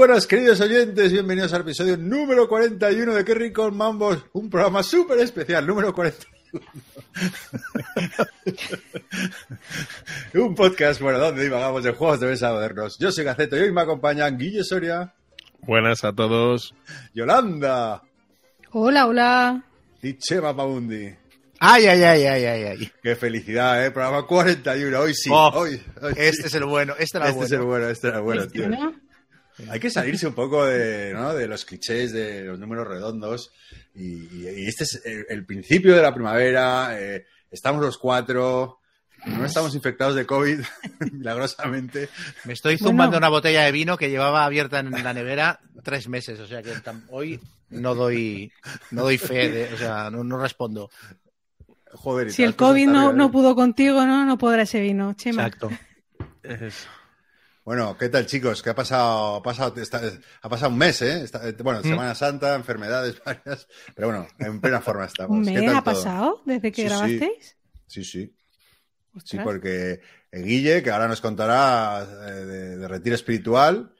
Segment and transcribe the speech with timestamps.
[0.00, 1.12] Buenas, queridos oyentes.
[1.12, 4.24] Bienvenidos al episodio número 41 de Qué Rico Mambos.
[4.32, 6.66] Un programa súper especial, número 41.
[10.46, 12.96] un podcast, bueno, donde divagamos de juegos de mesa modernos.
[12.98, 15.12] Yo soy Gaceto y hoy me acompañan Guille Soria.
[15.66, 16.74] Buenas a todos.
[17.12, 18.02] Yolanda.
[18.70, 19.62] Hola, hola.
[20.02, 21.14] Y Chema Paundi.
[21.58, 22.90] Ay, ay, ay, ay, ay, ay.
[23.02, 23.90] Qué felicidad, ¿eh?
[23.90, 24.98] Programa 41.
[24.98, 25.28] Hoy sí.
[25.30, 26.46] Oh, hoy, hoy Este sí.
[26.46, 27.70] es el bueno, este era el Este es el bueno.
[27.70, 28.70] bueno, este era el bueno, Este, tío.
[29.68, 31.34] Hay que salirse un poco de, ¿no?
[31.34, 33.52] de los clichés, de los números redondos.
[33.94, 36.96] Y, y- y este es el, el principio de la primavera.
[36.98, 38.78] eh, estamos los cuatro.
[39.26, 40.60] No estamos infectados de COVID,
[41.12, 42.08] milagrosamente.
[42.44, 42.88] Me estoy Bueno.
[42.88, 46.62] zumbando una botella de vino que llevaba abierta en la nevera tres meses, o sea
[46.62, 46.72] que
[47.10, 47.38] hoy
[47.68, 48.50] no doy
[48.90, 50.90] no doy fe, de- o sea, no, no respondo.
[51.92, 54.24] Joder, Si el COVID no, no pudo contigo, ¿no?
[54.24, 55.42] No podrá ese vino, Chema.
[55.46, 55.70] Exacto.
[56.42, 56.86] Es-
[57.64, 58.62] Bueno, ¿qué tal, chicos?
[58.62, 59.36] ¿Qué ha pasado?
[59.36, 60.00] Ha pasado, está-
[60.42, 61.22] ha pasado un mes, ¿eh?
[61.22, 63.68] Está- bueno, Semana Santa, enfermedades varias.
[63.94, 65.36] Pero bueno, en plena forma estamos.
[65.38, 65.94] ¿Un ¿Qué mes tal ha todo?
[65.94, 67.56] pasado desde que Sí, grabasteis?
[67.86, 68.34] Sí, sí.
[69.24, 70.00] Sí, porque
[70.30, 73.92] el Guille, que ahora nos contará eh, de, de retiro espiritual.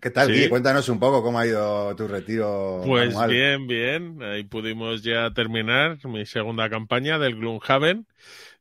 [0.00, 0.32] ¿Qué tal, Sí.
[0.34, 0.48] Guille?
[0.48, 3.30] Cuéntanos un poco cómo ha ido tu retiro Pues anual.
[3.30, 4.22] bien, bien.
[4.22, 8.06] Ahí pudimos ya terminar mi segunda campaña del Gloomhaven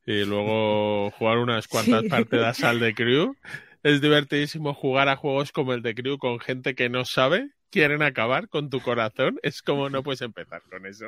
[0.05, 2.09] y luego jugar unas cuantas Sí.
[2.09, 3.35] partidas al de Crew.
[3.86, 8.02] Es divertidísimo jugar a juegos como el de Crew con gente que no sabe, quieren
[8.02, 9.38] acabar con tu corazón.
[9.44, 11.05] Es como no puedes empezar con eso.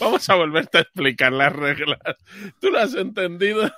[0.00, 2.00] Vamos a volverte a explicar las reglas.
[2.62, 3.70] ¿Tú lo has entendido?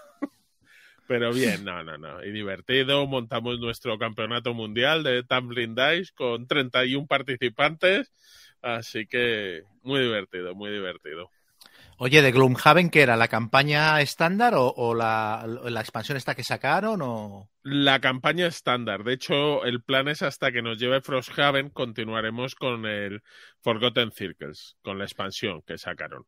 [1.08, 2.22] Pero bien, no, no, no.
[2.22, 3.04] Y divertido.
[3.08, 8.12] Montamos nuestro campeonato mundial de Tumbling Dice con 31 participantes.
[8.62, 11.32] Así que muy divertido, muy divertido.
[11.98, 13.16] Oye, de Gloomhaven, ¿qué era?
[13.16, 17.00] ¿La campaña estándar o, o la, la expansión esta que sacaron?
[17.02, 17.48] O...
[17.62, 19.02] La campaña estándar.
[19.02, 23.22] De hecho, el plan es hasta que nos lleve Frosthaven, continuaremos con el
[23.62, 26.24] Forgotten Circles, con la expansión que sacaron.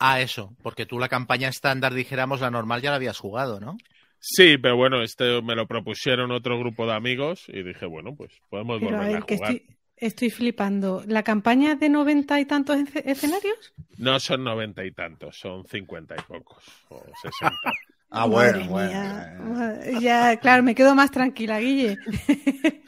[0.00, 3.76] Ah, eso, porque tú la campaña estándar, dijéramos, la normal ya la habías jugado, ¿no?
[4.18, 8.32] Sí, pero bueno, este me lo propusieron otro grupo de amigos y dije, bueno, pues
[8.48, 9.52] podemos Pero volver a ver, jugar.
[9.52, 11.02] estoy, estoy flipando.
[11.06, 13.72] ¿La campaña es de noventa y tantos escenarios?
[13.98, 17.56] No son noventa y tantos, son cincuenta y pocos, o sesenta.
[18.14, 18.90] Ah, Madre bueno, bueno.
[18.90, 19.36] mía.
[19.40, 21.96] Madre- Ya, claro, me quedo más tranquila, Guille.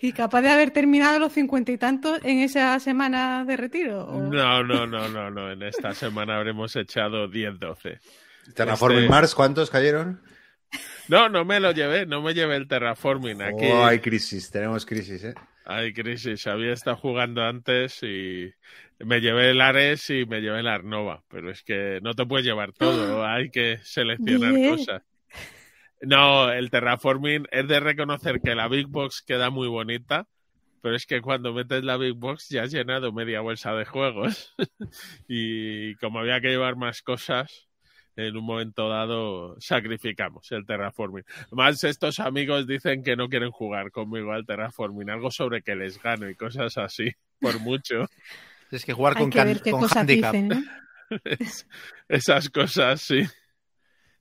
[0.00, 4.04] y capaz de haber terminado los cincuenta y tantos en esa semana de retiro.
[4.06, 4.20] ¿o?
[4.22, 5.52] No, no, no, no, no.
[5.52, 8.00] En esta semana habremos echado 10, 12.
[8.56, 10.20] Terraforming Este- Mars, ¿cuántos cayeron?
[11.06, 13.42] No, no me lo llevé, no me llevé el terraforming.
[13.42, 15.34] Aquí Oh, hay crisis, tenemos crisis, ¿eh?
[15.66, 16.46] Hay crisis.
[16.46, 18.50] Había estado jugando antes y
[19.00, 21.24] me llevé el Ares y me llevé el Arnova.
[21.28, 24.76] Pero es que no te puedes llevar todo, hay que seleccionar Bien.
[24.76, 25.02] cosas.
[26.00, 30.26] No, el terraforming es de reconocer que la Big Box queda muy bonita.
[30.82, 34.54] Pero es que cuando metes la Big Box ya has llenado media bolsa de juegos.
[35.28, 37.66] y como había que llevar más cosas,
[38.16, 41.24] en un momento dado sacrificamos el terraforming.
[41.52, 46.02] Más estos amigos dicen que no quieren jugar conmigo al terraforming, algo sobre que les
[46.02, 47.10] gano y cosas así,
[47.40, 48.06] por mucho.
[48.72, 50.32] Es que jugar Hay con, que can- ver qué con cosas handicap.
[50.32, 50.62] dicen, ¿no?
[51.24, 51.68] Es-
[52.08, 53.22] esas cosas, sí.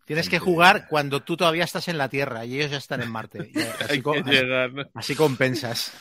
[0.06, 3.10] Tienes que jugar cuando tú todavía estás en la Tierra y ellos ya están en
[3.10, 3.50] Marte.
[3.52, 4.72] Y así, Hay co- que así- llegar.
[4.74, 4.84] ¿no?
[4.94, 5.94] así compensas.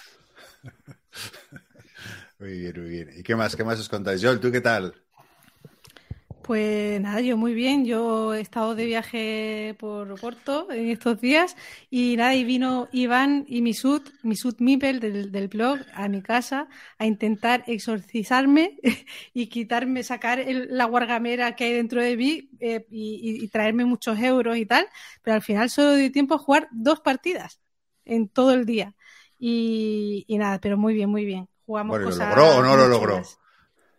[2.39, 3.11] Muy bien, muy bien.
[3.17, 3.57] ¿Y qué más?
[3.57, 4.23] ¿Qué más os contáis?
[4.23, 4.95] Joel, ¿tú qué tal?
[6.47, 7.87] Pues nada, yo muy bien.
[7.87, 11.57] Yo he estado de viaje por Porto en estos días
[11.91, 16.69] y nada, y vino Iván y Misut, Misut Mipel del, del blog a mi casa
[16.99, 18.77] a intentar exorcizarme
[19.33, 23.49] y quitarme, sacar el- la guargamera que hay dentro de mí eh, y, y- y
[23.49, 24.87] traerme muchos euros y tal,
[25.23, 27.61] pero al final solo dio tiempo a jugar dos partidas
[28.05, 28.95] en todo el día.
[29.39, 31.49] Y, y nada, pero muy bien, muy bien.
[31.65, 33.23] Jugamos Bueno, ¿lo cosas logró o no lo logró?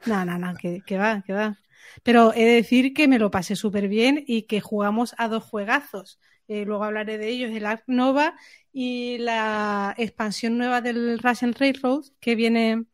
[0.06, 1.58] No, no, no, que, que va, que va.
[2.04, 5.44] Pero he de decir que me lo pasé súper bien y que jugamos a dos
[5.44, 6.20] juegazos.
[6.48, 8.36] Eh, luego hablaré de ellos, el Ark Nova
[8.72, 12.86] y la expansión nueva del Russian Railroad que viene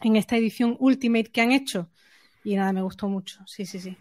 [0.00, 1.90] en esta edición Ultimate que han hecho.
[2.44, 3.40] Y nada, me gustó mucho.
[3.46, 3.96] Sí, sí, sí.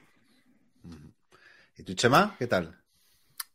[1.78, 2.36] ¿Y tú, Chema?
[2.40, 2.76] ¿Qué tal?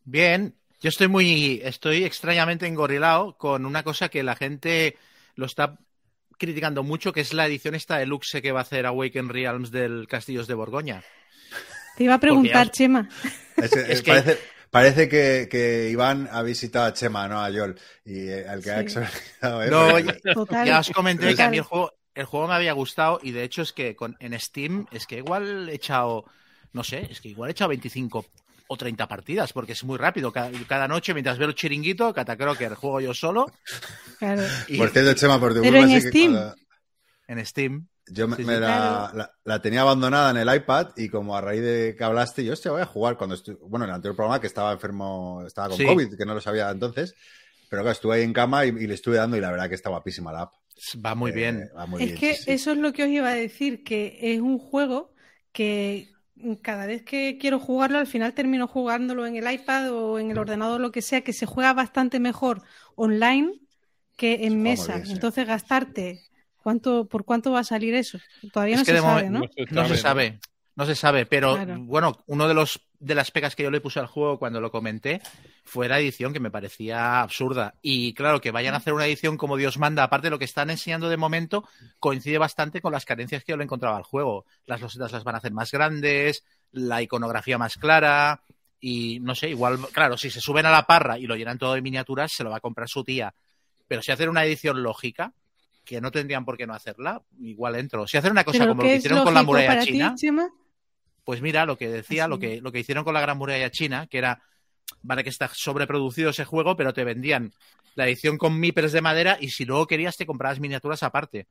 [0.04, 4.96] Bien, yo estoy muy, estoy extrañamente engorilado con una cosa que la gente
[5.34, 5.78] lo está
[6.38, 10.06] criticando mucho, que es la edición esta deluxe que va a hacer Awaken Realms del
[10.08, 11.02] Castillos de Borgoña.
[11.96, 13.08] Te iba a preguntar, Chema.
[13.56, 14.38] Es que- Es que- Parece,
[14.70, 17.74] parece que, que Iván ha visitado a Chema, no a Joel.
[18.04, 19.62] Y eh, al que ha exorcizado.
[19.62, 19.70] ¿eh?
[19.70, 20.66] No, ya, Total.
[20.66, 23.44] ya os comenté que a mí el juego, el juego me había gustado y de
[23.44, 26.24] hecho es que con, en Steam es que igual he echado,
[26.72, 28.26] no sé, es que igual he echado 25
[28.68, 30.32] o 30 partidas, porque es muy rápido.
[30.32, 33.50] Cada, cada noche, mientras veo el chiringuito, Catacroker, juego yo solo.
[34.18, 34.42] Claro.
[34.68, 36.32] Y Por cierto, Chema, por tu Pero culpa, en Steam.
[36.32, 36.54] cuando-
[37.28, 37.88] en Steam.
[38.08, 38.60] Yo me, Sí, me sí.
[38.60, 39.18] la, Claro.
[39.18, 42.52] la- la tenía abandonada en el iPad y como a raíz de que hablaste, yo
[42.52, 45.69] hostia, voy a jugar cuando estoy, bueno, en el anterior programa que estaba enfermo, estaba
[45.70, 45.84] con Sí.
[45.86, 47.14] COVID, que no lo sabía entonces,
[47.69, 49.74] pero claro, estuve ahí en cama y, y le estuve dando y la verdad que
[49.74, 50.52] está guapísima la app.
[51.04, 51.69] Va muy Eh, bien.
[51.76, 52.50] va muy es bien, que sí, sí.
[52.52, 55.12] eso es lo que os iba a decir, que es un juego
[55.50, 56.08] que
[56.62, 60.38] cada vez que quiero jugarlo, al final termino jugándolo en el iPad o en el
[60.38, 62.62] ordenador, lo que sea, que se juega bastante mejor
[62.94, 63.52] online
[64.16, 64.94] que en mesa.
[64.96, 65.12] bien, sí.
[65.14, 66.20] Entonces, gastarte,
[66.62, 68.18] ¿cuánto, ¿por cuánto va a salir eso?
[68.52, 69.40] Todavía Es no se sabe, ¿no?
[69.70, 70.40] No se sabe,
[70.74, 71.80] no se sabe, pero Claro.
[71.86, 74.70] bueno, uno de los de las pegas que yo le puse al juego cuando lo
[74.70, 75.20] comenté
[75.64, 79.37] fue la edición que me parecía absurda y claro que vayan a hacer una edición
[79.37, 83.04] como Dios manda, aparte de lo que están enseñando de momento coincide bastante con las
[83.04, 84.44] carencias que yo le encontraba al juego.
[84.66, 88.43] Las losetas las van a hacer más grandes, la iconografía más clara
[88.81, 91.75] y no sé, igual claro, si se suben a la parra y lo llenan todo
[91.75, 93.34] de miniaturas se lo va a comprar su tía,
[93.88, 95.32] pero si hacen una edición lógica
[95.84, 98.06] que no tendrían por qué no hacerla, igual entro.
[98.06, 100.26] Si hacen una cosa como lo ¿qué que hicieron con la muralla china, ti?
[101.26, 102.31] Pues mira, lo que decía, Así.
[102.31, 104.40] lo que, lo que hicieron con la Gran Muralla China, que era,
[105.02, 107.52] vale que está sobreproducido ese juego, pero te vendían
[107.96, 111.49] la edición con meeples de madera y si luego querías te comprabas miniaturas aparte.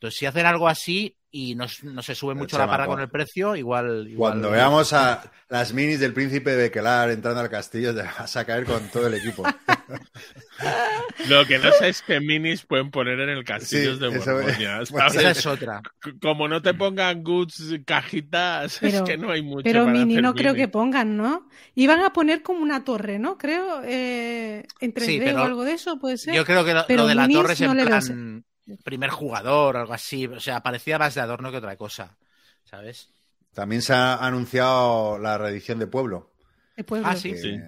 [0.00, 3.10] Entonces, si hacen algo así y no, no se sube mucho la barra con el
[3.10, 4.08] precio, igual...
[4.08, 8.34] igual Cuando veamos a las minis del príncipe de Kelar entrando al castillo, te vas
[8.34, 9.44] a caer con todo el equipo.
[11.28, 14.32] Lo que no sé es qué minis pueden poner en el castillo Sí, de eso-
[14.32, 14.78] Borgoña.
[14.90, 15.16] bueno, ¿sabes?
[15.16, 15.82] Esa es otra.
[16.22, 20.14] Como no te pongan goods cajitas, Pero- es que no hay mucho Pero para mini
[20.14, 21.46] hacer no creo que pongan, ¿no?
[21.74, 23.36] Iban a poner como una torre, ¿no?
[23.36, 26.34] Creo, eh, en 3D Sí, pero o algo de eso, puede ser.
[26.34, 28.44] Yo creo que lo, Pero lo de la torre es en no veo plan
[28.78, 30.26] primer jugador o algo así.
[30.26, 32.16] O sea, parecía más de adorno que otra cosa.
[32.64, 33.10] ¿Sabes?
[33.52, 36.30] También se ha anunciado la reedición de Pueblo.
[36.76, 37.08] El pueblo.
[37.08, 37.30] Ah, sí.
[37.30, 37.58] que- Sí.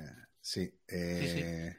[0.40, 1.76] sí, eh,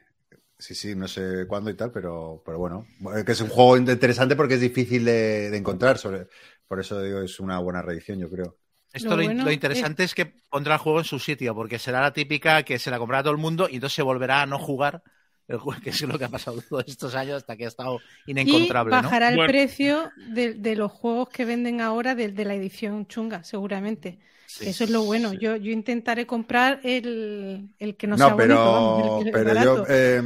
[0.58, 2.86] sí, sí, no sé cuándo y tal, pero, pero bueno,
[3.24, 6.28] que es un juego interesante porque es difícil de, de encontrar, sobre,
[6.68, 8.56] por eso digo, es una buena reedición, yo creo.
[8.92, 11.78] Esto Lo lo, bueno lo interesante es que pondrá el juego en su sitio, porque
[11.80, 14.46] será la típica que se la comprará todo el mundo y entonces se volverá a
[14.46, 15.02] no jugar
[15.48, 17.98] el juego, que es lo que ha pasado todos estos años hasta que ha estado
[18.26, 19.02] Y inencontrable, ¿no?
[19.02, 19.48] bajará el Bueno.
[19.50, 24.18] precio de, de los juegos que venden ahora de, de la edición chunga, seguramente.
[24.46, 24.68] Sí.
[24.68, 25.30] Eso es lo bueno.
[25.30, 25.38] sí.
[25.40, 29.32] Yo, yo intentaré comprar el, el que no, No, sea pero, bonito, vamos, el- el
[29.32, 30.22] pero yo, eh,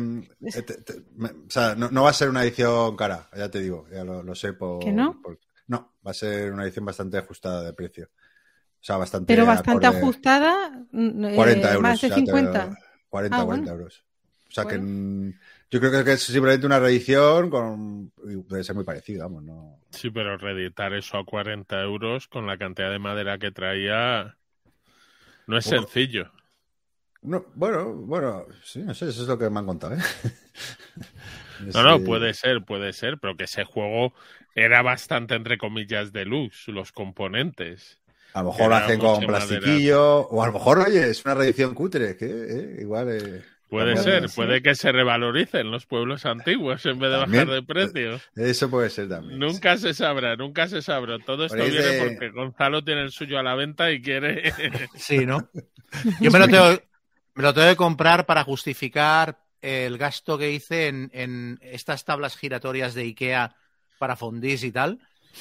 [0.54, 3.50] eh, te- te- me- o sea, no, no va a ser una edición cara, ya
[3.50, 5.20] te digo, ya lo, lo sé por, ¿Que no?
[5.22, 5.38] por-
[5.68, 8.10] no, va a ser una edición bastante ajustada de precio.
[8.10, 10.02] O sea, bastante Pero bastante acorde.
[10.02, 11.82] ajustada, mm, eh, 40 euros.
[11.82, 12.78] más de ya te- 50.
[13.08, 13.70] 40, Ah, 40 bueno.
[13.72, 14.04] euros.
[14.48, 14.86] O sea que Bueno.
[14.86, 15.32] mm,
[15.70, 19.78] yo creo que es simplemente una reedición con y debe ser muy parecido, vamos, no.
[19.90, 24.36] Sí, pero reeditar eso a 40 euros con la cantidad de madera que traía
[25.48, 25.82] no es Bueno.
[25.82, 26.30] sencillo.
[27.20, 29.98] No, bueno, bueno, sí, no sé, eso es lo que me han contado, ¿eh?
[31.58, 34.14] No, no, puede ser, puede ser, pero que ese juego
[34.54, 38.00] era bastante, entre comillas, deluxe, los componentes.
[38.32, 41.74] A lo mejor lo hacen con plastiquillo, o a lo mejor, oye, es una reedición
[41.74, 43.08] cutre, que eh, igual.
[43.10, 44.36] eh, Puede también- ser, sí.
[44.36, 47.46] puede que se revaloricen los pueblos antiguos en vez de También.
[47.46, 48.20] bajar de precio.
[48.34, 49.38] Eso puede ser también.
[49.38, 51.18] Nunca se sabrá, nunca se sabrá.
[51.18, 54.52] Todo esto viene porque Gonzalo tiene el suyo a la venta y quiere.
[54.96, 55.48] Sí, ¿no?
[56.20, 56.70] Yo me lo tengo,
[57.34, 62.36] me lo tengo que comprar para justificar el gasto que hice en, en estas tablas
[62.36, 63.54] giratorias de Ikea
[63.98, 64.98] para fondis y tal.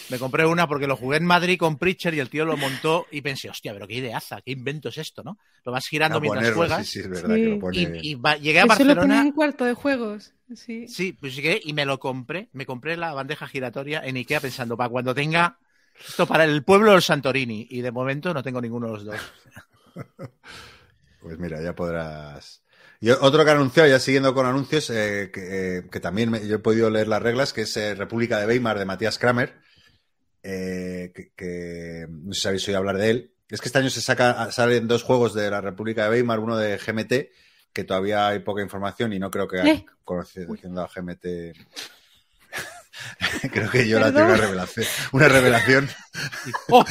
[0.10, 3.08] Me compré una porque lo jugué en Madrid con Preacher y el tío lo montó
[3.12, 5.38] y pensé, hostia, pero qué ideaza, qué invento es esto, ¿no?
[5.66, 6.88] Lo vas girando A mientras ponerlo, juegas.
[6.88, 7.42] sí, sí, es verdad Sí.
[7.42, 7.78] que lo pone.
[8.02, 9.22] Y, y va- llegué a Eso lo Barcelona.
[9.22, 10.34] en cuarto de juegos.
[10.56, 10.88] Sí.
[10.88, 12.50] Sí, pues llegué y me lo compré.
[12.54, 15.58] Me compré la bandeja giratoria en Ikea pensando, para cuando tenga
[16.08, 17.68] esto para el pueblo del Santorini.
[17.70, 19.16] Y de momento no tengo ninguno de los dos.
[21.20, 22.64] Pues mira, ya podrás.
[23.00, 26.48] Y otro que ha anunciado, ya siguiendo con anuncios, eh, que, eh, que también me-
[26.48, 29.56] yo he podido leer las reglas, que es eh, República de Weimar de Matías Kramer,
[30.44, 33.32] eh, que, que no sé si habéis oído hablar de él.
[33.50, 36.58] Es que este año se saca, salen dos juegos de la República de Weimar, uno
[36.58, 37.14] de GMT,
[37.72, 39.86] que todavía hay poca información y no creo que ¿Eh?
[40.04, 41.26] conociendo a GMT.
[43.52, 44.86] creo que yo la tengo una revelación.
[45.12, 45.90] Una revelación.
[46.70, 46.84] ¡Oh!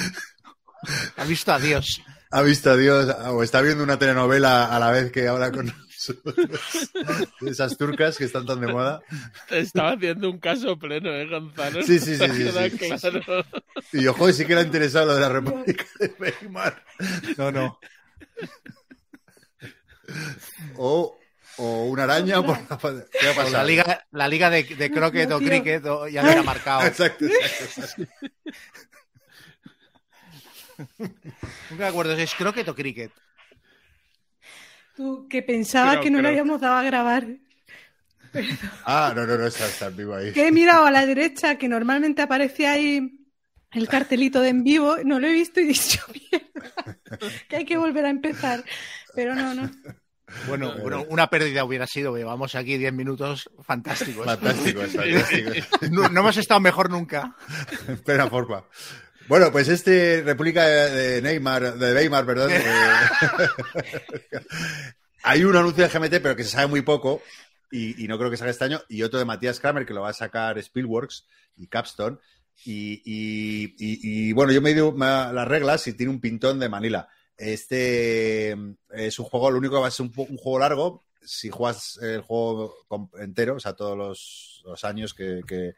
[1.17, 2.03] Ha visto a Dios.
[2.31, 5.73] Ha visto a Dios, o está viendo una telenovela a la vez que habla con
[7.46, 9.02] esas turcas que están tan de moda.
[9.48, 11.82] Te estaba haciendo un caso pleno, ¿eh, Gonzalo?
[11.82, 12.78] Sí, sí, sí, sí, Queda sí.
[12.78, 13.44] claro.
[13.92, 16.82] Y yo, joder, sí que le ha interesado lo de la República de Weimar.
[17.36, 17.78] No, no.
[20.76, 21.18] O,
[21.58, 25.36] o una araña por la ¿Qué ha la liga, la liga de, de croquet No,
[25.36, 26.82] o cricket o- ya me ha marcado.
[26.86, 28.06] Exacto, exacto, exacto.
[31.70, 33.10] Nunca me acuerdo si es croquet o cricket.
[34.97, 36.31] Tú, que pensaba Creo, que no le creo.
[36.31, 37.26] habíamos dado a grabar.
[38.85, 40.33] Ah, no, no, no, está, está en vivo ahí.
[40.33, 43.26] Que he mirado a la derecha, que normalmente aparece ahí
[43.73, 46.00] el cartelito de en vivo, no lo he visto y he dicho,
[46.31, 46.99] mierda,
[47.49, 48.62] que hay que volver a empezar.
[49.15, 49.71] Pero no, no.
[50.49, 54.26] Bueno, bueno, una pérdida hubiera sido, llevamos aquí 10 minutos fantásticos.
[54.26, 55.50] Fantástico, es fantástico.
[55.91, 57.35] No, no hemos estado mejor nunca.
[57.88, 58.65] En plena forma.
[59.28, 62.50] Bueno, pues este República de Neymar, de Weimar, perdón.
[62.52, 62.62] eh,
[65.23, 67.23] hay un anuncio de GMT, pero que se sabe muy poco,
[67.71, 70.02] y, y no creo que salga este año, y otro de Matías Kramer, que lo
[70.02, 72.18] va a sacar Spielworks y Capstone.
[72.64, 76.21] Y, y- y- y, bueno, yo me he ido a las reglas y tiene un
[76.21, 77.09] pintón de Manila.
[77.37, 78.56] Este eh,
[78.95, 81.04] es un juego, lo único que va a ser un, juego largo.
[81.23, 82.75] Si juegas el juego
[83.18, 85.75] entero, o sea, todos los, los años que, que,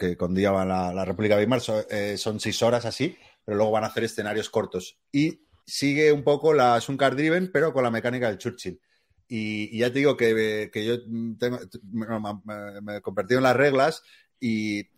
[0.00, 3.72] que conlleva la, la República de Weimar, so- eh, son seis horas así, pero luego
[3.72, 4.98] van a hacer escenarios cortos.
[5.12, 8.80] Y sigue un poco la, es un card driven, pero con la mecánica del Churchill.
[9.28, 14.02] Y, ya te digo que, que yo me- me he convertido en las reglas
[14.40, 14.88] y eh,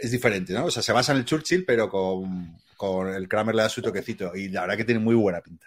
[0.00, 0.66] es diferente, ¿no?
[0.66, 3.80] O sea, se basa en el Churchill, pero con, con el Kramer le da su
[3.80, 4.34] toquecito.
[4.34, 5.66] Y la verdad que tiene muy buena pinta.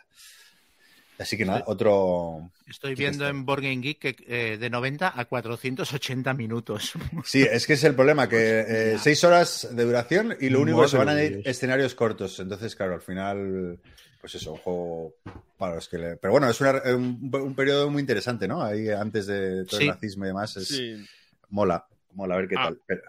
[1.19, 2.51] Así que nada, otro.
[2.67, 3.29] Estoy viendo está.
[3.35, 6.93] en Board Game Geek que eh, de 90 a 480 minutos.
[7.25, 8.59] Sí, es que es el problema, que
[8.93, 11.47] eh, seis horas de duración y lo único que se van a Madre ir Dios.
[11.47, 12.39] escenarios cortos.
[12.39, 13.79] Entonces, claro, al final,
[14.21, 15.15] pues eso, un juego
[15.57, 16.17] para los que le...
[16.17, 18.61] Pero bueno, es una- un, un periodo muy interesante, ¿no?
[18.61, 19.85] Ahí antes de todo Sí.
[19.85, 21.03] el nazismo y demás, es, Sí.
[21.49, 22.63] mola, mola, a ver qué Ah.
[22.65, 22.79] tal.
[22.85, 23.01] Pero-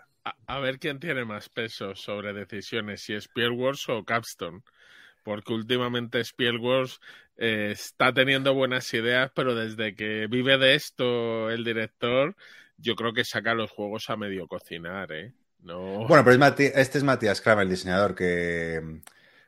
[0.47, 4.61] A, ver quién tiene más peso sobre decisiones, si Spielworks o Capstone.
[5.25, 7.00] Porque últimamente Spielworks
[7.38, 12.37] eh, está teniendo buenas ideas, pero desde que vive de esto el director,
[12.76, 15.33] yo creo que saca los juegos a medio cocinar, ¿eh?
[15.61, 16.07] No...
[16.07, 19.00] Bueno, pero es Mati- este es Matías Kramer, el diseñador, que,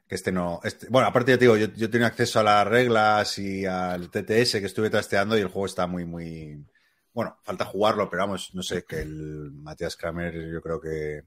[0.09, 0.61] que este no.
[0.65, 4.11] este- bueno, aparte, ya te digo, yo, yo tenía acceso a las reglas y al
[4.11, 6.65] TTS que estuve trasteando y el juego está muy, muy.
[7.13, 11.23] Bueno, falta jugarlo, pero vamos, no sé, que el Matías Kramer yo creo que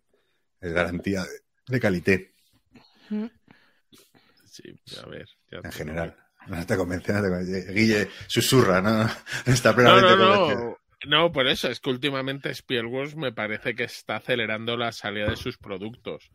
[0.62, 1.30] es garantía de,
[1.68, 2.32] de calité
[4.46, 4.64] Sí,
[5.02, 5.28] a ver.
[5.52, 6.16] ya en general.
[6.48, 7.74] No te convence, no te convence.
[7.74, 9.10] Guille susurra, ¿no?
[9.46, 10.66] Está No, plenamente no, convencido.
[10.70, 10.78] no.
[11.06, 15.36] No, por eso es que últimamente Spielworks me parece que está acelerando la salida de
[15.36, 16.32] sus productos.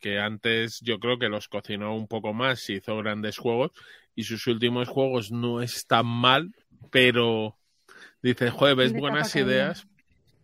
[0.00, 3.70] Que antes yo creo que los cocinó un poco más y hizo grandes juegos
[4.16, 6.54] y sus últimos juegos no están mal,
[6.90, 7.56] pero
[8.22, 9.86] dices, joder, ves buenas ideas,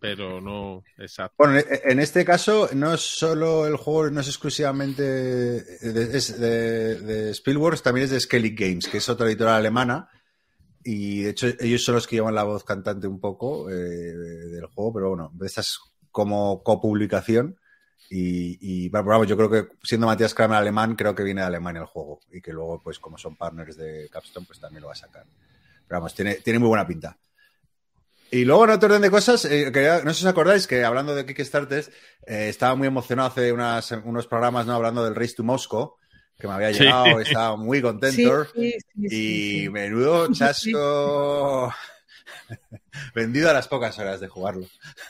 [0.01, 1.35] pero no, exacto.
[1.37, 6.39] Bueno, en- en este caso no es solo el juego, no es exclusivamente de, es
[6.39, 7.33] de, de
[7.83, 10.09] también es de Skellig Games, que es otra editorial alemana.
[10.83, 14.65] Y de hecho ellos son los que llevan la voz cantante un poco eh, del
[14.67, 15.79] juego, pero bueno, esta es
[16.11, 17.57] como copublicación.
[18.09, 21.81] Y, y vamos, yo creo que siendo Matías Kramer alemán, creo que viene de Alemania
[21.81, 22.19] el juego.
[22.31, 25.25] Y que luego, pues como son partners de Capstone, pues también lo va a sacar.
[25.87, 27.17] Pero vamos, tiene, tiene muy buena pinta.
[28.31, 29.71] Y luego en otro orden de cosas, eh,
[30.05, 31.85] no sé si os acordáis que hablando de Kickstarter,
[32.25, 34.73] eh, estaba muy emocionado hace unas- unos programas ¿no?
[34.73, 35.95] hablando del Race to Moscow,
[36.39, 36.79] que me había Sí.
[36.79, 38.45] llegado, estaba muy contento.
[38.45, 39.69] sí, sí, y sí, sí.
[39.69, 41.73] menudo chasco
[43.15, 44.65] vendido a las pocas horas de jugarlo.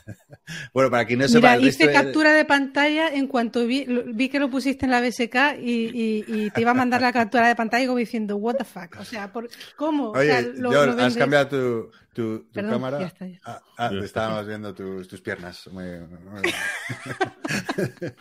[0.74, 3.86] bueno, para quien no sepa, Mira, el hice captura de pantalla en cuanto vi,
[4.30, 7.48] que lo pusiste en la BSK y, y- y te iba a mandar la captura
[7.48, 10.12] de pantalla como diciendo, what the fuck, o sea, ¿por, ¿cómo?
[10.12, 13.00] O sea, Oye, lo- John, lo has cambiado tu, tu- tu Perdón, cámara.
[13.00, 13.40] ya está, ya.
[13.46, 15.68] Ah, ah, estábamos viendo tus, tus piernas.
[15.72, 16.42] Muy- muy-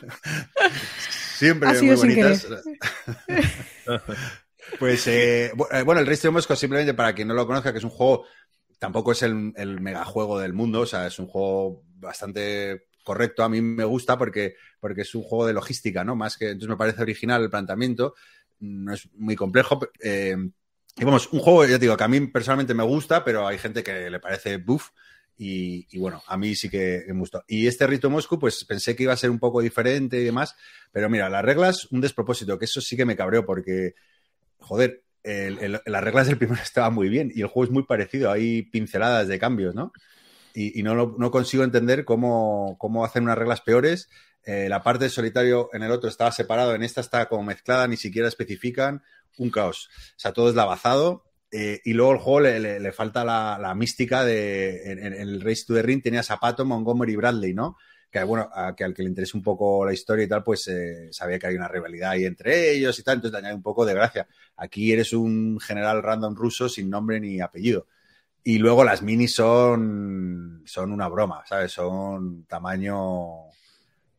[1.37, 2.47] Siempre Ha muy bonitas.
[4.79, 7.85] Pues eh, eh, bueno, el Race Moscow, simplemente para quien no lo conozca, que es
[7.85, 8.27] un juego,
[8.81, 13.45] tampoco es el, megajuego del mundo, o sea, es un juego bastante correcto.
[13.45, 16.17] A mí me gusta porque, porque es un juego de logística, ¿no?
[16.17, 18.15] Más que, entonces me parece original el planteamiento,
[18.61, 19.79] no es muy complejo.
[20.03, 20.35] eh,
[20.97, 23.59] y vamos, un juego, ya te digo, que a mí personalmente me gusta, pero hay
[23.59, 24.91] gente que le parece buff.
[25.37, 27.45] Y, y bueno, a mí sí que me gustó.
[27.49, 30.57] Y este Rito Moscú, pues pensé que iba a ser un poco diferente y demás.
[30.91, 33.95] Pero mira, las reglas, un despropósito, que eso sí que me cabreó porque,
[34.59, 37.85] joder, el- el- las reglas del primero estaban muy bien y el juego es muy
[37.85, 38.31] parecido.
[38.31, 39.93] Hay pinceladas de cambios, ¿no?
[40.55, 44.09] Y, y no, no consigo entender cómo, cómo hacen unas reglas peores.
[44.45, 47.87] Eh, la parte de solitario en el otro estaba separado, en esta está como mezclada,
[47.89, 49.03] ni siquiera especifican.
[49.39, 49.89] Un caos.
[50.17, 51.25] O sea, todo es lavazado.
[51.53, 54.93] eh, y luego el juego le, le- le falta la, la mística de.
[54.93, 57.77] En, en el Race to the Ring tenías a Pato, Montgomery y Bradley, ¿no?
[58.11, 60.67] Que bueno, a, que al que le interese un poco la historia y tal, pues
[60.69, 63.95] eh, sabía que hay una rivalidad ahí entre ellos y tal, entonces un poco de
[63.95, 64.27] gracia.
[64.57, 67.87] Aquí eres un general random ruso sin nombre ni apellido.
[68.43, 71.73] Y luego las minis son, son una broma, ¿sabes?
[71.73, 73.51] Son tamaño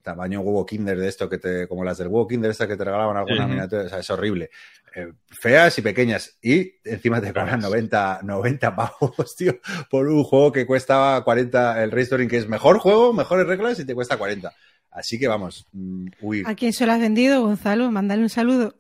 [0.02, 2.84] tamaño huevo Kinder de esto, que te, como las del huevo Kinder, esta que te
[2.84, 4.50] regalaban alguna miniatura, o sea, es horrible.
[4.96, 6.38] Eh, feas y pequeñas.
[6.42, 11.92] Y encima te cobran 90, 90 pavos, tío, por un juego que cuesta 40, el
[11.92, 14.52] Restoring, que es mejor juego, mejores reglas y te cuesta 40.
[14.92, 16.46] Así que vamos, mm, huir.
[16.48, 17.90] ¿A quién se lo has vendido, Gonzalo?
[17.92, 18.76] Mándale un saludo.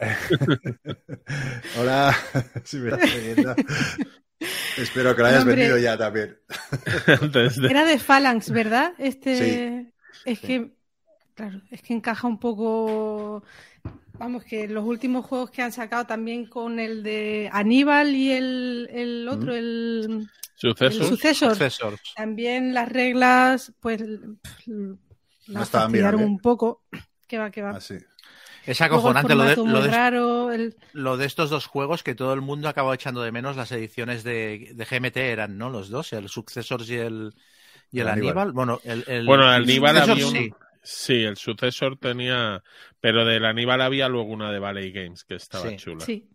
[1.78, 2.14] Hola,
[2.64, 3.54] si me estás oyendo.
[4.76, 5.56] Espero que lo hayas Hombre.
[5.56, 6.36] vendido ya también.
[7.70, 8.92] Era de Phalanx, ¿verdad?
[8.98, 9.92] Este Sí.
[10.24, 10.46] Es Sí.
[10.46, 10.72] que
[11.34, 13.42] claro, es que encaja un poco
[14.18, 18.88] vamos que los últimos juegos que han sacado también con el de Aníbal y el,
[18.92, 21.02] el otro, el, Suceso.
[21.02, 22.00] el sucesor, Successors.
[22.14, 24.96] también las reglas pues pff, las
[25.48, 26.82] bien, fastidiaron un poco.
[27.26, 27.70] Que va, que va.
[27.70, 27.94] Así.
[28.66, 32.14] Es Luego el acojonante lo de, lo raro, el- lo de estos dos juegos que
[32.14, 35.70] todo el mundo acabó echando de menos las ediciones de, de GMT eran, ¿no?
[35.70, 37.32] Los dos, el Successors y el,
[37.92, 38.30] y el Aníbal.
[38.30, 38.52] Aníbal.
[38.52, 40.52] Bueno, el, el, Bueno, el Aníbal había un- sí.
[40.82, 42.62] Sí, el sucesor tenía.
[43.00, 45.76] Pero del Aníbal había luego una de Valley Games que estaba Sí.
[45.76, 46.04] chula.
[46.04, 46.28] sí.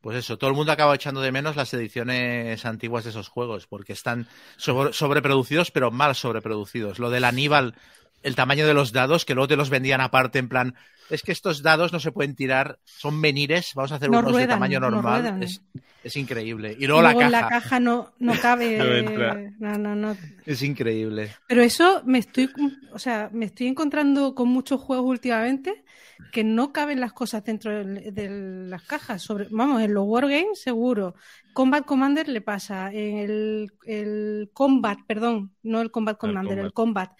[0.00, 3.68] Pues eso, todo el mundo acaba echando de menos las ediciones antiguas de esos juegos,
[3.68, 6.98] porque están sobre- sobreproducidos, pero mal sobreproducidos.
[6.98, 7.76] Lo del Aníbal,
[8.24, 10.74] el tamaño de los dados, que luego te los vendían aparte, en plan,
[11.10, 14.36] es que estos dados no se pueden tirar, son menires, vamos a hacer No unos
[14.36, 15.20] de tamaño no normal.
[15.22, 15.42] ruedan.
[15.42, 15.62] es,
[16.02, 16.76] es increíble.
[16.78, 18.78] Y Y luego, luego la en caja, la caja no, no cabe.
[18.78, 19.34] No entra.
[19.58, 20.16] no, no, no.
[20.46, 21.34] es increíble.
[21.46, 22.50] Pero eso me estoy,
[22.92, 25.84] o sea, me estoy encontrando con muchos juegos últimamente
[26.30, 28.30] que no caben las cosas dentro de, de
[28.68, 29.22] las cajas.
[29.22, 31.14] Sobre, vamos, en los Wargames seguro.
[31.52, 32.90] Combat Commander le pasa.
[32.92, 37.10] En el, el Combat, perdón, no el Combat Commander, el Combat.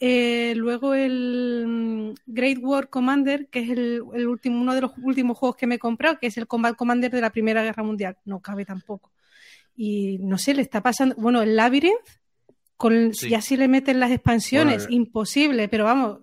[0.00, 4.92] Eh, luego el mm, Great War Commander, que es el, el último, uno de los
[5.02, 7.82] últimos juegos que me he comprado, que es el Combat Commander de la Primera Guerra
[7.82, 8.16] Mundial.
[8.24, 9.12] No cabe tampoco.
[9.76, 11.14] Y no sé, le está pasando.
[11.16, 11.94] Bueno, el Labyrinth,
[12.76, 13.28] con, Sí.
[13.30, 16.18] ya si le meten las expansiones, Bueno, imposible, pero vamos,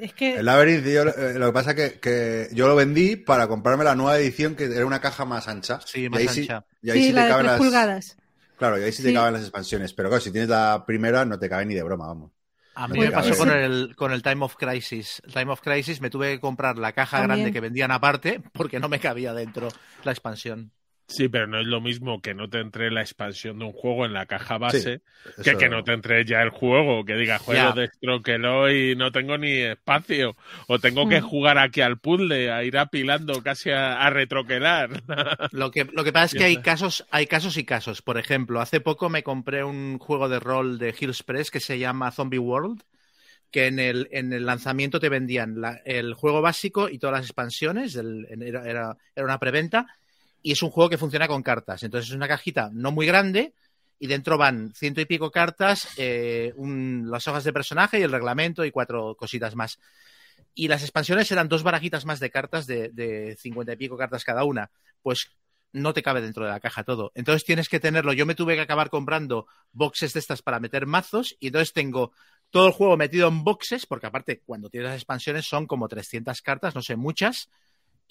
[0.00, 0.36] es que.
[0.36, 3.94] El Labyrinth, yo, eh, lo que pasa que, que yo lo vendí para comprarme la
[3.94, 5.80] nueva edición, que era una caja más ancha.
[5.86, 6.64] Sí, Y más ahí sí- ancha.
[6.82, 8.16] y ahí sí, sí la te de caben 3 las, pulgadas.
[8.58, 9.92] Claro, y ahí sí te caben las expansiones.
[9.94, 12.30] Pero claro, si tienes la primera, no te cabe ni de broma, vamos.
[12.74, 15.20] A mí me pasó con el, con el Time of Crisis.
[15.26, 17.38] El Time of Crisis me tuve que comprar la caja También.
[17.40, 19.68] grande que vendían aparte porque no me cabía dentro
[20.04, 20.72] la expansión.
[21.12, 24.06] Sí, pero no es lo mismo que no te entre la expansión de un juego
[24.06, 25.02] en la caja base
[25.42, 27.72] que que no te entre ya el juego, que diga juego Ya.
[27.72, 30.36] destróquelo y no tengo ni espacio.
[30.68, 31.24] O tengo que Mm.
[31.24, 34.90] jugar aquí al puzzle, a ir apilando casi a, a retroquelar.
[35.52, 38.00] Lo que, lo que pasa es que hay casos, hay casos y casos.
[38.02, 41.78] Por ejemplo, hace poco me compré un juego de rol de Hills Press que se
[41.78, 42.80] llama Zombie World,
[43.50, 47.26] que en el, en el lanzamiento te vendían la- el juego básico y todas las
[47.26, 49.86] expansiones, el- era, era, era una preventa,
[50.42, 51.82] y es un juego que funciona con cartas.
[51.82, 53.54] Entonces es una cajita no muy grande
[53.98, 58.64] y dentro van ciento y pico cartas, eh, las hojas de personaje y el reglamento
[58.64, 59.78] y cuatro cositas más.
[60.54, 64.44] Y las expansiones eran dos barajitas más de cartas de, 50 y pico cartas cada
[64.44, 64.70] una.
[65.02, 65.30] Pues
[65.72, 67.12] no te cabe dentro de la caja todo.
[67.14, 68.12] Entonces tienes que tenerlo.
[68.12, 72.12] Yo me tuve que acabar comprando boxes de estas para meter mazos y entonces tengo
[72.50, 76.42] todo el juego metido en boxes, porque aparte cuando tienes las expansiones son como 300
[76.42, 77.48] cartas, no sé, muchas.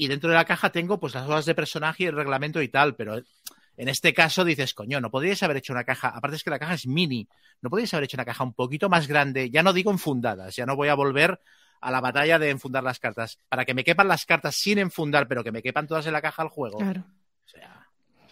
[0.01, 2.69] Y dentro de la caja tengo pues las hojas de personaje y el reglamento y
[2.69, 6.43] tal, pero en este caso dices, coño, no podríais haber hecho una caja, aparte es
[6.43, 7.27] que la caja es mini,
[7.61, 10.65] no podríais haber hecho una caja un poquito más grande, ya no digo enfundadas, ya
[10.65, 11.39] no voy a volver
[11.81, 15.27] a la batalla de enfundar las cartas, para que me quepan las cartas sin enfundar,
[15.27, 16.79] pero que me quepan todas en la caja al juego.
[16.79, 17.05] Claro.
[17.45, 17.81] O sea,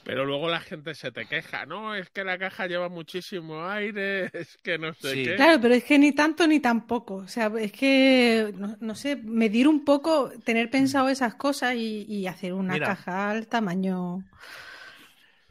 [0.09, 4.25] Pero luego la gente se te queja, no, es que la caja lleva muchísimo aire,
[4.33, 5.23] es que no sé Sí.
[5.23, 5.35] qué.
[5.35, 7.15] Claro, pero es que ni tanto ni tampoco.
[7.15, 12.05] O sea, es que, no, no sé, medir un poco, tener pensado esas cosas y,
[12.09, 12.87] y hacer una Mira.
[12.87, 14.23] caja al tamaño.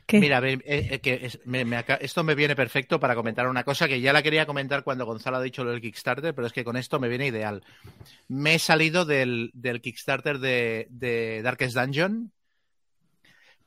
[0.06, 0.18] ¿Qué?
[0.20, 1.64] Mira, ve- eh, eh, que es- me-
[2.00, 5.36] esto me viene perfecto para comentar una cosa que ya la quería comentar cuando Gonzalo
[5.36, 7.62] ha dicho lo del Kickstarter, pero es que con esto me viene ideal.
[8.26, 12.32] Me he salido del, del Kickstarter de, de Darkest Dungeon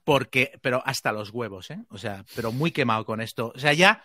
[0.03, 1.79] porque, pero hasta los huevos, ¿eh?
[1.89, 3.51] O sea, pero muy quemado con esto.
[3.55, 4.03] O sea, ya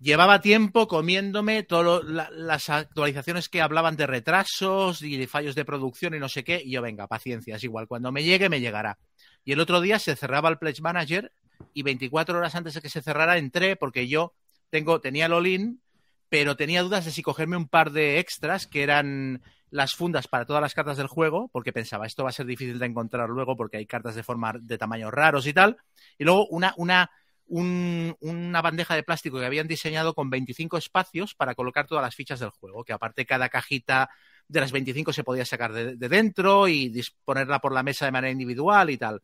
[0.00, 6.14] llevaba tiempo comiéndome todas las actualizaciones que hablaban de retrasos y de fallos de producción
[6.14, 8.98] y no sé qué, y yo, venga, paciencia, es igual, cuando me llegue, me llegará.
[9.44, 11.32] Y el otro día se cerraba el Pledge Manager
[11.74, 14.34] y 24 horas antes de que se cerrara entré porque yo
[14.70, 15.80] tengo, tenía el all-in,
[16.28, 20.46] pero tenía dudas de si cogerme un par de extras que eran las fundas para
[20.46, 23.56] todas las cartas del juego, porque pensaba, esto va a ser difícil de encontrar luego
[23.56, 25.76] porque hay cartas de forma de tamaños raros y tal.
[26.18, 27.10] Y luego una, una,
[27.46, 32.14] un- una bandeja de plástico que habían diseñado con 25 espacios para colocar todas las
[32.14, 34.08] fichas del juego, que aparte cada cajita
[34.48, 38.12] de las 25 se podía sacar de, de dentro y disponerla por la mesa de
[38.12, 39.20] manera individual y tal.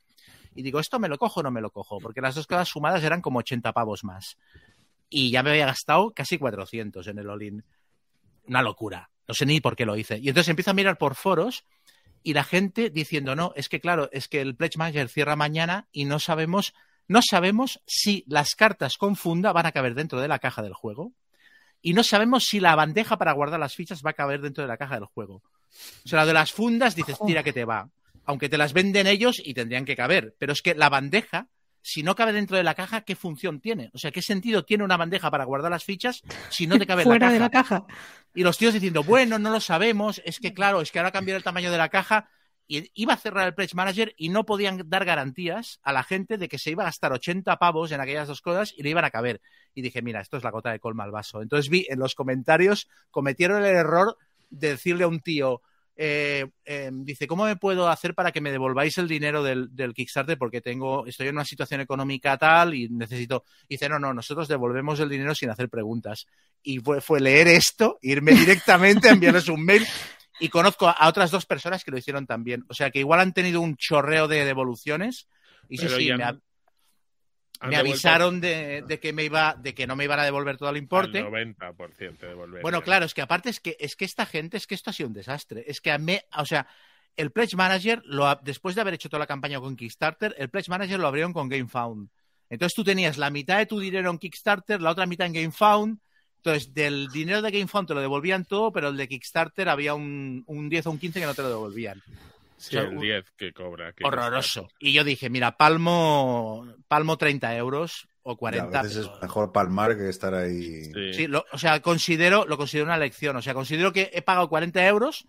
[0.55, 1.99] Y digo, ¿esto me lo cojo o no me lo cojo?
[1.99, 4.37] Porque las dos cosas sumadas eran como 80 pavos más.
[5.11, 7.65] Y ya me había gastado casi 400 en el all-in.
[8.47, 9.11] Una locura.
[9.27, 10.19] No sé ni por qué lo hice.
[10.19, 11.65] Y entonces empiezo a mirar por foros
[12.23, 15.89] y la gente diciendo, no, es que claro, es que el Pledge Manager cierra mañana
[15.93, 16.75] y no sabemos,
[17.07, 20.73] no sabemos si las cartas con funda van a caber dentro de la caja del
[20.73, 21.13] juego.
[21.83, 24.69] Y no sabemos si la bandeja para guardar las fichas va a caber dentro de
[24.69, 25.43] la caja del juego.
[26.05, 27.91] O sea, la de las fundas dices, tira que te va.
[28.25, 30.35] Aunque te las venden ellos y tendrían que caber.
[30.39, 31.49] Pero es que la bandeja,
[31.87, 33.91] si no cabe dentro de la caja, ¿qué función tiene?
[33.93, 37.03] O sea, ¿qué sentido tiene una bandeja para guardar las fichas si no te cabe
[37.03, 37.33] en la Fuera caja?
[37.35, 37.87] de la caja.
[38.35, 41.37] Y los tíos diciendo, bueno, no lo sabemos, es que claro, es que ahora cambió
[41.37, 42.31] el tamaño de la caja.
[42.67, 46.39] Y iba a cerrar el Pledge Manager y no podían dar garantías a la gente
[46.39, 49.05] de que se iba a gastar 80 pavos en aquellas dos cosas y le iban
[49.05, 49.43] a caber.
[49.75, 51.43] Y dije, mira, esto es la gota de colma al vaso.
[51.43, 54.17] Entonces vi en los comentarios, cometieron el error
[54.49, 55.61] de decirle a un tío,
[55.97, 59.95] eh, eh, dice, ¿cómo me puedo hacer para que me devolváis el dinero del, del,
[59.95, 60.37] Kickstarter?
[60.37, 63.45] Porque tengo, estoy en una situación económica tal y necesito.
[63.69, 66.27] Y dice, no, no, nosotros devolvemos el dinero sin hacer preguntas.
[66.63, 69.87] Y fue, fue leer esto, irme directamente a enviarles un mail.
[70.41, 72.65] Y conozco a otras dos personas que lo hicieron también.
[72.69, 75.29] O sea que igual han tenido un chorreo de devoluciones.
[75.69, 76.25] Y sí, Pero sí, me,
[77.63, 80.71] me avisaron de, de que me iba, de que no me iban a devolver todo
[80.71, 81.19] el importe.
[81.19, 82.63] al 90% de volver.
[82.63, 84.93] Bueno, claro, es que aparte es que, es que esta gente, es que esto ha
[84.93, 85.65] sido un desastre.
[85.67, 86.67] Es que a mí, o sea,
[87.17, 90.51] el Pledge Manager, lo, ha- después de haber hecho toda la campaña con Kickstarter, el
[90.51, 92.09] Pledge Manager lo abrieron con GameFound.
[92.51, 95.99] Entonces tú tenías la mitad de tu dinero en Kickstarter, la otra mitad en GameFound.
[96.37, 100.45] Entonces, del dinero de GameFound te lo devolvían todo, pero el de Kickstarter había un,
[100.47, 102.03] un 10 o un 15 que no te lo devolvían.
[102.71, 103.93] Sí, el 10 que cobra.
[103.93, 104.69] que Horroroso.
[104.79, 108.81] Y yo dije, mira, palmo, palmo 30 euros o Ya, 40.
[108.81, 110.85] a veces pero- es mejor palmar que estar ahí.
[110.85, 111.13] Sí.
[111.15, 113.37] Sí, lo- o sea, considero, lo considero una lección.
[113.37, 115.27] O sea, considero que he pagado 40 euros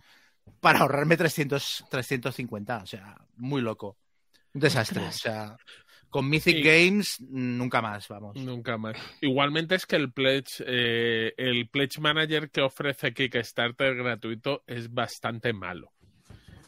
[0.62, 2.78] para ahorrarme 300, 350.
[2.78, 3.98] O sea, muy loco.
[4.54, 5.02] Un desastre.
[5.08, 5.58] O sea,
[6.10, 6.62] con Mythic Sí.
[6.64, 8.38] Games, nunca más, vamos.
[8.38, 8.96] Nunca más.
[9.20, 15.52] Igualmente es que el Pledge, eh, el Pledge Manager que ofrece Kickstarter gratuito es bastante
[15.52, 15.92] malo.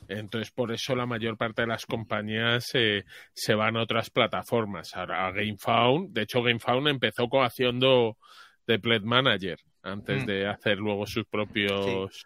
[0.10, 4.96] Entonces, por eso la mayor parte de las compañías eh, se van a otras plataformas.
[4.96, 8.17] Ahora, a GameFound, de hecho, GameFound empezó haciendo
[8.65, 10.26] de Pledge Manager antes Mm.
[10.26, 12.26] de hacer luego sus propios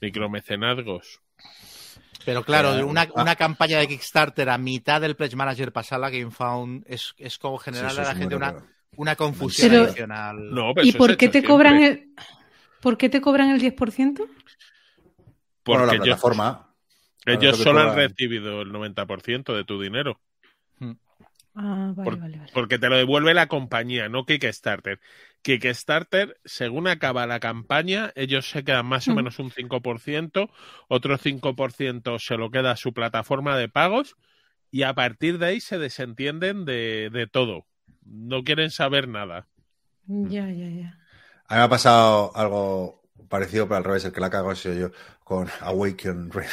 [0.00, 1.20] micromecenazgos.
[2.24, 3.22] Pero claro, Pero, una, ah.
[3.22, 7.58] una campaña de Kickstarter a mitad del Pledge Manager pasarla a GameFound es, es como
[7.60, 8.54] Sí, eso a la gente una,
[8.96, 10.50] una confusión Pero- adicional.
[10.54, 11.48] No, pero ¿Y por qué te siempre.
[11.48, 12.08] cobran el
[12.80, 14.18] por qué te cobran el 10%?
[14.24, 14.26] Bueno,
[15.64, 16.67] Porque la ellos, plataforma.
[17.34, 20.20] Ellos solo han recibido el 90% de tu dinero.
[21.54, 22.52] Ah, vale, Por- vale, vale.
[22.54, 25.00] Porque te lo devuelve la compañía, no Kickstarter.
[25.42, 29.16] Kickstarter, según acaba la campaña, ellos se quedan más o Ujú.
[29.18, 30.50] menos un 5%,
[30.88, 34.16] otro 5% se lo queda a su plataforma de pagos
[34.70, 37.66] y a partir de ahí se desentienden de, de todo.
[38.04, 39.48] No quieren saber nada.
[40.08, 40.98] Ya, ya, ya.
[41.48, 42.97] A mí me ha pasado algo
[43.28, 44.90] parecido, pero al revés, el que la cago sido yo
[45.24, 46.46] con Awaken Red.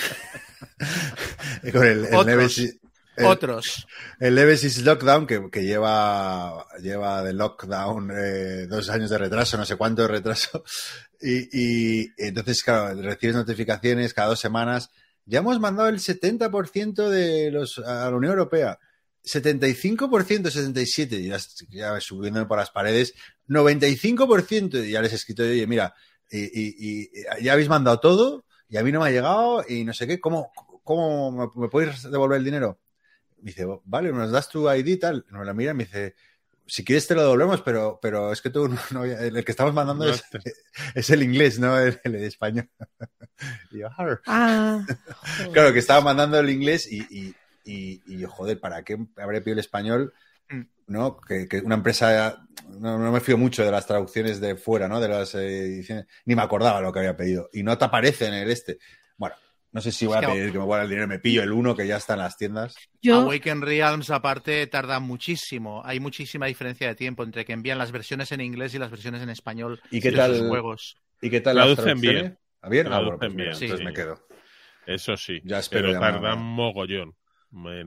[1.71, 2.25] con el, el.
[2.25, 2.77] Nemesis,
[3.17, 3.87] el- Otros.
[4.19, 9.65] el Nemesis Lockdown, que, que lleva, lleva de Lockdown eh, dos años de retraso, no
[9.65, 10.63] sé cuánto de retraso.
[11.21, 14.89] Y, y entonces, claro, recibes notificaciones cada dos semanas.
[15.25, 18.77] Ya hemos mandado el 70% de los a la Unión Europea.
[19.23, 20.07] 75%,
[20.51, 23.13] 77%, y ya, ya subiendo por las paredes,
[23.47, 25.95] 95%, y ya les he escrito, oye, mira,
[26.31, 27.09] y, y-
[27.39, 30.07] y ya habéis mandado todo, y a mí no me ha llegado, y no sé
[30.07, 30.51] qué, ¿cómo,
[30.83, 32.79] cómo me, me podéis devolver el dinero?
[33.41, 36.15] Me dice, vale, nos das tu ID y tal, me la mira y me dice,
[36.67, 39.73] si quieres te lo devolvemos, pero, pero es que tú, no, no- el que estamos
[39.73, 40.23] mandando No es,
[40.95, 42.69] es el inglés, no el, el español.
[43.71, 43.89] Y yo.
[44.25, 44.85] Ah,
[45.53, 47.35] Claro, que estaba mandando el inglés y, y,
[47.65, 50.13] y, y yo, joder, ¿para qué habré pedido el español?
[50.49, 50.61] Mm.
[50.87, 51.19] ¿No?
[51.19, 52.45] Que, que una empresa.
[52.69, 54.99] No, no me fío mucho de las traducciones de fuera, ¿no?
[54.99, 56.05] De las eh, ediciones.
[56.25, 57.49] Ni me acordaba lo que había pedido.
[57.53, 58.77] Y no te aparece en el este.
[59.17, 59.35] Bueno,
[59.71, 61.07] no sé si voy a pedir que me vuelva el dinero.
[61.07, 62.75] Me pillo el uno que ya está en las tiendas.
[63.01, 65.81] yo Awaken Realms, aparte, tarda muchísimo.
[65.83, 69.21] Hay muchísima diferencia de tiempo entre que envían las versiones en inglés y las versiones
[69.21, 70.35] en español ¿Y qué de tal?
[70.37, 70.97] sus juegos.
[71.21, 72.21] ¿Y qué tal Traducen las traducciones?
[72.23, 72.39] bien.
[72.61, 72.87] ¿Ah, bien?
[72.87, 73.83] Ah, bueno, pues bien, entonces sí.
[73.83, 74.25] me quedo.
[74.85, 75.41] Eso sí.
[75.43, 77.15] Ya espero pero tardan mogollón.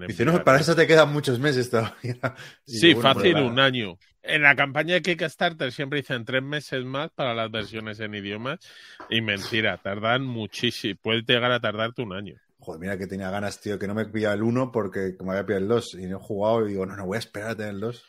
[0.07, 2.17] Dice, no, para eso te quedan muchos meses todavía.
[2.67, 3.99] Y Sí, bueno, fácil, pues un año.
[4.23, 8.59] En la campaña de Kickstarter siempre dicen tres meses más para las versiones en idiomas.
[9.11, 10.99] Y mentira, tardan muchísimo.
[11.03, 12.35] Puede llegar a tardarte un año.
[12.61, 15.47] Joder, mira que tenía ganas, tío, que no me pilla el 1 porque me había
[15.47, 17.57] pillado el 2 y no he jugado y digo, no, no voy a esperar a
[17.57, 18.05] tener el 2.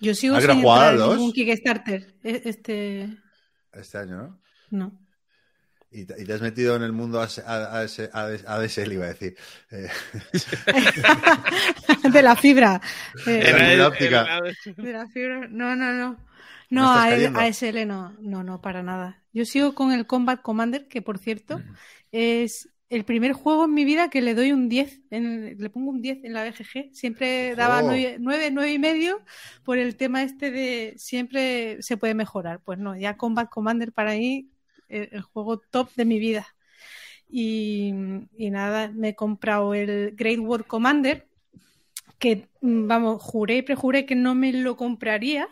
[0.00, 1.34] yo sigo ¿Has querido sin jugar al en ningún dos?
[1.34, 2.14] Kickstarter.
[2.22, 3.08] E- Este
[3.72, 4.40] Este año, ¿no?
[4.70, 5.07] no.
[5.90, 9.04] Y, te, y te has metido en el mundo AS- A- AS- AS- ADSL, iba
[9.06, 9.36] a decir.
[9.70, 9.88] Eh,
[12.12, 12.80] de la fibra.
[13.26, 14.40] Eh, óptica.
[14.76, 15.46] de la fibra.
[15.48, 16.16] No, no, no.
[16.70, 17.04] ¿No a-?
[17.44, 18.14] ASL no.
[18.20, 19.22] No, no, para nada.
[19.32, 21.60] Yo sigo con el Combat Commander, que por cierto
[22.12, 25.00] es el primer juego en mi vida que le doy un 10.
[25.10, 26.90] en- le pongo un 10 en la BGG.
[26.94, 27.86] Siempre daba Oh.
[27.88, 29.22] 9, 9, 9 y medio
[29.62, 32.60] por el tema este de siempre se puede mejorar.
[32.64, 34.50] Pues no, ya Combat Commander para mí
[34.88, 36.46] el, juego top de mi vida.
[37.28, 37.92] Y,
[38.36, 41.26] y nada, me he comprado el Great War Commander,
[42.18, 45.48] que mm, vamos, juré y prejuré que no me lo compraría,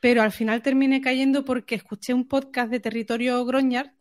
[0.00, 3.94] pero al final terminé cayendo porque escuché un podcast de Territorio Groñar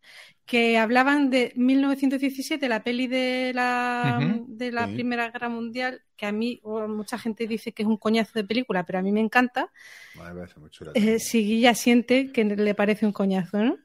[0.47, 4.93] que hablaban de 1917, la peli de la, de la sí.
[4.93, 8.45] Primera Guerra Mundial, que a mí, o mucha gente dice que es un coñazo de
[8.45, 9.69] película, pero a mí me encanta.
[10.15, 10.93] Vale, me parece muy chula.
[10.95, 13.77] Eh, siente que le parece un coñazo, ¿no?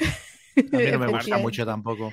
[0.00, 1.42] A mí no me Efectivamente.
[1.42, 2.12] mucho tampoco.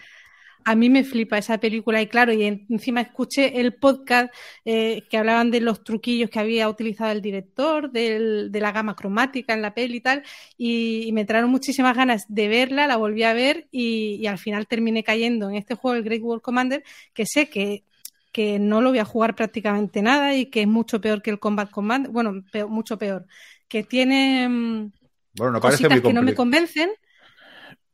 [0.65, 4.33] A mí me flipa esa película y claro, y en- encima escuché el podcast
[4.65, 8.93] eh, que hablaban de los truquillos que había utilizado el director, del- de la gama
[8.95, 10.23] cromática en la peli y tal,
[10.57, 14.37] y, y me entraron muchísimas ganas de verla, la volví a ver y, y al
[14.39, 17.85] final terminé cayendo en este juego, el Great War Commander, que sé que,
[18.33, 21.39] que no lo voy a jugar prácticamente nada y que es mucho peor que el
[21.39, 23.25] Combat Commander, bueno, peor- mucho peor,
[23.69, 24.91] que tiene mm,
[25.37, 26.89] Bueno, no cositas que no me convencen,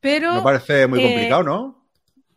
[0.04, 0.30] pero...
[0.30, 1.88] No parece muy eh, complicado, ¿no?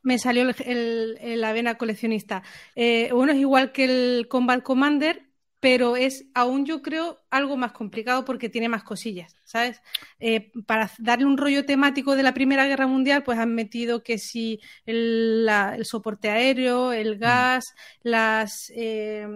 [0.03, 2.43] me salió el, el- el- la vena coleccionista.
[2.77, 5.25] Eh, bueno, es igual que el Combat Commander,
[5.61, 9.81] pero es aún yo creo algo más complicado porque tiene más cosillas, ¿sabes?
[10.21, 14.19] Eh, para darle un rollo temático de la Primera Guerra Mundial, pues han metido que
[14.19, 17.65] si el, la- el soporte aéreo, el gas,
[18.03, 18.71] las...
[18.77, 19.27] eh,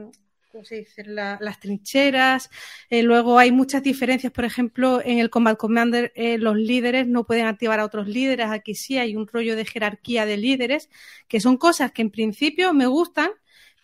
[0.50, 2.50] ¿cómo se las trincheras.
[2.88, 7.24] Eh, luego hay muchas diferencias, por ejemplo, en el Combat Commander eh, los líderes no
[7.24, 10.90] pueden activar a otros líderes, aquí sí hay un rollo de jerarquía de líderes,
[11.28, 13.30] que son cosas que en principio me gustan,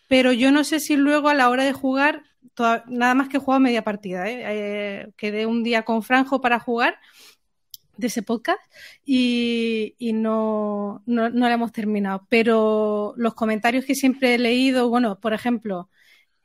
[0.09, 2.23] pero yo no sé si luego a la hora de jugar,
[2.89, 5.09] nada más que he jugado media partida, ¿eh?
[5.17, 6.99] Quedé un día con Franjo para jugar
[7.97, 8.61] de ese podcast
[9.05, 12.27] y, y no, no, no lo hemos terminado.
[12.29, 15.91] Pero los comentarios que siempre he leído, bueno, por ejemplo,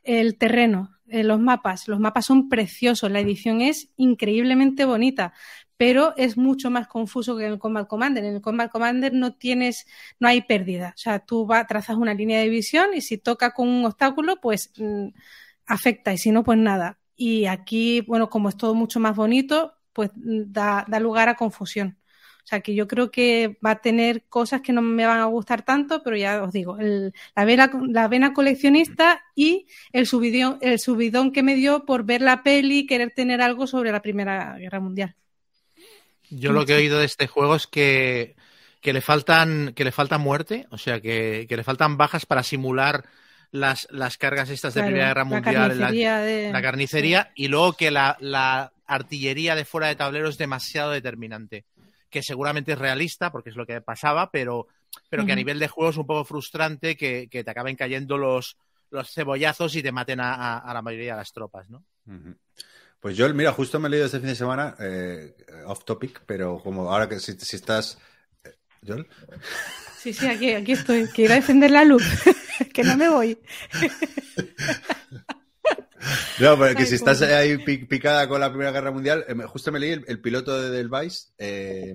[0.04, 1.88] el terreno, eh, los mapas.
[1.88, 5.32] Los mapas son preciosos, la edición es increíblemente bonita,
[5.76, 8.24] pero es mucho más confuso que en el Combat Commander.
[8.24, 9.86] En el Combat Commander no tienes,
[10.20, 10.92] no hay pérdida.
[10.96, 14.40] O sea, tú va, trazas una línea de visión y si toca con un obstáculo,
[14.40, 15.08] pues mm,
[15.66, 16.98] afecta y si no, pues nada.
[17.16, 21.98] Y aquí, bueno, como es todo mucho más bonito, pues mm, da lugar a confusión.
[22.44, 25.26] O sea que yo creo que va a tener cosas que no me van a
[25.26, 30.58] gustar tanto, pero ya os digo, el- la, vena, la vena coleccionista y el subidón,
[30.60, 34.02] el subidón que me dio por ver la peli y querer tener algo sobre la
[34.02, 35.14] Primera Guerra Mundial.
[36.30, 38.34] Yo lo que he oído de este juego es que,
[38.80, 42.42] que le faltan que le falta muerte, o sea, que, que le faltan bajas para
[42.42, 43.04] simular
[43.50, 47.48] las, las cargas estas de Claro, Primera Guerra Mundial, la, carnicería de- la carnicería, y
[47.48, 51.64] luego que la, la artillería de fuera de tablero es demasiado determinante.
[52.12, 54.68] Que seguramente es realista, porque es lo que pasaba, pero,
[55.08, 58.18] pero que a nivel de juego es un poco frustrante que, que te acaben cayendo
[58.18, 58.56] los,
[58.90, 61.82] los cebollazos y te maten a, a- a la mayoría de las tropas, ¿no?
[63.00, 65.34] Pues yo, mira, justo me he leído este fin de semana, eh,
[65.66, 67.98] off topic, pero como ahora que si, si estás...
[68.44, 68.54] eh,
[68.86, 69.08] ¿Joel?
[69.98, 71.06] Sí, sí, aquí, aquí estoy.
[71.06, 72.04] Quiero defender la luz,
[72.74, 73.38] que no me voy.
[76.40, 79.34] No, pero que Ay, si estás ahí pi- picada con la Primera Guerra Mundial, eh,
[79.46, 81.94] justo me leí el, el piloto de Del Vice, eh,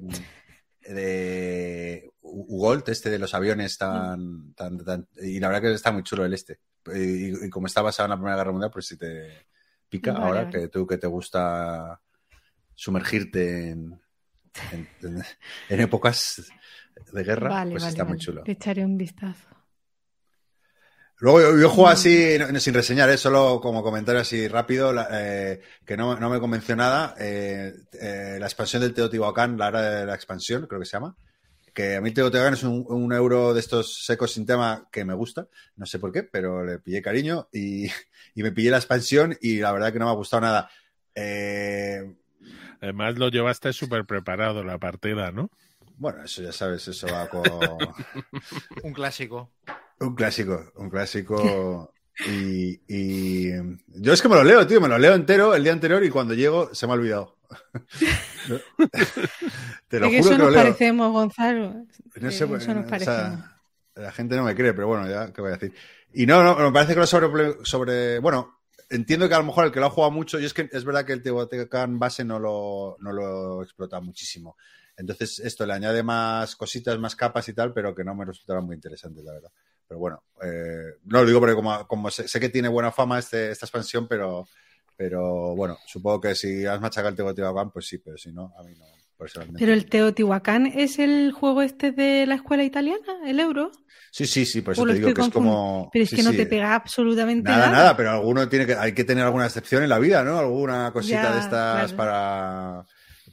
[0.81, 6.03] de Ugolt, este de los aviones tan, tan, tan- Y la verdad que está muy
[6.03, 6.59] chulo el este.
[6.93, 9.45] Y, y como está basado en la Primera Guerra Mundial, pues si te
[9.89, 10.59] pica Vale, ahora, vale.
[10.61, 11.99] que tú que te gusta
[12.73, 13.99] sumergirte en,
[14.71, 15.23] en, en-
[15.69, 16.49] en épocas
[17.11, 18.43] de guerra, Vale, pues está muy chulo.
[18.45, 19.47] Le echaré un vistazo.
[21.19, 21.93] Luego yo, yo juego Mm.
[21.93, 23.17] así, no- sin reseñar, ¿eh?
[23.17, 27.15] solo como comentario así rápido, la- eh, que no, no me convenció nada.
[27.19, 31.15] eh, eh, la expansión del Teotihuacán, la era de la expansión, creo que se llama.
[31.73, 35.13] Que a mí Teotihuacán es un, un euro de estos secos sin tema que me
[35.15, 37.85] gusta, no sé por qué, pero le pillé cariño y,
[38.35, 40.69] y me pillé la expansión y la verdad que no me ha gustado nada.
[41.15, 42.15] Eh,
[42.81, 45.49] Además lo llevaste súper preparado la partida, ¿no?
[45.99, 47.41] bueno, eso ya sabes, eso va con...
[48.83, 49.51] Un clásico.
[49.99, 51.93] Un clásico, un clásico.
[52.19, 53.51] Y, y
[53.89, 56.09] yo es que me lo leo, tío, me lo leo entero el día anterior y
[56.09, 57.37] cuando llego se me ha olvidado.
[59.87, 60.63] Te lo juro eso que lo nos leo.
[60.63, 61.73] parecemos, Gonzalo.
[62.15, 62.95] No Eh, sé, pues, eso nos o parecemos.
[62.95, 63.59] sea,
[63.95, 65.73] la gente no me cree, pero bueno, ya, ¿qué voy a decir?
[66.13, 69.65] Y no, no, me parece que lo sobre, sobre bueno, entiendo que a lo mejor
[69.65, 72.23] el que lo ha jugado mucho, y es que es verdad que el Teotihuacán base
[72.23, 74.57] no lo, no lo explota muchísimo.
[74.95, 78.61] Entonces, esto le añade más cositas, más capas y tal, pero que no me resultará
[78.61, 79.51] muy interesante, la verdad.
[79.87, 83.19] Pero bueno, eh, no lo digo porque como, como sé, sé que tiene buena fama
[83.19, 84.47] este, esta expansión, pero,
[84.95, 88.63] pero bueno, supongo que si has machacado el Teotihuacán, pues sí, pero si no, a
[88.63, 88.85] mí no.
[89.17, 89.59] Personalmente.
[89.59, 93.71] Pero el Teotihuacán es el juego este de la escuela italiana, el euro.
[94.11, 95.89] Sí, sí, sí, por eso ¿O lo te digo que es como.
[95.91, 96.37] Pero es sí, que no sí.
[96.37, 97.77] te pega absolutamente Nada, nada.
[97.77, 100.37] nada, pero alguno tiene que, hay que tener alguna excepción en la vida, ¿no?
[100.37, 101.97] Alguna cosita Ya, de estas claro.
[101.97, 102.85] para.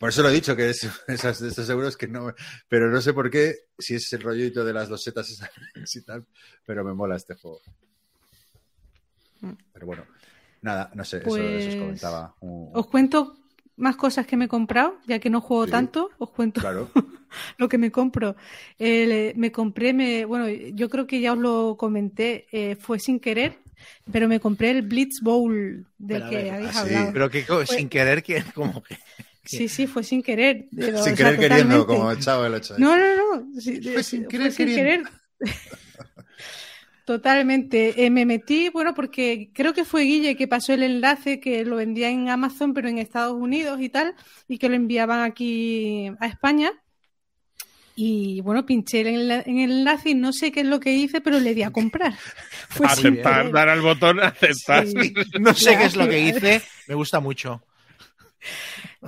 [0.05, 2.31] Por eso lo he dicho, que es esas, de estos euros que no.
[2.69, 5.49] Pero no sé por qué, si es el rollito de las dos setas esas
[5.97, 6.27] y tal,
[6.67, 7.63] pero me mola este juego.
[9.41, 9.53] Mm.
[9.73, 10.05] Pero bueno,
[10.61, 12.35] nada, no sé, eso, Pues, eso os comentaba.
[12.41, 13.39] Uh, Os cuento
[13.77, 15.71] más cosas que me he comprado, ya que no juego Sí.
[15.71, 16.91] tanto, os cuento Claro,
[17.57, 18.37] lo que me compro.
[18.79, 23.21] Eh, me compré, me, bueno, yo creo que ya os lo comenté, eh, fue sin
[23.21, 23.57] querer,
[24.13, 26.79] pero me compré el Blitz Bowl del Pero que ver, habéis ah, sí.
[26.95, 27.13] hablado.
[27.15, 28.99] Pero que Fue- sin querer, que como que.
[29.45, 30.67] Sí, sí, fue sin querer.
[30.75, 31.87] pero, sin o sea, querer queriendo, totalmente.
[31.87, 32.75] como el chavo el 8.
[32.79, 33.05] No, no,
[33.45, 33.61] no.
[33.61, 35.11] sí, Fue sin fue querer sin queriendo.
[35.39, 35.55] querer.
[37.05, 38.07] Totalmente.
[38.07, 41.77] Eh, me metí, bueno, porque creo que fue Guille que pasó el enlace que lo
[41.77, 44.15] vendía en Amazon, pero en Estados Unidos y tal,
[44.49, 46.73] y que lo enviaban aquí a España.
[47.97, 50.95] Y bueno, pinché en el, en el enlace y no sé qué es lo que
[50.95, 52.15] hice, pero le di a comprar.
[52.71, 54.87] Fue sin aceptar, dar al botón, aceptar.
[54.87, 55.13] Sí.
[55.39, 57.63] No sé qué es lo que hice, me gusta mucho.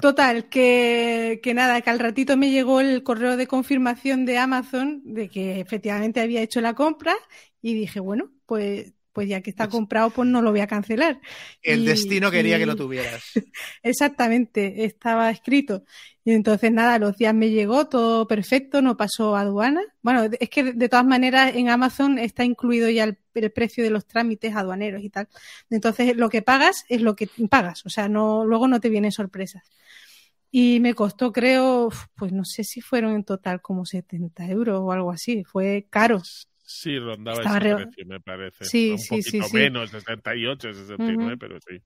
[0.00, 5.02] Total, que, que nada, que al ratito me llegó el correo de confirmación de Amazon
[5.04, 7.14] de que efectivamente había hecho la compra
[7.62, 11.18] y dije, bueno, pues, pues ya que está comprado, pues no lo voy a cancelar.
[11.62, 13.24] El Y- destino quería y- que lo tuvieras.
[13.82, 15.84] Exactamente, estaba escrito.
[16.22, 19.80] Y entonces nada, los días me llegó todo perfecto, no pasó aduana.
[20.02, 23.88] Bueno, es que de, todas maneras en Amazon está incluido ya el, el precio de
[23.88, 25.28] los trámites aduaneros y tal.
[25.70, 29.12] Entonces lo que pagas es lo que pagas, o sea, no, luego no te vienen
[29.12, 29.62] sorpresas.
[30.50, 34.92] Y me costó, creo, pues no sé si fueron en total como 70 euros o
[34.92, 35.42] algo así.
[35.42, 36.20] Fue caro.
[36.68, 38.64] Sí, rondaba Estaba ese re- precio, me parece.
[38.64, 41.38] Sí, Un sí, poquito sí, menos, 68, 69, Ujú.
[41.38, 41.80] pero sí.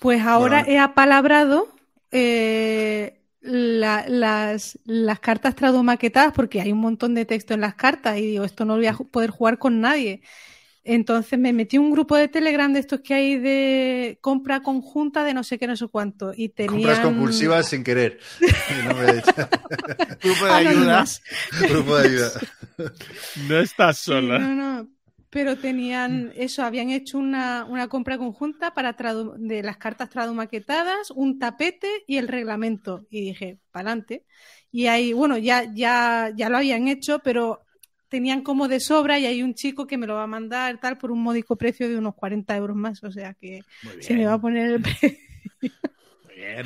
[0.00, 0.72] Pues ahora Bueno.
[0.72, 1.68] he apalabrado
[2.10, 8.18] eh, la- las, las cartas tradumaquetadas porque hay un montón de texto en las cartas
[8.18, 10.20] y digo, esto no lo voy a poder jugar con nadie.
[10.88, 15.34] Entonces me metí un grupo de Telegram de estos que hay de compra conjunta de
[15.34, 16.32] no sé qué, no sé cuánto.
[16.34, 16.74] Y tenían...
[16.76, 18.20] Compras compulsivas sin querer.
[18.88, 19.06] No me-
[20.22, 20.70] Grupo de ayuda.
[20.70, 21.22] Anónimas.
[21.68, 22.30] Grupo de ayuda.
[23.48, 24.38] No estás Sí, sola.
[24.38, 24.88] no, no.
[25.28, 31.10] Pero tenían eso, habían hecho una, una compra conjunta para tradu- de las cartas tradumaquetadas,
[31.10, 33.06] un tapete y el reglamento.
[33.10, 34.24] Y dije, para adelante.
[34.70, 37.65] Y ahí, bueno, ya, ya, ya lo habían hecho, pero
[38.16, 40.96] tenían como de sobra y hay un chico que me lo va a mandar tal
[40.96, 43.04] por un módico precio de unos 40 euros más.
[43.04, 43.62] O sea que
[44.00, 45.18] se me va a poner el precio.
[45.60, 46.64] Muy bien.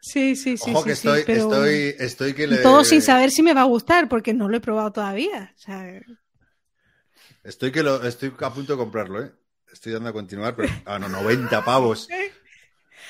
[0.00, 0.70] Sí, sí, sí.
[0.70, 2.58] Ojo sí, que sí, estoy, pero estoy, estoy que le.
[2.58, 5.52] Todo sin saber si me va a gustar, porque no lo he probado todavía.
[5.56, 6.00] O sea,
[7.42, 9.32] Estoy que lo, estoy a punto de comprarlo, ¿eh?
[9.72, 10.72] Estoy dando a continuar, pero.
[10.84, 12.08] Ah, no, 90 pavos.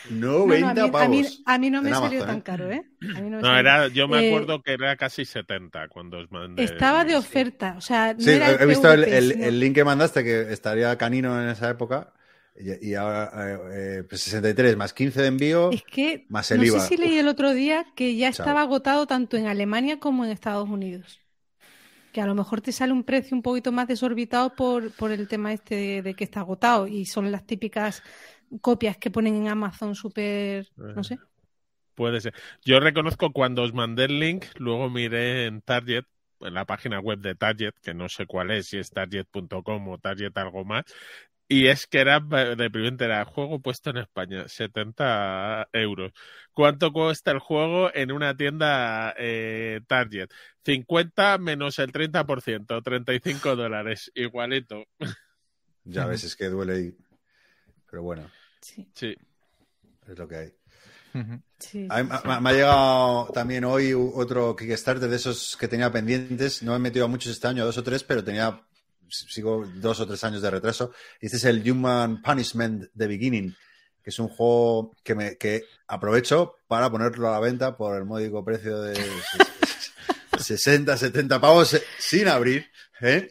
[0.09, 1.09] No, 90 no, a, mí, a, pavos.
[1.09, 2.85] mí, a mí no me salió Amazon, tan caro, ¿eh?
[3.12, 6.19] A mí no me No, era, yo me Eh, acuerdo que era casi 70 cuando
[6.19, 6.64] os mandé.
[6.64, 10.25] Estaba de oferta, o sea, no Sí, era he visto el, el- link que mandaste,
[10.25, 12.12] que estaría canino en esa época.
[12.59, 15.71] Y, y ahora, eh, eh, pues 63 más 15 de envío.
[15.71, 16.81] Es que más el no IVA.
[16.81, 18.45] sé si leí el otro día que ya Chao.
[18.45, 21.21] estaba agotado tanto en Alemania como en Estados Unidos.
[22.12, 25.29] Que a lo mejor te sale un precio un poquito más desorbitado por, por el
[25.29, 28.03] tema este de, de que está agotado y son las típicas
[28.61, 31.19] copias que ponen en Amazon súper, no sé.
[31.95, 32.35] Puede ser.
[32.64, 36.05] Yo reconozco cuando os mandé el link, luego miré en Target,
[36.40, 39.99] en la página web de Target, que no sé cuál es, si es target.com o
[39.99, 40.85] Target algo más,
[41.49, 46.12] y es que era deprimente, era juego puesto en España, 70 euros.
[46.53, 50.29] ¿Cuánto cuesta el juego en una tienda eh, Target?
[50.64, 54.85] 50 menos el 30%, 35 dólares, igualito.
[55.85, 56.81] Ya ves, es que duele.
[56.81, 56.97] y-
[57.88, 58.29] Pero bueno,
[58.74, 59.14] Sí, Sí.
[60.09, 60.52] es lo que hay.
[61.59, 62.29] Sí, a- sí.
[62.29, 66.62] Me, me ha llegado también hoy otro Kickstarter de esos que tenía pendientes.
[66.62, 68.61] No me he metido a muchos este año, a dos o tres, pero tenía,
[69.09, 70.93] sigo dos o tres años de retraso.
[71.20, 73.55] Y este es el Human Punishment The Beginning,
[74.03, 78.05] que es un juego que, me, que aprovecho para ponerlo a la venta por el
[78.05, 78.95] módico precio de
[80.38, 82.66] 60, 70 pavos eh, sin abrir.
[83.01, 83.30] ¿eh?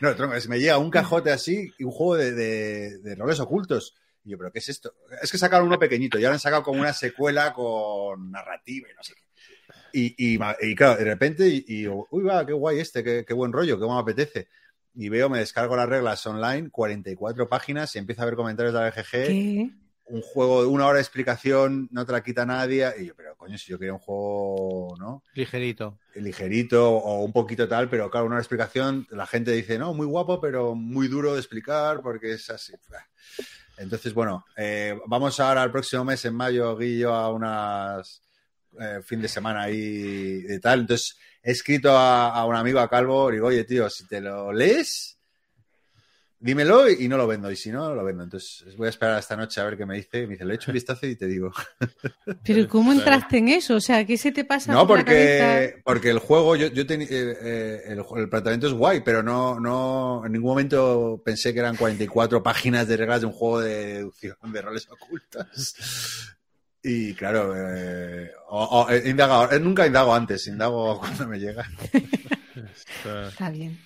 [0.00, 3.94] No, tronco, me llega un cajote así y un juego de, de- de roles ocultos.
[4.30, 4.94] Y yo, ¿pero qué es esto?
[5.20, 8.94] Es que sacaron uno pequeñito y ahora han sacado como una secuela con narrativa y
[8.94, 9.22] no sé qué.
[9.92, 13.34] Y, y, claro, de repente, y, y digo, uy, va, qué guay este, qué, qué
[13.34, 14.48] buen rollo, qué me apetece.
[14.94, 18.80] y veo, me descargo las reglas online, 44 páginas y empiezo a ver comentarios de
[18.80, 19.10] la BGG.
[19.10, 19.70] ¿Qué?
[20.06, 22.92] Un juego de una hora de explicación, no te la quita nadie.
[22.98, 25.22] Y yo, pero coño, si yo quería un juego, ¿no?
[25.34, 26.00] Ligerito.
[26.16, 30.40] ligerito o un poquito tal, pero claro, una explicación, la gente dice, no, muy guapo,
[30.40, 32.72] pero muy duro de explicar porque es así.
[33.80, 38.22] Entonces, bueno, eh, vamos ahora al próximo mes, en mayo, Guillo, a unas
[38.78, 40.80] eh, fin de semana ahí de tal.
[40.80, 44.52] Entonces, he escrito a, un amigo, a Calvo, y digo, oye, tío, si te lo
[44.52, 45.18] lees,
[46.40, 47.50] dímelo y, no lo vendo.
[47.50, 48.24] Y si no, lo vendo.
[48.24, 50.26] Entonces, voy a esperar esta noche a ver qué me dice.
[50.26, 51.52] Me dice, le echo un vistazo y te digo.
[52.44, 53.76] Pero ¿cómo entraste en eso?
[53.76, 55.44] O sea, ¿qué se te pasa No, por la cabeza?
[55.44, 59.22] porque, porque el juego, yo, yo teni- eh, eh, el, el planteamiento es guay, pero
[59.22, 63.60] no, no, en ningún momento pensé que eran 44 páginas de reglas de un juego
[63.60, 65.74] de deducción de roles ocultas.
[66.82, 68.30] Y claro, eh,
[69.04, 71.68] he indagado, nunca indago antes, indago cuando me llega.
[73.28, 73.78] Está bien.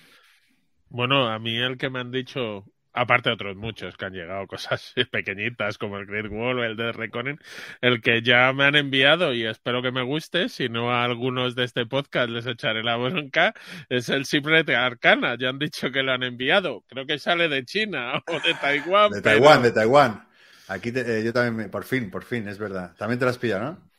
[0.95, 4.47] Bueno, a mí el que me han dicho, aparte de otros muchos que han llegado,
[4.47, 7.37] cosas pequeñitas como el Great Wall o el de Reconen,
[7.81, 11.53] el que ya me han enviado y espero que me guste, si no a algunos
[11.55, 13.53] de este podcast les echaré la bronca,
[13.89, 15.35] es el Secret Arcana.
[15.37, 16.85] Ya han dicho que lo han enviado.
[16.87, 19.11] Creo que sale de China o de Taiwán.
[19.11, 20.27] De pero- Taiwán, de Taiwán.
[20.69, 22.95] Aquí te- eh, yo también, me- por fin, por fin, es verdad.
[22.97, 23.91] También te las pilla, ¿no?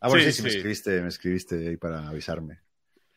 [0.00, 2.60] Ah, bueno, sí, Sí, sí, me escribiste, me escribiste ahí para avisarme.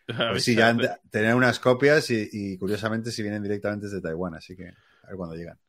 [0.08, 0.76] A Pues ver, sí, ya
[1.10, 5.16] tenía unas copias y, y curiosamente si vienen directamente desde Taiwán, así que a ver
[5.18, 5.60] cuándo llegan.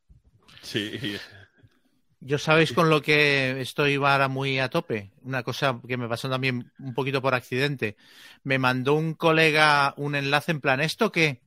[0.63, 1.19] Sí,
[2.21, 5.13] Yo sabéis con lo que estoy ahora muy a tope.
[5.23, 7.97] Una cosa que me pasó también un poquito por accidente.
[8.43, 11.43] Me mandó un colega un enlace en plan, ¿esto qué?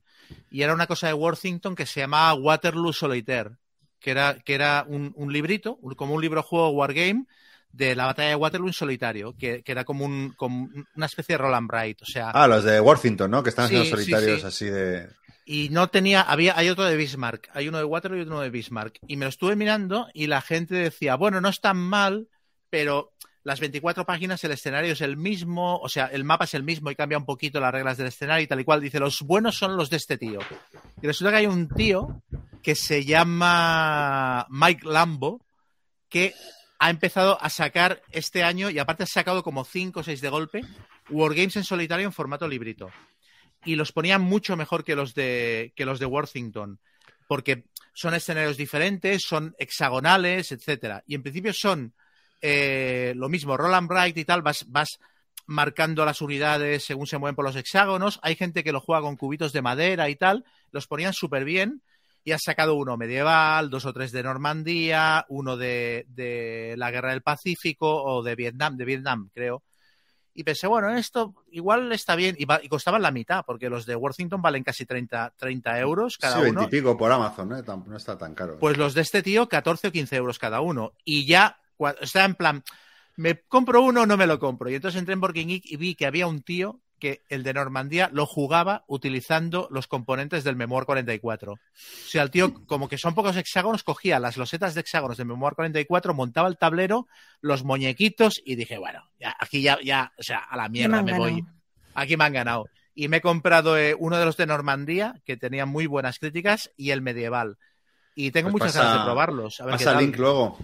[0.50, 3.56] Y era una cosa de Worthington que se llamaba Waterloo Solitaire,
[3.98, 7.26] que era, que era un, un librito, un- como un libro juego Wargame
[7.72, 11.34] de la batalla de Waterloo en solitario, que, que era como, un, como una especie
[11.34, 12.02] de Roland Bright.
[12.02, 13.42] O sea, Ah, los de Worthington, ¿no?
[13.42, 14.46] Que están haciendo sí, solitarios sí.
[14.46, 15.08] así de...
[15.44, 18.50] y no tenía, había, hay otro de Bismarck, hay uno de Waterloo y otro de
[18.50, 18.98] Bismarck.
[19.06, 22.28] Y me lo estuve mirando y la gente decía, bueno, no es tan mal,
[22.70, 23.12] pero
[23.44, 26.90] las 24 páginas el escenario es el mismo, o sea, el mapa es el mismo
[26.90, 28.80] y cambia un poquito las reglas del escenario y tal y cual.
[28.80, 30.40] Dice, los buenos son los de este tío.
[31.00, 32.22] Y resulta que hay un tío
[32.62, 35.46] que se llama Mike Lambo,
[36.10, 36.34] que
[36.78, 40.28] ha empezado a sacar este año, y aparte ha sacado como 5 o 6 de
[40.28, 40.60] golpe,
[41.10, 42.90] Wargames en solitario en formato librito
[43.64, 46.78] y los ponían mucho mejor que los de que los de Worthington
[47.28, 51.04] porque son escenarios diferentes, son hexagonales, etcétera.
[51.06, 51.94] Y en principio son
[52.40, 54.98] eh, lo mismo, Roland Bright y tal, vas, vas
[55.46, 58.18] marcando las unidades según se mueven por los hexágonos.
[58.22, 61.82] Hay gente que lo juega con cubitos de madera y tal, los ponían súper bien.
[62.28, 67.12] Y has sacado uno medieval, dos o tres de Normandía, uno de, de la Guerra
[67.12, 69.62] del Pacífico o de Vietnam, de Vietnam, creo.
[70.34, 72.36] Y pensé, bueno, esto igual está bien.
[72.38, 76.18] Y, va- y costaban la mitad, porque los de Worthington valen casi 30, 30 euros
[76.18, 76.68] cada sí, 20 uno.
[76.68, 77.64] y pico por Amazon, ¿no?
[77.64, 78.58] Tam- No está tan caro.
[78.58, 80.92] Pues los de este tío, 14 o 15 euros cada uno.
[81.06, 82.62] Y ya, cua- está en plan,
[83.16, 84.68] ¿me compro uno o no me lo compro?
[84.68, 87.54] Y entonces entré en Game Geek y vi que había un tío que el de
[87.54, 91.52] Normandía lo jugaba utilizando los componentes del Memoir 44.
[91.52, 91.58] O
[92.08, 95.54] sea, el tío, como que son pocos hexágonos, cogía las losetas de hexágonos del Memoir
[95.54, 97.06] 44, montaba el tablero,
[97.40, 101.02] los muñequitos y dije, bueno, ya, aquí ya, ya, o sea, a la me mierda
[101.02, 101.44] me voy.
[101.94, 102.68] Aquí me han ganado.
[102.94, 106.70] Y me he comprado eh, uno de los de Normandía, que tenía muy buenas críticas,
[106.76, 107.56] y el medieval.
[108.16, 109.60] Y tengo Pues muchas pasa- ganas de probarlos.
[109.60, 110.04] A ver qué Pasa tal.
[110.04, 110.58] link luego.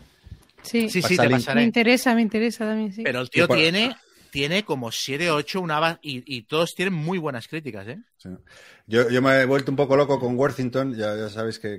[0.63, 1.31] Sí, Sí, sí, Pasa te link.
[1.31, 1.63] me pasaré.
[1.63, 3.03] interesa, me interesa también, sí.
[3.05, 3.95] Pero el tío por- tiene,
[4.35, 8.01] tiene como 7, 8, una y, y todos tienen muy buenas críticas, ¿eh?
[8.85, 11.79] Yo, me he vuelto un poco loco con Worthington, ya, sabéis que,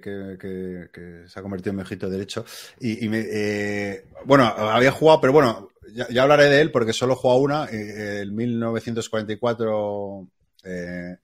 [1.27, 2.45] se ha convertido en mi ojito derecho.
[2.79, 7.17] Y, me, eh, bueno, había jugado, pero bueno, ya, hablaré de él porque solo he
[7.17, 10.29] jugado una, eh, el 1944.
[10.63, 11.17] Eh,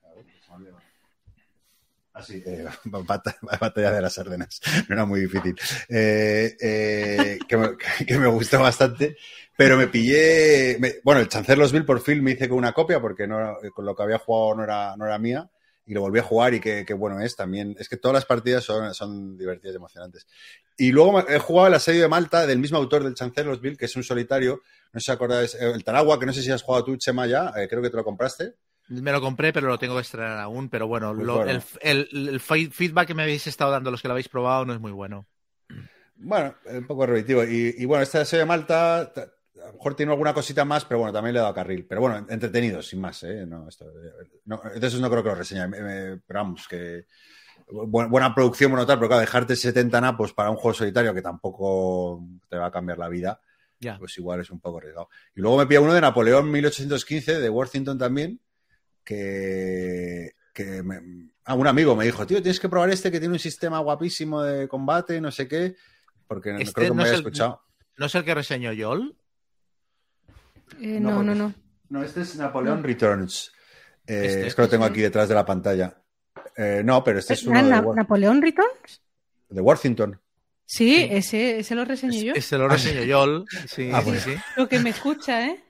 [2.13, 4.61] Así, eh, bat- batalla de las Ardenas.
[4.89, 5.55] No era muy difícil.
[5.89, 7.69] Eh, eh, que, me,
[8.07, 9.17] que me gustó bastante.
[9.57, 10.77] Pero me pillé.
[10.79, 13.95] me- bueno, el Chancellorsville por fin me hice con una copia porque no, con lo
[13.95, 15.49] que había jugado no era, no era mía.
[15.85, 17.75] Y lo volví a jugar y qué, qué bueno es también.
[17.79, 20.25] Es que todas las partidas son, son divertidas y emocionantes.
[20.77, 23.95] Y luego he jugado el asedio de Malta del mismo autor del Chancellorsville, que es
[23.95, 24.61] un solitario.
[24.93, 25.53] No sé si acordáis.
[25.55, 27.51] eh, El Taragua, que no sé si has jugado tú, Chema, ya.
[27.57, 28.53] eh, creo que te lo compraste.
[28.87, 30.69] Me lo compré, pero lo tengo que estrenar aún.
[30.69, 31.51] Pero bueno, lo- bueno.
[31.81, 34.65] El, el- el fe- feedback que me habéis estado dando los que lo habéis probado
[34.65, 35.27] no es muy bueno.
[36.15, 37.43] Bueno, un poco repetitivo.
[37.43, 39.31] Y, y bueno, este deseo de Malta, ta-
[39.63, 41.85] a lo mejor tiene alguna cosita más, pero bueno, también le he dado carril.
[41.87, 43.45] Pero bueno, entretenido, sin más, ¿eh?
[43.45, 43.85] No, esto,
[44.45, 45.69] no, de esos no creo que lo reseñe.
[45.69, 47.05] Pero vamos, que
[47.67, 51.21] bu- buena producción, bueno, tal, pero claro, dejarte 70 napos para un juego solitario que
[51.21, 53.39] tampoco te va a cambiar la vida,
[53.97, 55.09] pues igual es un poco arriesgado.
[55.35, 58.39] Y luego me pilla uno de Napoleón 1815, de Worthington también,
[59.03, 63.33] que que me- ah, un amigo me dijo, tío, tienes que probar este que tiene
[63.33, 65.75] un sistema guapísimo de combate, no sé qué,
[66.27, 67.61] porque no Este creo que no me es había el- escuchado.
[67.97, 69.15] ¿No es el que reseñó Yol?
[70.79, 71.53] Eh, No, no, porque- no, no.
[71.89, 73.51] No, este es Napoleon Returns.
[74.07, 74.91] Eh, Este, es que lo tengo sí.
[74.91, 75.97] aquí detrás de la pantalla.
[76.57, 79.01] Eh, no, pero este es uno de, Na- War- ¿Napoleón Returns?
[79.49, 80.19] de Worthington.
[80.65, 82.33] Sí, ese, ese lo reseñé yo.
[82.33, 83.45] Este lo reseñó Yol.
[83.67, 84.21] Sí, Ah, sí, pues.
[84.23, 84.35] sí.
[84.55, 85.61] Lo que me escucha, ¿eh?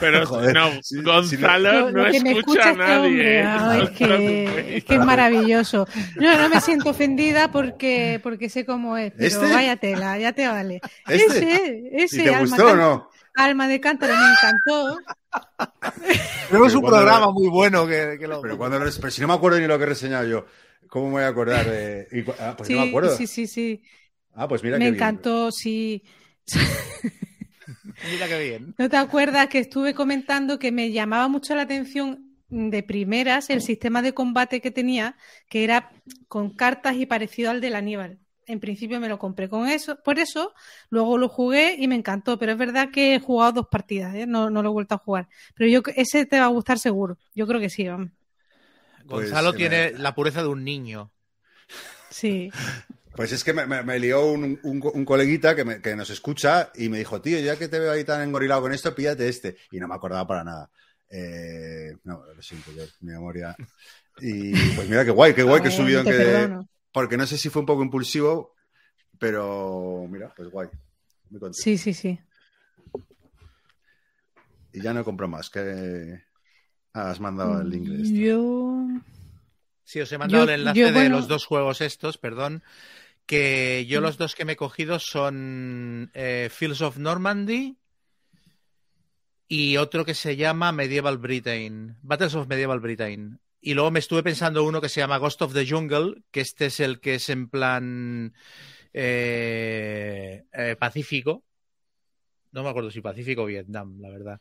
[0.00, 2.78] Pero Joder, no, sí, sí, Gonzalo Lo, no lo que me escucha escucha a este
[2.82, 3.06] nadie.
[3.08, 3.42] hombre, ¿eh?
[3.42, 5.86] ah, No es, que, es que es maravilloso.
[6.16, 9.52] No, no me siento ofendida porque, porque sé cómo es, pero ¿Este?
[9.52, 10.80] vaya tela, ya te vale.
[11.06, 11.24] ¿Este?
[11.26, 13.10] Ese, ese, ¿Y te alma, gustó o no?
[13.36, 15.06] Alma de cántaro, me encantó.
[16.48, 18.40] Tenemos un programa lo- muy bueno que, que lo...
[18.40, 20.46] Pero, cuando lo- pero si no me acuerdo ni lo que he reseñado yo,
[20.88, 21.66] ¿cómo me voy a acordar?
[21.68, 23.08] de- y cu- ah, pues sí, no me acuerdo.
[23.08, 23.82] sí, sí, sí.
[24.34, 24.96] Ah, pues mira Me qué bien.
[24.96, 26.02] encantó, sí.
[28.02, 28.74] Mira qué bien.
[28.78, 33.60] ¿No te acuerdas que estuve comentando que me llamaba mucho la atención de primeras el
[33.62, 35.16] sistema de combate que tenía,
[35.48, 35.90] que era
[36.28, 38.20] con cartas y parecido al del Aníbal?
[38.46, 40.54] En principio me lo compré con eso, por eso,
[40.90, 44.26] luego lo jugué y me encantó, pero es verdad que he jugado dos partidas, ¿eh?
[44.26, 45.28] no, no lo he vuelto a jugar.
[45.56, 48.10] Pero yo ese te va a gustar seguro, yo creo que sí, vamos.
[49.08, 51.10] Pues, Gonzalo tiene me- la pureza de un niño.
[52.10, 52.50] Sí.
[53.14, 56.10] Pues es que me, me- me lió un, un- un coleguita que, me- que nos
[56.10, 59.28] escucha y me dijo, tío, ya que te veo ahí tan engorilado con esto, píllate
[59.28, 59.56] este.
[59.70, 60.70] Y no me acordaba para nada.
[61.08, 63.56] Eh, no, lo siento, yo, mi memoria.
[64.20, 66.04] Y pues mira qué guay, qué guay que he Joder, subido.
[66.04, 66.66] que.
[66.96, 68.54] Porque no sé si fue un poco impulsivo,
[69.18, 70.66] pero mira, pues guay.
[71.28, 71.62] Muy contento.
[71.62, 72.18] Sí, sí, sí.
[74.72, 76.22] Y ya no compro más, que
[76.94, 78.18] has mandado el link de este.
[78.18, 78.86] Yo...
[79.84, 82.62] Sí, os he mandado Yo- el enlace yo, de los dos juegos estos, perdón.
[83.26, 87.76] Que yo los dos que me he cogido son eh, Fields of Normandy
[89.48, 93.38] y otro que se llama Medieval Britain, Battles of Medieval Britain.
[93.66, 96.66] Y luego me estuve pensando uno que se llama Ghost of the Jungle, que este
[96.66, 98.32] es el que es en plan
[98.92, 101.42] eh, eh, Pacífico.
[102.52, 104.40] No me acuerdo si Pacífico o Vietnam, la verdad.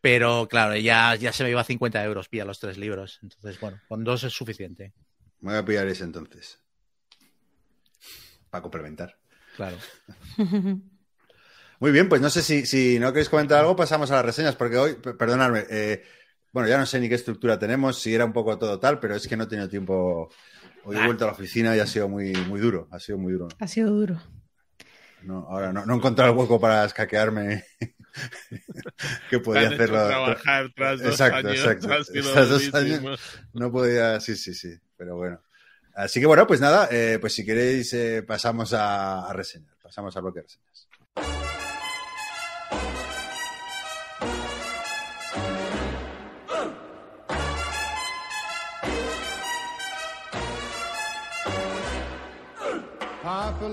[0.00, 3.20] Pero claro, ya, ya se me iba a 50 euros, pilla los tres libros.
[3.22, 4.92] Entonces, bueno, con dos es suficiente.
[5.38, 6.58] Me voy a pillar ese entonces.
[8.50, 9.16] Para complementar.
[9.54, 9.76] Claro.
[11.78, 14.56] Muy bien, pues no sé si, si no queréis comentar algo, pasamos a las reseñas,
[14.56, 16.02] porque hoy, perdonadme, eh,
[16.52, 19.14] bueno, ya no sé ni qué estructura tenemos, si era un poco todo tal, pero
[19.16, 20.30] es que no he tenido tiempo.
[20.84, 23.32] Hoy he vuelto a la oficina y ha sido muy, muy duro, ha sido muy
[23.32, 23.48] duro.
[23.58, 24.20] Ha sido duro.
[25.22, 27.64] No, ahora no, no he encontrado el hueco para escaquearme
[29.30, 30.06] que podía hacerlo.
[30.08, 31.64] trabajar tras dos Exacto, años.
[31.64, 31.88] exacto.
[31.88, 33.10] Tras dos durísimo.
[33.52, 35.40] No podía, sí, sí, sí, pero bueno.
[35.94, 40.16] Así que bueno, pues nada, eh, pues si queréis eh, pasamos a, a reseñas, pasamos
[40.16, 40.88] al bloque de reseñas.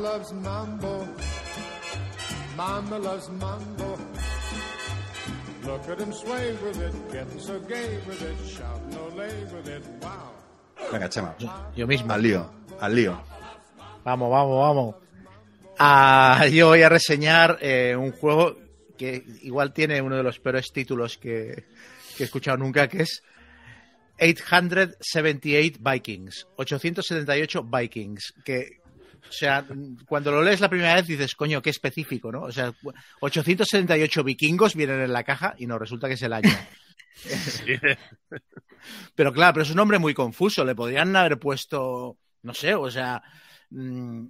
[0.10, 1.08] Loves mambo.
[2.58, 3.98] Mama loves mambo.
[5.66, 9.68] Look at him sway with it, getting so gay with it, shout no lay with
[9.68, 9.84] it.
[10.02, 10.32] Wow.
[10.92, 11.36] Venga, Chema,
[11.76, 12.12] Yo mismo.
[12.14, 12.50] al lío,
[12.80, 13.22] al lío.
[14.04, 14.96] Vamos, vamos, vamos.
[15.78, 18.58] Ah, yo voy a reseñar eh, un juego
[18.98, 21.66] que igual tiene uno de los peores títulos que,
[22.18, 23.22] que he escuchado nunca, que es
[24.20, 26.48] 878 Vikings.
[26.56, 28.34] 878 Vikings.
[28.44, 28.79] Que,
[29.30, 29.66] o sea,
[30.08, 32.42] cuando lo lees la primera vez dices, coño, qué específico, ¿no?
[32.42, 32.74] O sea,
[33.22, 36.50] 878 vikingos vienen en la caja y no, resulta que es el año.
[39.14, 40.64] Pero claro, pero es un nombre muy confuso.
[40.64, 43.22] Le podrían haber puesto, no sé, o sea,
[43.70, 44.26] mm,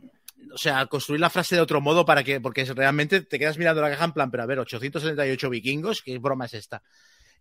[0.54, 3.82] o sea, construir la frase de otro modo para que, porque realmente te quedas mirando
[3.82, 6.82] la caja en plan, pero a ver, 878 vikingos, ¿qué broma es esta?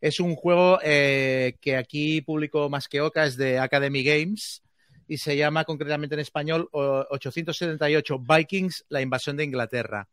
[0.00, 4.62] Es un juego eh, que aquí publicó más que Oca, es de Academy Games
[5.09, 10.06] y se llama concretamente en español o- 878 Vikings, la invasión de Inglaterra.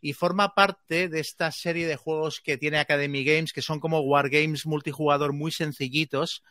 [0.00, 4.00] Y forma parte de esta serie de juegos que tiene Academy Games, que son como
[4.00, 6.42] wargames multijugador muy sencillitos,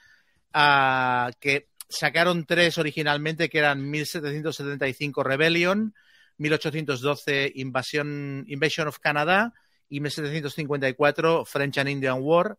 [0.53, 5.93] ah, que sacaron tres originalmente, que eran 1775 Rebellion,
[6.37, 9.53] 1812 Invasión, Invasion of Canada
[9.87, 12.57] y 1754 French and Indian War,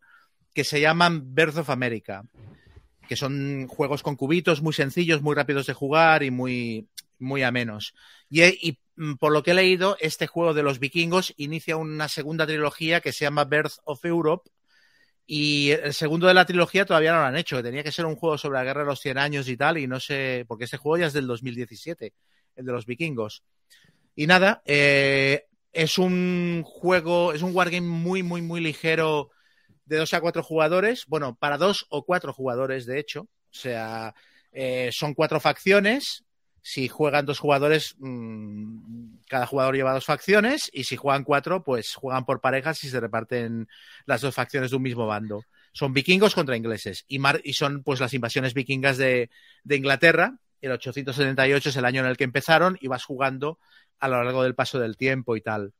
[0.53, 2.23] que se llaman Birth of America,
[3.07, 6.87] que son juegos con cubitos muy sencillos, muy rápidos de jugar y muy,
[7.19, 7.93] muy amenos.
[8.29, 12.45] Y, mm, por lo que he leído, este juego de los vikingos inicia una segunda
[12.45, 14.49] trilogía que se llama Birth of Europe,
[15.29, 17.61] y el segundo de la trilogía todavía no lo han hecho.
[17.61, 19.85] Tenía que ser un juego sobre la guerra de los 100 años y tal, y
[19.85, 22.13] no sé, porque este juego ya es del 2017,
[22.55, 23.43] el de los vikingos.
[24.15, 29.31] Y nada, eh, es un juego, es un wargame muy, muy, muy ligero
[29.87, 31.05] de dos a cuatro jugadores.
[31.07, 33.21] Bueno, para dos o cuatro jugadores, de hecho.
[33.21, 34.13] O sea,
[34.51, 36.23] eh, son cuatro facciones.
[36.61, 40.69] Si juegan dos jugadores, mmm, cada jugador lleva dos facciones.
[40.73, 43.67] Y si juegan cuatro, pues juegan por parejas y se reparten
[44.05, 45.43] las dos facciones de un mismo bando.
[45.71, 47.05] Son vikingos contra ingleses.
[47.07, 49.29] Y, y son pues las invasiones vikingas de,
[49.63, 50.37] de Inglaterra.
[50.59, 53.59] El 878 es el año en el que empezaron y vas jugando
[53.99, 55.73] a lo largo del paso del tiempo y tal.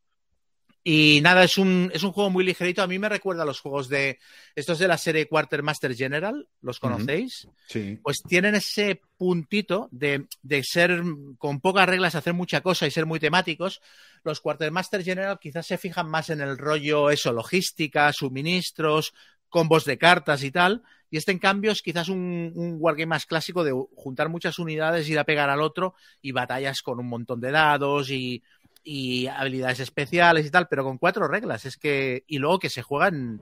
[0.84, 2.82] Y nada, es un, es un juego muy ligerito.
[2.82, 4.20] A mí me recuerda a los juegos de.
[4.56, 7.46] Estos de la serie Quartermaster General, ¿los conocéis?
[7.46, 7.54] Uh -huh.
[7.68, 8.00] Sí.
[8.02, 11.04] Pues tienen ese puntito de, de, ser
[11.38, 13.82] con pocas reglas, hacer mucha cosa y ser muy temáticos.
[14.24, 19.14] Los Quartermaster General quizás se fijan más en el rollo, eso, logística, suministros,
[19.50, 20.84] combos de cartas y tal.
[21.10, 25.10] Y este, en cambio, es quizás un, un wargame más clásico de juntar muchas unidades,
[25.10, 28.44] ir a pegar al otro y batallas con un montón de dados y,
[28.84, 31.66] y habilidades especiales y tal, pero con cuatro reglas.
[31.66, 32.24] Es que.
[32.28, 33.42] Y luego que se juegan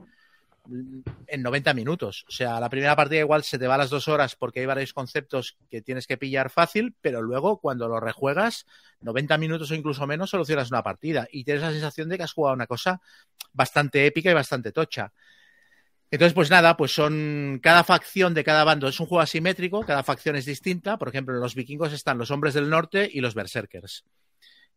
[1.26, 2.24] en 90 minutos.
[2.28, 4.66] O sea, la primera partida igual se te va a las dos horas porque hay
[4.66, 8.66] varios conceptos que tienes que pillar fácil, pero luego cuando lo rejuegas,
[9.00, 12.32] 90 minutos o incluso menos, solucionas una partida y tienes la sensación de que has
[12.32, 13.00] jugado una cosa
[13.52, 15.12] bastante épica y bastante tocha.
[16.10, 20.04] Entonces, pues nada, pues son cada facción de cada bando es un juego asimétrico, cada
[20.04, 20.98] facción es distinta.
[20.98, 24.04] Por ejemplo, en los vikingos están los hombres del norte y los berserkers.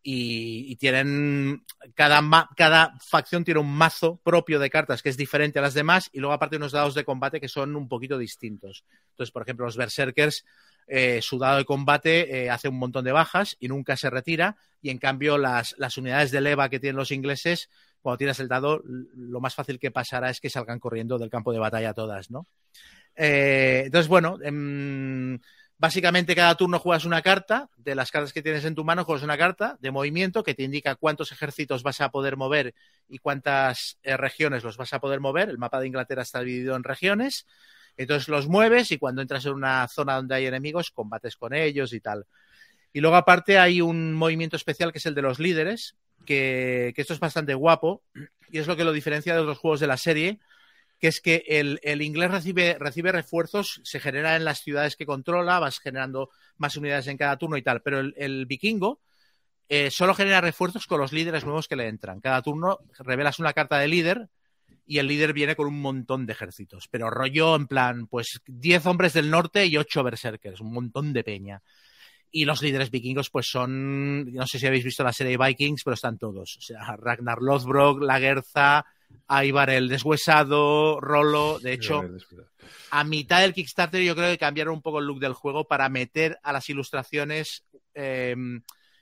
[0.02, 2.22] Y, tienen cada,
[2.56, 6.20] cada facción tiene un mazo propio de cartas que es diferente a las demás y
[6.20, 8.86] luego aparte unos dados de combate que son un poquito distintos.
[9.12, 10.46] Entonces, por ejemplo, los berserkers,
[10.88, 14.56] eh, su dado de combate eh, hace un montón de bajas y nunca se retira
[14.82, 17.70] y en cambio las, las unidades de leva que tienen los ingleses,
[18.02, 21.52] cuando tiras el dado, lo más fácil que pasará es que salgan corriendo del campo
[21.52, 22.48] de batalla todas, ¿no?
[23.16, 25.40] Eh, entonces, bueno, eh,
[25.80, 27.70] Básicamente, cada turno juegas una carta.
[27.78, 30.64] De las cartas que tienes en tu mano, juegas una carta de movimiento que te
[30.64, 32.76] indica cuántos ejércitos vas a poder mover
[33.08, 35.48] y cuántas eh, regiones los vas a poder mover.
[35.48, 37.48] El mapa de Inglaterra está dividido en regiones.
[37.96, 41.94] Entonces los mueves y cuando entras en una zona donde hay enemigos, combates con ellos
[41.94, 42.26] y tal.
[42.92, 47.02] Y luego, aparte, hay un movimiento especial que es el de los líderes, que, que
[47.02, 48.04] esto es bastante guapo
[48.52, 50.40] y es lo que lo diferencia de los juegos de la serie
[51.00, 55.06] que es que el, el inglés recibe, recibe, refuerzos, se genera en las ciudades que
[55.06, 59.00] controla, vas generando más unidades en cada turno y tal, pero el, vikingo
[59.70, 62.20] eh, solo genera refuerzos con los líderes nuevos que le entran.
[62.20, 64.30] Cada turno revelas una carta de líder
[64.86, 68.86] y el líder viene con un montón de ejércitos, pero rollo en plan, pues 10
[68.88, 71.62] hombres del norte y 8 berserkers, un montón de peña.
[72.32, 75.96] Y los líderes vikingos, pues son, no sé si habéis visto la serie Vikings, pero
[75.96, 76.58] están todos.
[76.58, 78.04] O sea, Ragnar Lothbrok,
[79.10, 81.60] Lagertha, Ibar el deshuesado, Rolo.
[81.60, 82.04] De hecho,
[82.92, 85.90] a mitad del Kickstarter yo creo que cambiaron un poco el look del juego para
[85.90, 88.36] meter a las ilustraciones, eh,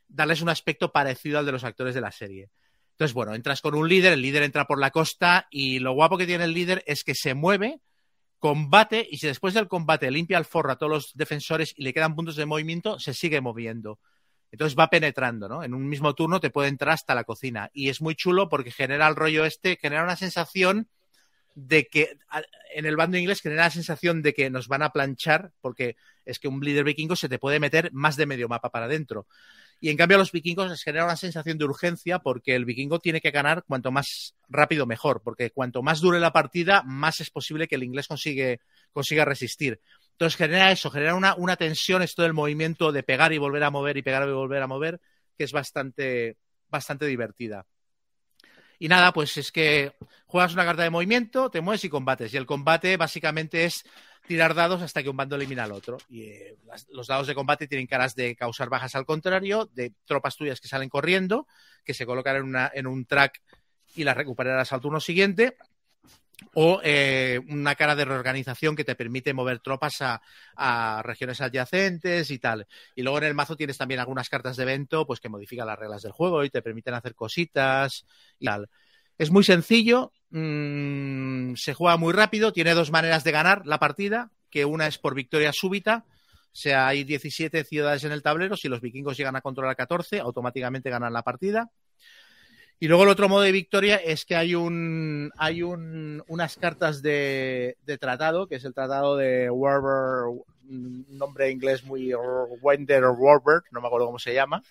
[0.07, 2.49] darles un aspecto parecido al de los actores de la serie.
[2.91, 6.17] Entonces, bueno, entras con un líder, el líder entra por la costa y lo guapo
[6.17, 7.79] que tiene el líder es que se mueve,
[8.39, 11.93] combate y si después del combate limpia el forro a todos los defensores y le
[11.93, 13.99] quedan puntos de movimiento, se sigue moviendo.
[14.51, 15.63] Entonces va penetrando, ¿no?
[15.63, 17.69] En un mismo turno te puede entrar hasta la cocina.
[17.73, 20.87] Y es muy chulo porque genera el rollo este, genera una sensación
[21.55, 22.17] de que
[22.75, 26.37] en el bando inglés genera la sensación de que nos van a planchar, porque es
[26.37, 29.25] que un líder vikingo se te puede meter más de medio mapa para adentro.
[29.79, 32.99] Y en cambio a los vikingos les genera una sensación de urgencia porque el vikingo
[32.99, 37.31] tiene que ganar cuanto más rápido mejor, porque cuanto más dure la partida, más es
[37.31, 38.59] posible que el inglés consigue,
[38.91, 39.81] consiga resistir.
[40.17, 43.69] Entonces genera eso, genera una, una, tensión, esto del movimiento de pegar y volver a
[43.69, 44.99] mover y pegar y volver a mover,
[45.37, 46.37] que es bastante,
[46.69, 47.67] bastante divertida.
[48.79, 49.93] Y nada, pues es que
[50.25, 52.33] juegas una carta de movimiento, te mueves y combates.
[52.33, 53.85] Y el combate básicamente es
[54.25, 55.99] tirar dados hasta que un bando elimina al otro.
[56.09, 56.57] Y eh,
[56.89, 60.67] los dados de combate tienen caras de causar bajas al contrario, de tropas tuyas que
[60.67, 61.45] salen corriendo,
[61.85, 63.39] que se colocan en, una, en un track
[63.95, 65.57] y las recuperarás al turno siguiente
[66.53, 72.39] o eh, una cara de reorganización que te permite mover tropas a, regiones adyacentes y
[72.39, 72.67] tal.
[72.95, 75.79] Y luego en el mazo tienes también algunas cartas de evento pues que modifican las
[75.79, 78.05] reglas del juego y te permiten hacer cositas
[78.39, 78.69] y tal.
[79.17, 84.31] Es muy sencillo, mmm, se juega muy rápido, tiene dos maneras de ganar la partida,
[84.49, 86.05] que una es por victoria súbita,
[86.57, 90.19] o sea, hay 17 ciudades en el tablero, si los vikingos llegan a controlar 14,
[90.19, 91.69] automáticamente ganan la partida.
[92.79, 97.01] Y luego el otro modo de victoria es que hay un hay un, unas cartas
[97.01, 102.13] de, tratado, que es el tratado de Warber, un nombre inglés muy
[102.61, 104.61] Wender Warber, no me acuerdo cómo se llama,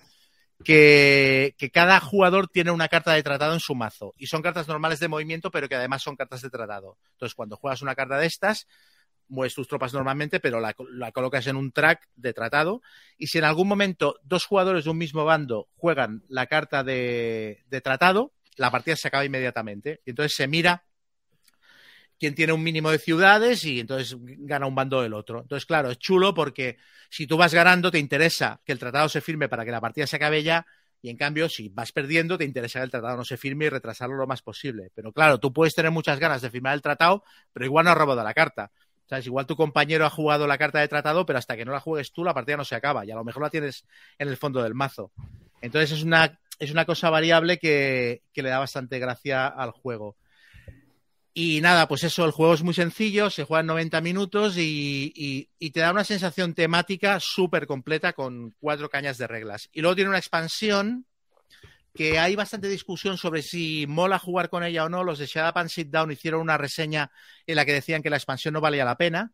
[0.65, 4.15] que, cada jugador tiene una carta de tratado en su mazo.
[4.17, 6.97] Y son cartas normales de movimiento, pero que además son cartas de tratado.
[7.13, 8.67] Entonces, cuando juegas una carta de estas,
[9.29, 12.83] mueves tus tropas normalmente, pero la, la, colocas en un track de tratado.
[13.19, 17.65] Y si en algún momento dos jugadores de un mismo bando juegan la carta de,
[17.69, 20.01] de tratado, la partida se acaba inmediatamente.
[20.05, 20.85] Y entonces se mira
[22.19, 25.41] quién tiene un mínimo de ciudades y entonces gana un bando del otro.
[25.43, 26.79] Entonces, claro, es chulo porque
[27.11, 30.07] si tú vas ganando, te interesa que el tratado se firme para que la partida
[30.07, 30.67] se acabe ya.
[31.03, 33.69] Y en cambio, si vas perdiendo, te interesa que el tratado no se firme y
[33.69, 34.91] retrasarlo lo más posible.
[34.95, 37.23] Pero claro, tú puedes tener muchas ganas de firmar el tratado,
[37.53, 38.73] pero igual no has robado la carta.
[39.07, 41.65] O sea, es igual tu compañero ha jugado la carta de tratado, pero hasta que
[41.65, 43.07] no la juegues tú, la partida no se acaba.
[43.07, 43.87] Y a lo mejor la tienes
[44.19, 45.13] en el fondo del mazo.
[45.61, 50.17] Entonces es una, es una cosa variable que, que le da bastante gracia al juego.
[51.33, 55.13] Y nada, pues eso, el juego es muy sencillo, se juega en 90 minutos y,
[55.15, 59.69] y, y te da una sensación temática súper completa con cuatro cañas de reglas.
[59.73, 61.07] Y luego tiene una expansión
[61.97, 65.03] que hay bastante discusión sobre si mola jugar con ella o no.
[65.03, 67.11] Los de and Sit Down hicieron una reseña
[67.47, 69.33] en la que decían que la expansión no valía la pena,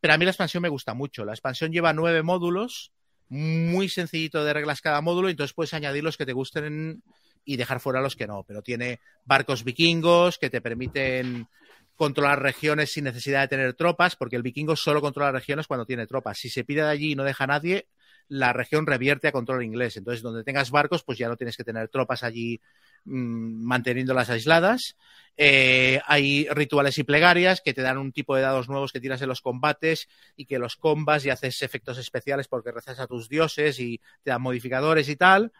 [0.00, 1.24] pero a mí la expansión me gusta mucho.
[1.24, 2.92] La expansión lleva nueve módulos,
[3.28, 7.02] muy sencillito de reglas cada módulo, y entonces puedes añadir los que te gusten
[7.44, 8.44] y dejar fuera los que no.
[8.46, 11.48] Pero tiene barcos vikingos que te permiten
[11.96, 16.06] controlar regiones sin necesidad de tener tropas, porque el vikingo solo controla regiones cuando tiene
[16.06, 16.38] tropas.
[16.38, 17.86] Si se pide de allí y no deja a nadie,
[18.32, 19.98] la región revierte a control inglés.
[19.98, 22.62] Entonces, donde tengas barcos, pues ya no tienes que tener tropas allí
[23.04, 24.96] mmm, manteniéndolas aisladas.
[25.36, 29.20] Eh, hay rituales y plegarias que te dan un tipo de dados nuevos que tiras
[29.20, 33.28] en los combates y que los combas y haces efectos especiales porque rezas a tus
[33.28, 35.52] dioses y te dan modificadores y tal.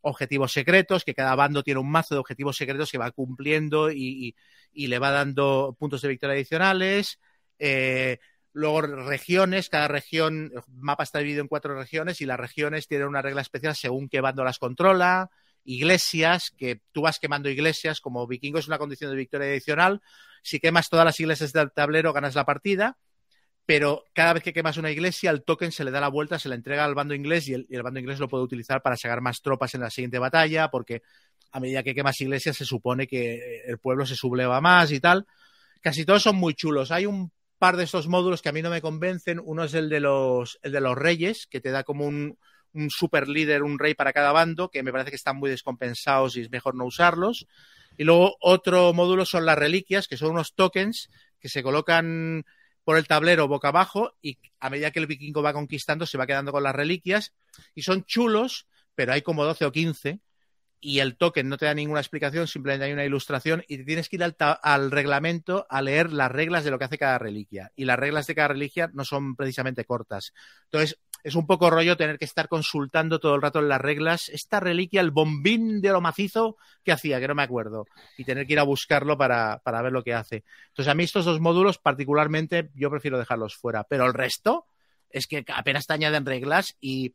[0.00, 4.34] Objetivos secretos, que cada bando tiene un mazo de objetivos secretos que va cumpliendo y,
[4.72, 7.18] y, le va dando puntos de victoria adicionales.
[7.58, 8.18] Eh,
[8.56, 13.08] Luego regiones, cada región, el mapa está dividido en cuatro regiones y las regiones tienen
[13.08, 15.28] una regla especial según qué bando las controla.
[15.64, 20.02] Iglesias, que tú vas quemando iglesias, como vikingo es una condición de victoria adicional.
[20.42, 22.96] Si quemas todas las iglesias del tablero, ganas la partida.
[23.66, 26.48] Pero cada vez que quemas una iglesia, el token se le da la vuelta, se
[26.48, 28.96] le entrega al bando inglés y el, y el bando inglés lo puede utilizar para
[28.96, 31.02] sacar más tropas en la siguiente batalla, porque
[31.50, 35.26] a medida que quemas iglesias se supone que el pueblo se subleva más y tal.
[35.80, 36.92] Casi todos son muy chulos.
[36.92, 39.40] Hay un par de estos módulos que a mí no me convencen.
[39.42, 42.38] Uno es el de los, el de los reyes, que te da como un,
[42.72, 46.36] un super líder, un rey para cada bando, que me parece que están muy descompensados
[46.36, 47.46] y es mejor no usarlos.
[47.96, 52.44] Y luego otro módulo son las reliquias, que son unos tokens que se colocan
[52.84, 56.26] por el tablero boca abajo y a medida que el vikingo va conquistando se va
[56.26, 57.32] quedando con las reliquias
[57.74, 60.20] y son chulos, pero hay como 12 o 15
[60.84, 64.10] y el token no te da ninguna explicación, simplemente hay una ilustración y te tienes
[64.10, 67.72] que ir al, al, reglamento a leer las reglas de lo que hace cada reliquia.
[67.74, 70.34] Y las reglas de cada reliquia no son precisamente cortas.
[70.64, 74.28] Entonces, es un poco rollo tener que estar consultando todo el rato en las reglas.
[74.28, 77.18] Esta reliquia, el bombín de lo macizo, ¿qué hacía?
[77.18, 77.86] Que no me acuerdo.
[78.18, 80.44] Y tener que ir a buscarlo para, para ver lo que hace.
[80.68, 83.84] Entonces, a mí estos dos módulos, particularmente, yo prefiero dejarlos fuera.
[83.84, 84.66] Pero el resto
[85.08, 87.14] es que apenas te añaden reglas y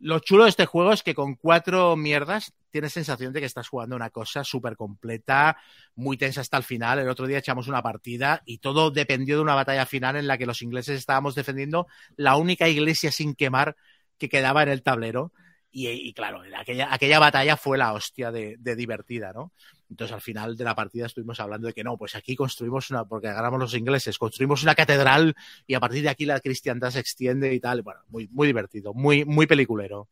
[0.00, 3.68] lo chulo de este juego es que con cuatro mierdas tienes sensación de que estás
[3.68, 5.56] jugando una cosa súper completa,
[5.94, 6.98] muy tensa hasta el final.
[6.98, 10.38] El otro día echamos una partida y todo dependió de una batalla final en la
[10.38, 11.86] que los ingleses estábamos defendiendo
[12.16, 13.76] la única iglesia sin quemar
[14.18, 15.32] que quedaba en el tablero.
[15.70, 19.52] Y, y claro, aquella, aquella, batalla fue la hostia de, de, divertida, ¿no?
[19.90, 23.04] Entonces al final de la partida estuvimos hablando de que no, pues aquí construimos una,
[23.04, 25.34] porque ganamos los ingleses, construimos una catedral
[25.66, 27.82] y a partir de aquí la cristiandad se extiende y tal.
[27.82, 30.08] Bueno, muy, muy divertido, muy, muy peliculero.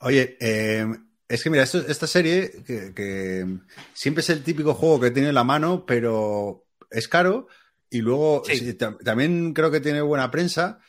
[0.00, 0.86] Oye, eh,
[1.28, 3.46] es que mira, esto, esta serie que, que,
[3.92, 7.48] siempre es el típico juego que tiene la mano, pero es caro
[7.88, 8.58] y luego sí.
[8.58, 10.80] Sí, también creo que tiene buena prensa,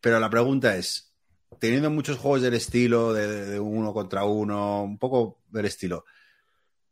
[0.00, 1.11] pero la pregunta es,
[1.62, 6.04] teniendo muchos juegos del estilo, de, de, uno contra uno, un poco del estilo,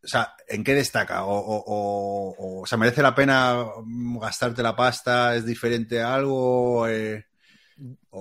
[0.01, 1.25] o sea, ¿en qué destaca?
[1.25, 3.67] O, o, o, o sea, ¿merece la pena
[4.21, 5.35] gastarte la pasta?
[5.35, 6.87] ¿Es diferente a algo?
[6.87, 7.27] Eh,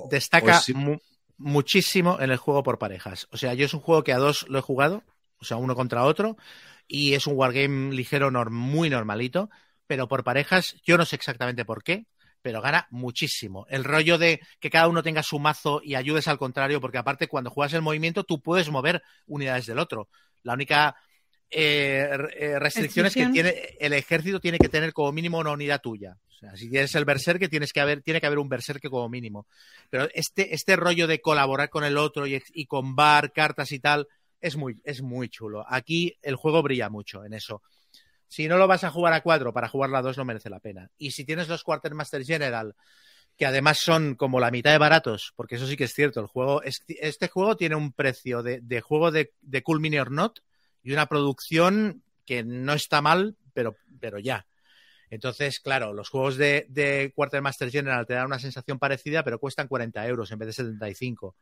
[0.10, 0.74] destaca si...
[0.74, 0.98] mu
[1.38, 3.28] muchísimo en el juego por parejas.
[3.32, 5.04] O sea, yo es un juego que a dos lo he jugado,
[5.38, 6.36] o sea, uno contra otro,
[6.88, 9.52] y es un wargame ligero, norm muy normalito,
[9.86, 12.08] pero por parejas, yo no sé exactamente por qué,
[12.42, 13.66] pero gana muchísimo.
[13.70, 17.28] El rollo de que cada uno tenga su mazo y ayudes al contrario, porque aparte
[17.28, 20.10] cuando juegas el movimiento tú puedes mover unidades del otro.
[20.44, 20.96] La única
[21.50, 25.82] eh, eh, restricción es que tiene, el ejército tiene que tener como mínimo una unidad
[25.82, 26.18] tuya.
[26.30, 29.10] O sea, si tienes el berserk, tienes que haber, tiene que haber un berserk como
[29.10, 29.46] mínimo.
[29.90, 33.80] Pero este, este rollo de colaborar con el otro y, y con bar, cartas y
[33.80, 34.08] tal,
[34.40, 35.66] es muy, es muy chulo.
[35.68, 37.62] Aquí el juego brilla mucho en eso.
[38.30, 40.60] Si no lo vas a jugar a cuatro, para jugarlo a dos no merece la
[40.60, 40.92] pena.
[41.00, 42.76] Y si tienes los Quartermaster General,
[43.36, 46.28] que además son como la mitad de baratos, porque eso sí que es cierto, el
[46.28, 50.42] juego, este juego tiene un precio de, de juego de, de Cool Mini or Not
[50.84, 54.46] y una producción que no está mal, pero, pero ya.
[55.10, 59.68] Entonces, claro, los juegos de, de Quartermaster General te dan una sensación parecida, pero cuestan
[59.68, 61.36] 40 euros en vez de 75.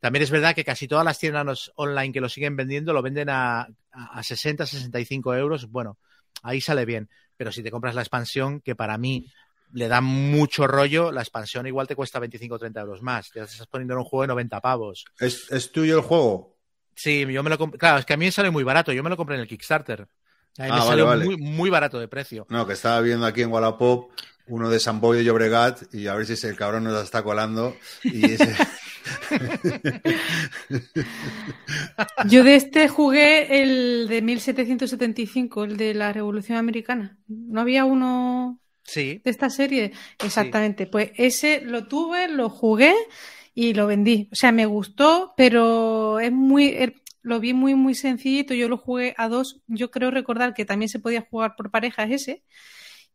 [0.00, 3.28] También es verdad que casi todas las tiendas online que lo siguen vendiendo lo venden
[3.28, 5.70] a, a 60, 65 euros.
[5.70, 5.98] Bueno,
[6.42, 7.08] ahí sale bien.
[7.36, 9.26] Pero si te compras la expansión, que para mí
[9.72, 13.30] le da mucho rollo, la expansión igual te cuesta 25 o 30 euros más.
[13.30, 15.04] Te estás poniendo en un juego de 90 pavos.
[15.18, 16.56] ¿Es, es tuyo el juego?
[16.94, 17.78] Sí, yo me lo compré.
[17.78, 18.92] Claro, es que a mí me sale muy barato.
[18.92, 20.02] Yo me lo compré en el Kickstarter.
[20.58, 21.24] A mí Ah, me vale, vale.
[21.24, 22.46] Muy, muy barato de precio.
[22.50, 24.12] No, que estaba viendo aquí en Wallapop
[24.46, 27.22] uno de San Boy de Llobregat y a ver si ese cabrón nos la está
[27.24, 27.74] colando.
[28.04, 28.54] Y ese...
[32.28, 37.18] Yo de este jugué el de 1775, el de la Revolución Americana.
[37.28, 39.20] ¿No había uno Sí.
[39.24, 39.92] de esta serie?
[40.24, 40.86] Exactamente.
[40.86, 42.94] Pues ese lo tuve, lo jugué
[43.54, 44.28] y lo vendí.
[44.32, 48.54] O sea, me gustó, pero es muy, er- lo vi muy, muy sencillito.
[48.54, 49.60] Yo lo jugué a dos.
[49.66, 52.42] Yo creo recordar que también se podía jugar por parejas ese.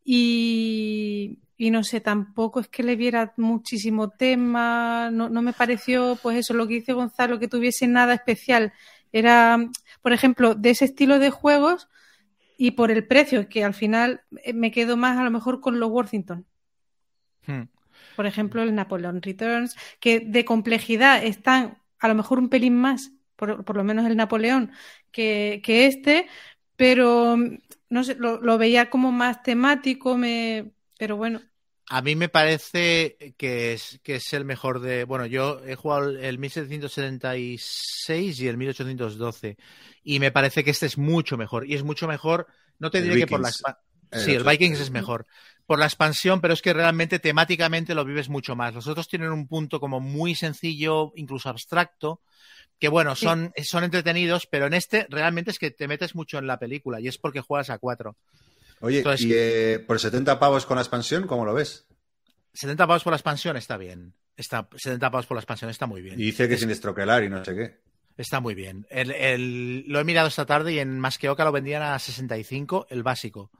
[0.03, 5.11] Y, y no sé, tampoco es que le viera muchísimo tema.
[5.11, 8.71] No, no me pareció, pues eso, lo que dice Gonzalo, que tuviese nada especial.
[9.11, 9.57] Era,
[10.01, 11.89] por ejemplo, de ese estilo de juegos
[12.57, 15.81] y por el precio, que al final eh, me quedo más a lo mejor con
[15.81, 16.45] los Worthington.
[17.45, 17.63] Hmm.
[18.15, 23.11] Por ejemplo, el Napoleon Returns, que de complejidad están a lo mejor un pelín más,
[23.35, 24.71] por, por lo menos el Napoleón,
[25.11, 26.27] que, que este,
[26.77, 27.35] pero
[27.89, 31.41] no sé, lo, lo veía como más temático, me, pero bueno,
[31.89, 35.03] A mí me parece que es, que es el mejor de.
[35.05, 39.57] Bueno, yo he jugado el 1776 y el 1812.
[40.03, 41.67] Y me parece que este es mucho mejor.
[41.67, 42.47] Y es mucho mejor.
[42.77, 43.47] No te El diré que por la.
[43.49, 43.63] Vikings.
[43.63, 43.77] expa-
[44.11, 44.43] El Sí, el.
[44.43, 45.25] Vikings es mejor.
[45.65, 48.73] Por la expansión, pero es que realmente temáticamente lo vives mucho más.
[48.73, 52.21] Los otros tienen un punto como muy sencillo, incluso abstracto,
[52.79, 53.25] que bueno, Sí.
[53.25, 56.99] son, son entretenidos, pero en este realmente es que te metes mucho en la película
[56.99, 58.15] y es porque juegas a cuatro.
[58.81, 61.87] Oye, Entonces- y eh, por 70 pavos con la expansión, ¿cómo lo ves?
[62.53, 64.13] 70 pavos por la expansión está bien.
[64.35, 66.19] Está, 70 pavos por la expansión está muy bien.
[66.19, 67.77] Y dice que sin estroquelar y no sé qué.
[68.17, 68.85] Está muy bien.
[68.89, 71.97] El, el- lo he mirado esta tarde y en Más que Oca lo vendían a
[71.99, 73.51] 65, el básico.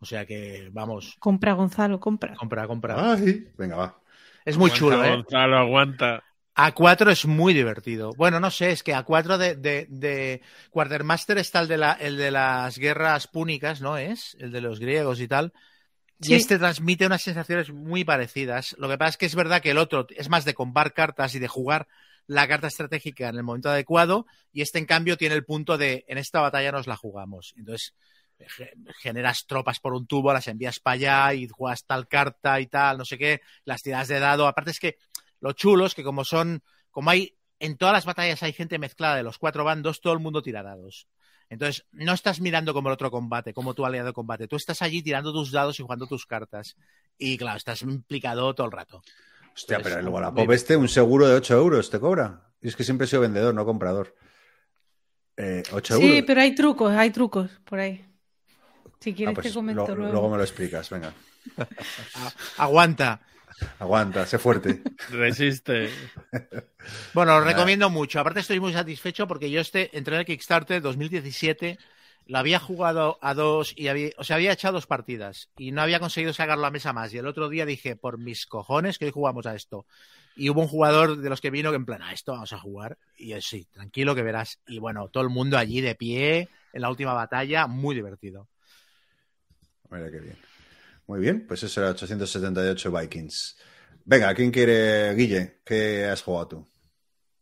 [0.00, 2.34] O sea que, vamos, compra Gonzalo, compra.
[2.34, 3.12] compra, compra.
[3.12, 4.00] Ay, venga, va.
[4.44, 5.10] es muy Aguanta, chulo, ¿eh?
[5.16, 6.24] Gonzalo, aguanta.
[6.66, 8.12] A4 es muy divertido.
[8.16, 12.16] Bueno, no sé, es que A4 de, de, de Quartermaster está el de, la, el
[12.16, 14.36] de las guerras púnicas, ¿no es?
[14.40, 15.52] El de los griegos y tal.
[16.20, 16.32] Sí.
[16.32, 18.74] Y este transmite unas sensaciones muy parecidas.
[18.78, 21.34] Lo que pasa es que es verdad que el otro es más de comprar cartas
[21.34, 21.88] y de jugar
[22.26, 24.26] la carta estratégica en el momento adecuado.
[24.52, 27.54] Y este, en cambio, tiene el punto de en esta batalla nos la jugamos.
[27.56, 27.94] Entonces,
[28.38, 32.66] ge- generas tropas por un tubo, las envías para allá y juegas tal carta y
[32.66, 34.46] tal, no sé qué, las tiras de dado.
[34.46, 34.96] Aparte es que
[35.40, 39.16] lo chulo es que como son, como hay, en todas las batallas hay gente mezclada
[39.16, 41.08] de los cuatro bandos, todo el mundo tira dados.
[41.48, 44.46] Entonces, no estás mirando como el otro combate, como tu aliado de combate.
[44.46, 46.76] Tú estás allí tirando tus dados y jugando tus cartas.
[47.18, 49.02] Y claro, estás implicado todo el rato.
[49.52, 52.52] Hostia, Pues, pero el Wallapop este, un seguro de 8 euros te cobra.
[52.62, 54.14] Y es que siempre he sido vendedor, no comprador.
[55.36, 56.24] Eh, 8 Sí, euros.
[56.26, 58.04] pero hay trucos, hay trucos por ahí.
[59.00, 60.12] Si Ah, quieres pues te comento lo- luego.
[60.12, 61.12] luego me lo explicas, venga.
[62.58, 63.20] Aguanta.
[63.78, 64.82] Aguanta, sé fuerte.
[65.10, 65.90] Resiste.
[67.12, 68.20] Bueno, lo recomiendo mucho.
[68.20, 71.78] Aparte estoy muy satisfecho porque yo este entré en el Kickstarter 2017,
[72.26, 75.82] lo había jugado a dos y había, o sea, había echado dos partidas y no
[75.82, 77.12] había conseguido sacarlo a mesa más.
[77.12, 79.84] Y el otro día dije, por mis cojones, que hoy jugamos a esto.
[80.36, 82.58] Y hubo un jugador de los que vino que en plan, a esto vamos a
[82.58, 82.96] jugar.
[83.16, 84.58] Y yo, sí, tranquilo que verás.
[84.66, 88.48] Y bueno, todo el mundo allí de pie en la última batalla, muy divertido.
[89.90, 90.49] Mira qué bien.
[91.10, 93.58] Muy bien, pues eso era 878 Vikings.
[94.04, 95.12] Venga, ¿quién quiere?
[95.16, 96.68] Guille, ¿qué has jugado tú?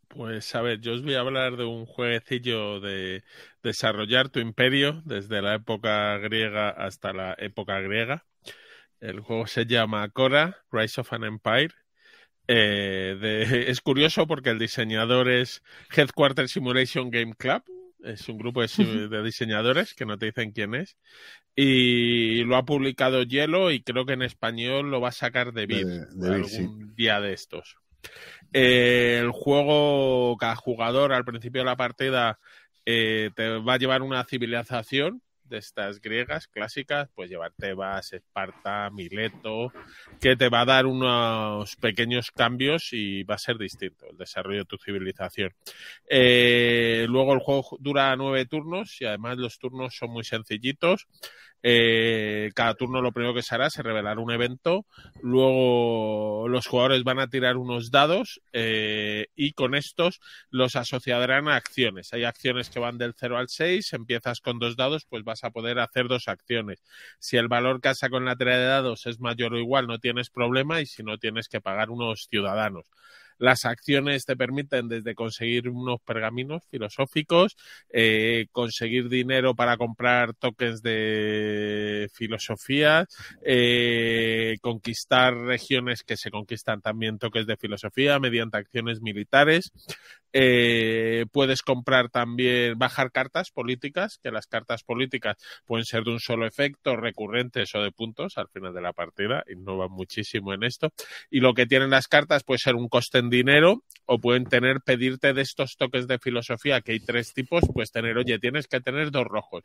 [0.07, 3.23] Pues a ver, yo os voy a hablar de un jueguecillo de
[3.61, 8.25] desarrollar tu imperio desde la época griega hasta la época griega.
[9.01, 11.75] El juego se llama Cora, Rise of an Empire.
[12.47, 15.61] Eh, es curioso porque el diseñador es
[15.95, 17.61] Headquarter Simulation Game Club.
[18.03, 20.97] Es un grupo de, diseñadores que no te dicen quién es.
[21.55, 25.65] Y lo ha publicado Hielo y creo que en español lo va a sacar de
[25.65, 27.75] Vid De- de algún día de estos.
[28.53, 32.39] Eh, el juego, cada jugador al principio de la partida
[32.85, 38.89] eh, te va a llevar una civilización de estas griegas clásicas, pues llevar Tebas, Esparta,
[38.91, 39.73] Mileto,
[40.21, 44.59] que te va a dar unos pequeños cambios y va a ser distinto el desarrollo
[44.59, 45.53] de tu civilización.
[46.07, 51.07] Eh, luego el juego dura nueve turnos y además los turnos son muy sencillitos.
[51.61, 54.85] Eh, cada turno lo primero que se hará es revelar un evento.
[55.21, 61.55] Luego los jugadores van a tirar unos dados eh, y con estos los asociarán a
[61.55, 62.13] acciones.
[62.13, 63.93] Hay acciones que van del 0 al 6.
[63.93, 66.83] Empiezas con dos dados, pues vas a poder hacer dos acciones.
[67.19, 70.29] Si el valor casa con la tira de dados es mayor o igual, no tienes
[70.29, 72.85] problema y si no tienes que pagar unos ciudadanos.
[73.39, 77.55] Las acciones te permiten desde conseguir unos pergaminos filosóficos,
[77.89, 83.07] eh, conseguir dinero para comprar tokens de filosofía,
[83.43, 89.71] eh, conquistar regiones que se conquistan también toques de filosofía mediante acciones militares.
[90.31, 96.19] Eh, puedes comprar también, bajar cartas políticas, que las cartas políticas pueden ser de un
[96.19, 100.91] solo efecto, recurrentes o de puntos al final de la partida, innovan muchísimo en esto.
[101.31, 105.33] Y lo que tienen las cartas puede ser un coste dinero o pueden tener, pedirte
[105.33, 109.11] de estos toques de filosofía, que hay tres tipos, pues tener, oye, tienes que tener
[109.11, 109.63] dos rojos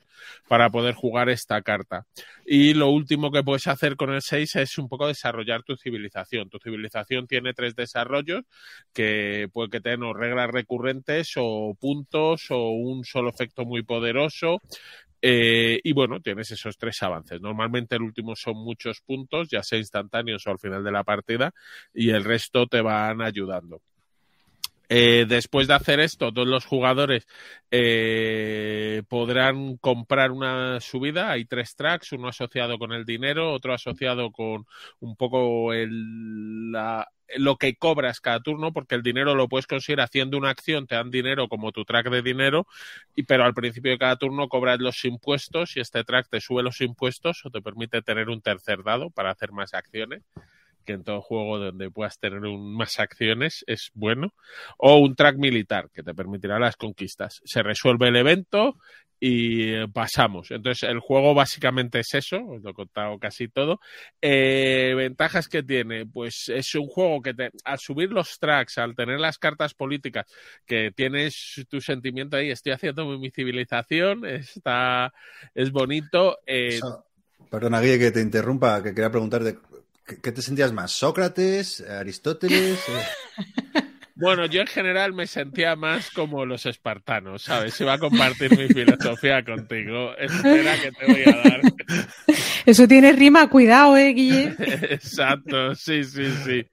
[0.48, 2.04] para poder jugar esta carta.
[2.44, 6.50] Y lo último que puedes hacer con el 6 es un poco desarrollar tu civilización.
[6.50, 8.42] Tu civilización tiene tres desarrollos
[8.92, 14.60] que puede que tengan reglas recurrentes o puntos o un solo efecto muy poderoso.
[15.26, 17.40] Eh, y bueno, tienes esos tres avances.
[17.40, 21.50] Normalmente el último son muchos puntos, ya sea instantáneos o al final de la partida,
[21.94, 23.80] y el resto te van ayudando.
[24.90, 27.26] Eh, después de hacer esto, todos los jugadores
[27.70, 31.30] eh, podrán comprar una subida.
[31.30, 34.66] Hay tres tracks, uno asociado con el dinero, otro asociado con
[35.00, 40.00] un poco el, la, lo que cobras cada turno, porque el dinero lo puedes conseguir
[40.00, 42.66] haciendo una acción, te dan dinero como tu track de dinero,
[43.14, 46.62] y, pero al principio de cada turno cobras los impuestos y este track te sube
[46.62, 50.22] los impuestos o te permite tener un tercer dado para hacer más acciones
[50.84, 54.34] que en todo juego donde puedas tener un, más acciones es bueno,
[54.78, 57.40] o un track militar que te permitirá las conquistas.
[57.44, 58.76] Se resuelve el evento
[59.26, 60.50] y eh, pasamos.
[60.50, 63.80] Entonces, el juego básicamente es eso, os lo he contado casi todo.
[64.20, 68.94] Eh, ventajas que tiene, pues es un juego que te, al subir los tracks, al
[68.94, 70.26] tener las cartas políticas,
[70.66, 75.10] que tienes tu sentimiento ahí, estoy haciendo mi civilización, está,
[75.54, 76.36] es bonito.
[76.46, 77.06] Eh, Eso-
[77.50, 79.56] Perdona, Guille, que te interrumpa, que quería preguntarte,
[80.06, 80.92] ¿qué, qué te sentías más?
[80.92, 81.80] ¿Sócrates?
[81.80, 82.78] ¿Aristóteles?
[84.16, 87.80] Bueno, yo en general me sentía más como los espartanos, ¿sabes?
[87.80, 90.16] Iba a compartir mi filosofía contigo.
[90.16, 91.60] Espera que te voy a dar.
[92.66, 94.54] Eso tiene rima, cuidado, eh, Guille.
[94.58, 96.64] Exacto, sí, sí, sí.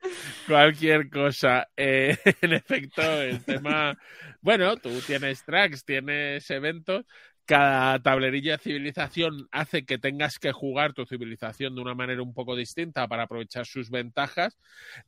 [0.47, 1.67] Cualquier cosa.
[1.75, 3.97] Eh, en efecto, el tema.
[4.41, 7.05] Bueno, tú tienes tracks, tienes eventos.
[7.51, 12.33] Cada tablerilla de civilización hace que tengas que jugar tu civilización de una manera un
[12.33, 14.57] poco distinta para aprovechar sus ventajas.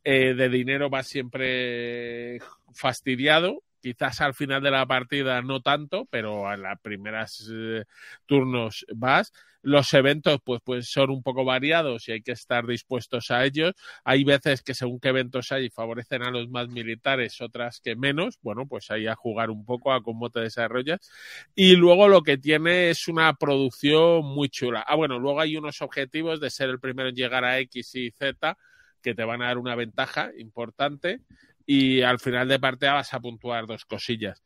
[0.03, 2.39] Eh, de dinero vas siempre
[2.73, 3.63] fastidiado.
[3.83, 7.83] Quizás al final de la partida no tanto, pero a las primeras eh,
[8.25, 9.33] turnos vas.
[9.61, 13.73] Los eventos pues, pues son un poco variados y hay que estar dispuestos a ellos.
[14.05, 18.39] Hay veces que según qué eventos hay favorecen a los más militares, otras que menos.
[18.41, 21.11] Bueno, pues ahí a jugar un poco a cómo te desarrollas.
[21.53, 24.85] Y luego lo que tiene es una producción muy chula.
[24.87, 28.11] Ah, bueno, luego hay unos objetivos de ser el primero en llegar a X y
[28.11, 28.57] Z
[29.01, 31.19] que te van a dar una ventaja importante
[31.65, 34.43] y al final de partida vas a puntuar dos cosillas.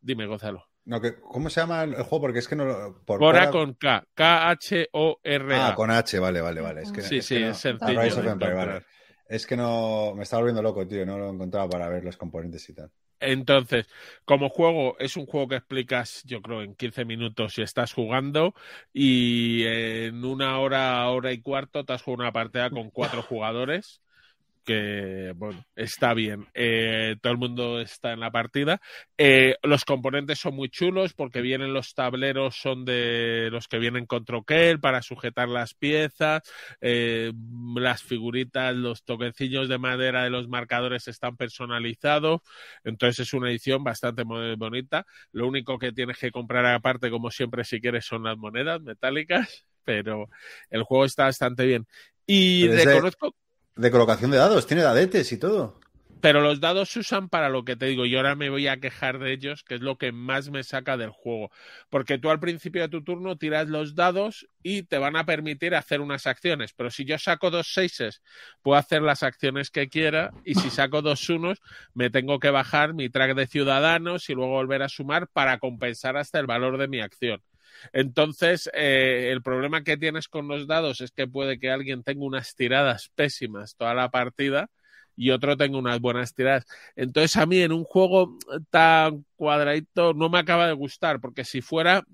[0.00, 0.66] Dime, Gonzalo.
[0.84, 2.20] no, que, ¿Cómo se llama el juego?
[2.20, 3.02] Porque es que no lo...
[3.04, 4.04] Por Cora Cora- con K.
[4.14, 5.68] K-H-O-R-A.
[5.68, 6.82] Ah, con H, vale, vale, vale.
[6.82, 8.68] Es que, Sí, es sí, que no- es sencillo Rise of de Empire, encontrar.
[8.68, 8.86] vale.
[9.28, 10.12] Es que no...
[10.14, 11.06] Me estaba volviendo loco, tío.
[11.06, 12.90] No lo encontraba para ver los componentes y tal.
[13.20, 13.88] Entonces,
[14.26, 18.54] como juego, es un juego que explicas, yo creo, en 15 minutos si estás jugando
[18.92, 24.02] y en una hora, hora y cuarto te has jugado una partida con cuatro jugadores
[24.64, 26.48] que, bueno, está bien.
[26.54, 28.80] Eh, todo el mundo está en la partida.
[29.16, 34.06] Eh, los componentes son muy chulos porque vienen los tableros, son de los que vienen
[34.06, 36.42] con troquel para sujetar las piezas.
[36.80, 37.32] Eh,
[37.76, 42.40] las figuritas, los toquecillos de madera de los marcadores están personalizados.
[42.82, 45.06] Entonces es una edición bastante bonita.
[45.32, 49.66] Lo único que tienes que comprar aparte, como siempre, si quieres, son las monedas metálicas.
[49.84, 50.30] Pero
[50.70, 51.86] el juego está bastante bien.
[52.26, 53.34] Y reconozco
[53.76, 55.78] De colocación de dados, tiene dadetes y todo.
[56.20, 58.78] pero los dados se usan para lo que te digo y ahora me voy a
[58.80, 61.50] quejar de ellos, que es lo que más me saca del juego.
[61.90, 65.74] Porque tú al principio de tu turno tiras los dados y te van a permitir
[65.74, 66.72] hacer unas acciones.
[66.72, 68.22] Pero si yo saco dos seises,
[68.62, 71.60] puedo hacer las acciones que quiera y si saco dos unos,
[71.92, 76.16] me tengo que bajar mi track de ciudadanos y luego volver a sumar para compensar
[76.16, 77.42] hasta el valor de mi acción.
[77.92, 82.24] Entonces, eh, el problema que tienes con los dados es que puede que alguien tenga
[82.24, 84.68] unas tiradas pésimas toda la partida
[85.16, 86.66] y otro tenga unas buenas tiradas.
[86.96, 88.36] Entonces, a mí en un juego
[88.70, 92.04] tan cuadradito no me acaba de gustar, porque si fuera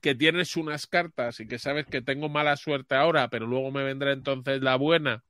[0.00, 3.82] que tienes unas cartas y que sabes que tengo mala suerte ahora, pero luego me
[3.82, 5.24] vendrá entonces la buena,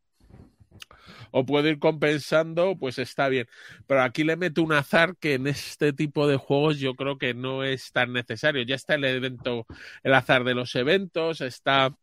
[1.31, 3.47] o puedo ir compensando, pues está bien.
[3.87, 7.35] Pero aquí le meto un azar que en este tipo de juegos yo creo que
[7.35, 8.63] no es tan necesario.
[8.63, 9.67] Ya está el evento,
[10.03, 11.95] el azar de los eventos, está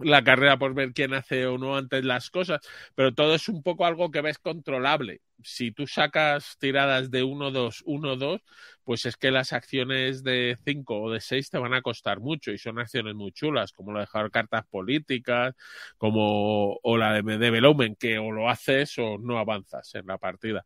[0.00, 2.60] la carrera por ver quién hace o no antes las cosas,
[2.94, 5.20] pero todo es un poco algo que ves controlable.
[5.42, 8.40] Si tú sacas tiradas de 1-2, 1-2,
[8.82, 12.50] pues es que las acciones de 5 o de 6 te van a costar mucho
[12.50, 15.54] y son acciones muy chulas, como lo de dejar cartas políticas,
[15.98, 20.64] como o la de development, que o lo haces o no avanzas en la partida.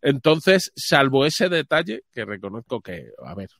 [0.00, 3.50] Entonces, salvo ese detalle, que reconozco que, a ver,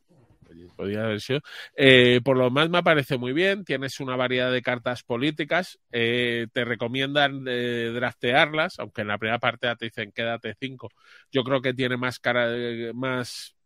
[0.77, 1.41] podría haber sido.
[1.77, 6.47] Eh, por lo demás me parece muy bien, tienes una variedad de cartas políticas, eh,
[6.53, 10.89] te recomiendan eh, draftearlas, aunque en la primera parte te dicen quédate cinco.
[11.31, 12.49] Yo creo que tiene más cara,
[12.95, 13.57] más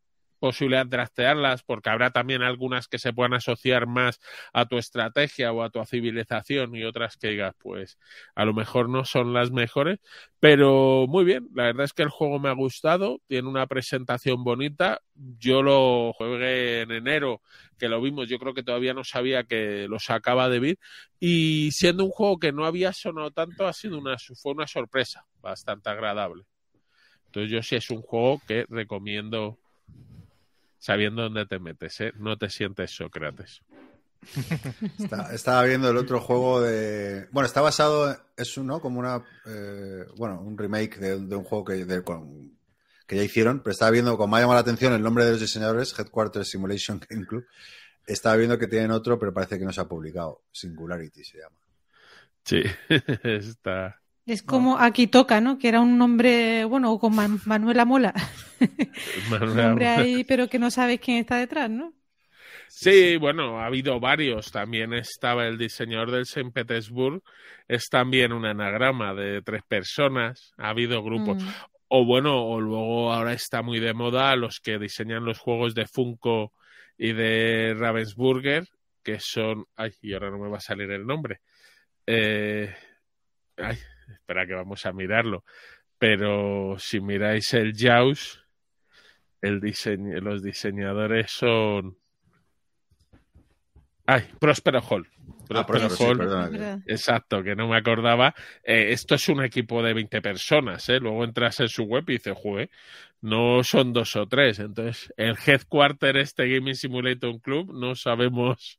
[0.45, 4.21] posibilidad de trastearlas, porque habrá también algunas que se puedan asociar más
[4.53, 7.99] a tu estrategia o a tu civilización y otras que digas, pues
[8.35, 10.01] a lo mejor no son las mejores,
[10.41, 14.45] pero muy bien, la verdad es que el juego me ha gustado, tiene una presentación
[14.45, 17.41] bonita, yo lo jugué en enero,
[17.79, 20.81] que lo vimos, yo creo que todavía no sabía que lo sacaba de Bit,
[21.21, 25.25] y siendo un juego que no había sonado tanto, ha sido una, fue una sorpresa
[25.41, 26.45] bastante agradable.
[27.29, 29.59] Entonces yo sí es un juego que recomiendo
[30.85, 32.13] sabiendo dónde te metes, ¿eh?
[32.17, 33.63] No te sientes Sócrates.
[35.33, 37.27] estaba viendo el otro juego de.
[37.31, 38.15] Bueno, está basado.
[38.37, 39.25] Es uno como una.
[39.47, 41.87] Eh, bueno, un remake de, un juego que,
[43.07, 45.33] que ya hicieron, pero estaba viendo, como me ha llamado la atención el nombre de
[45.33, 47.47] los diseñadores, Headquarters Simulation Game Club.
[48.07, 50.43] Estaba viendo que tienen otro, pero parece que no se ha publicado.
[50.53, 51.57] Singularity se llama.
[52.45, 52.63] Sí,
[53.25, 54.03] está.
[54.27, 55.59] Es como aquí toca, ¿no?
[55.59, 57.15] Que era un nombre, bueno, con
[57.45, 58.15] Manuela Mola.
[59.31, 61.93] un nombre ahí, pero que no sabes quién está detrás, ¿no?
[62.69, 64.51] Sí, bueno, ha habido varios.
[64.51, 66.51] También estaba el diseñador del St.
[66.53, 67.23] Petersburg.
[67.69, 70.53] Es también un anagrama de tres personas.
[70.57, 71.43] Ha habido grupos.
[71.43, 71.49] Mm.
[71.89, 75.87] O bueno, o luego ahora está muy de moda los que diseñan los juegos de
[75.87, 76.53] Funko
[76.97, 78.67] y de Ravensburger,
[79.03, 79.67] que son.
[79.77, 81.41] Ay, y ahora no me va a salir el nombre.
[82.07, 82.75] Eh,
[83.59, 83.79] ay,
[84.13, 85.45] espera que vamos a mirarlo.
[85.99, 88.45] Pero si miráis el JAWS,
[89.41, 89.61] el
[90.23, 91.97] los diseñadores son.
[94.07, 95.09] Ay, Prospero Hall.
[95.51, 95.67] Ah,
[95.99, 96.83] Hall.
[96.87, 98.35] exacto, que no me acordaba.
[98.63, 100.99] Eh, esto es un equipo de 20 personas, ¿eh?
[100.99, 102.71] Luego entras en su web y dices, juez,
[103.21, 104.59] no son dos o tres.
[104.59, 108.79] Entonces, el headquarter este Gaming Simulator Club, no sabemos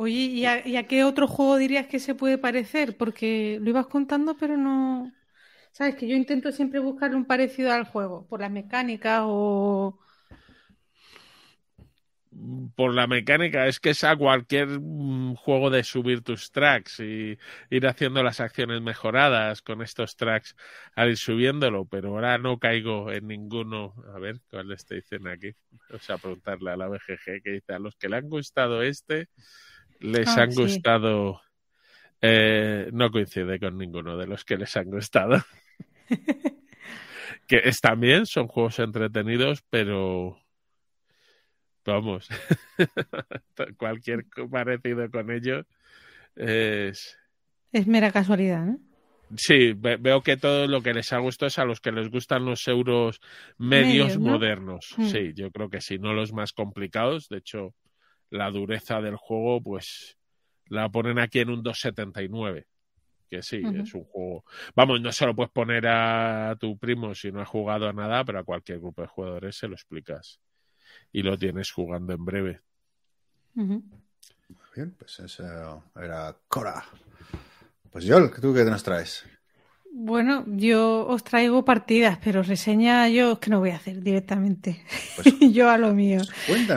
[0.00, 0.46] Oye, ¿y
[0.76, 2.96] a, qué otro juego dirías que se puede parecer?
[2.96, 5.12] Porque lo ibas contando, pero no.
[5.72, 9.98] Sabes que yo intento siempre buscar un parecido al juego, por las mecánicas o.
[12.76, 17.36] Por la mecánica, es que es a cualquier mm, juego de subir tus tracks y
[17.68, 20.54] ir haciendo las acciones mejoradas con estos tracks
[20.94, 23.94] al ir subiéndolo, pero ahora no caigo en ninguno.
[24.14, 25.56] A ver, ¿cuál te dicen aquí?
[25.90, 29.28] O sea, preguntarle a la BGG que dice a los que le han gustado este
[30.00, 31.40] les ah, han gustado.
[32.20, 35.42] Eh, no coincide con ninguno de los que les han gustado.
[37.46, 40.38] que están bien, son juegos entretenidos, pero
[41.84, 42.28] vamos,
[43.78, 45.66] cualquier parecido con ellos
[46.36, 47.18] es...
[47.72, 48.78] Es mera casualidad, ¿no?
[49.36, 52.46] Sí, veo que todo lo que les ha gustado es a los que les gustan
[52.46, 53.20] los euros
[53.58, 54.94] medios, modernos.
[54.96, 55.06] Mm.
[55.08, 57.28] Sí, yo creo que sí, no los más complicados.
[57.28, 57.74] De hecho,
[58.30, 60.16] la dureza del juego, pues
[60.66, 62.66] la ponen aquí en un 279.
[63.30, 64.44] Que sí, es un juego.
[64.74, 68.24] Vamos, no se lo puedes poner a tu primo si no ha jugado a nada,
[68.24, 70.40] pero a cualquier grupo de jugadores se lo explicas.
[71.12, 72.60] Y lo tienes jugando en breve.
[73.54, 73.82] Muy
[74.74, 76.82] bien, pues eso era Cora.
[77.90, 79.26] Pues Joel, ¿tú qué nos traes?
[80.00, 84.84] Bueno, yo os traigo partidas, pero reseña yo es que no voy a hacer directamente.
[85.16, 86.20] Pues yo a lo mío.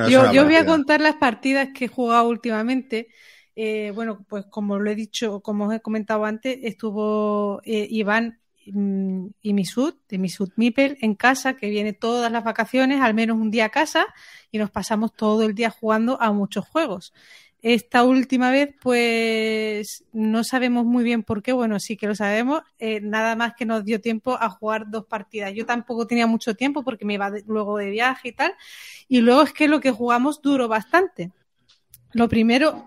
[0.09, 3.09] yo, yo voy a contar las partidas que he jugado últimamente.
[3.55, 8.39] Eh, bueno, pues como lo he dicho, como os he comentado antes, estuvo eh, Iván
[8.65, 13.37] mm, y Misut, de Misut Mipel, en casa, que viene todas las vacaciones, al menos
[13.37, 14.07] un día a casa,
[14.49, 17.13] y nos pasamos todo el día jugando a muchos juegos.
[17.61, 22.63] Esta última vez, pues no sabemos muy bien por qué, bueno, sí que lo sabemos,
[22.79, 25.53] eh, nada más que nos dio tiempo a jugar dos partidas.
[25.53, 28.55] Yo tampoco tenía mucho tiempo porque me iba luego de viaje y tal,
[29.07, 31.31] y luego es que lo que jugamos duró bastante.
[32.13, 32.83] Lo primero,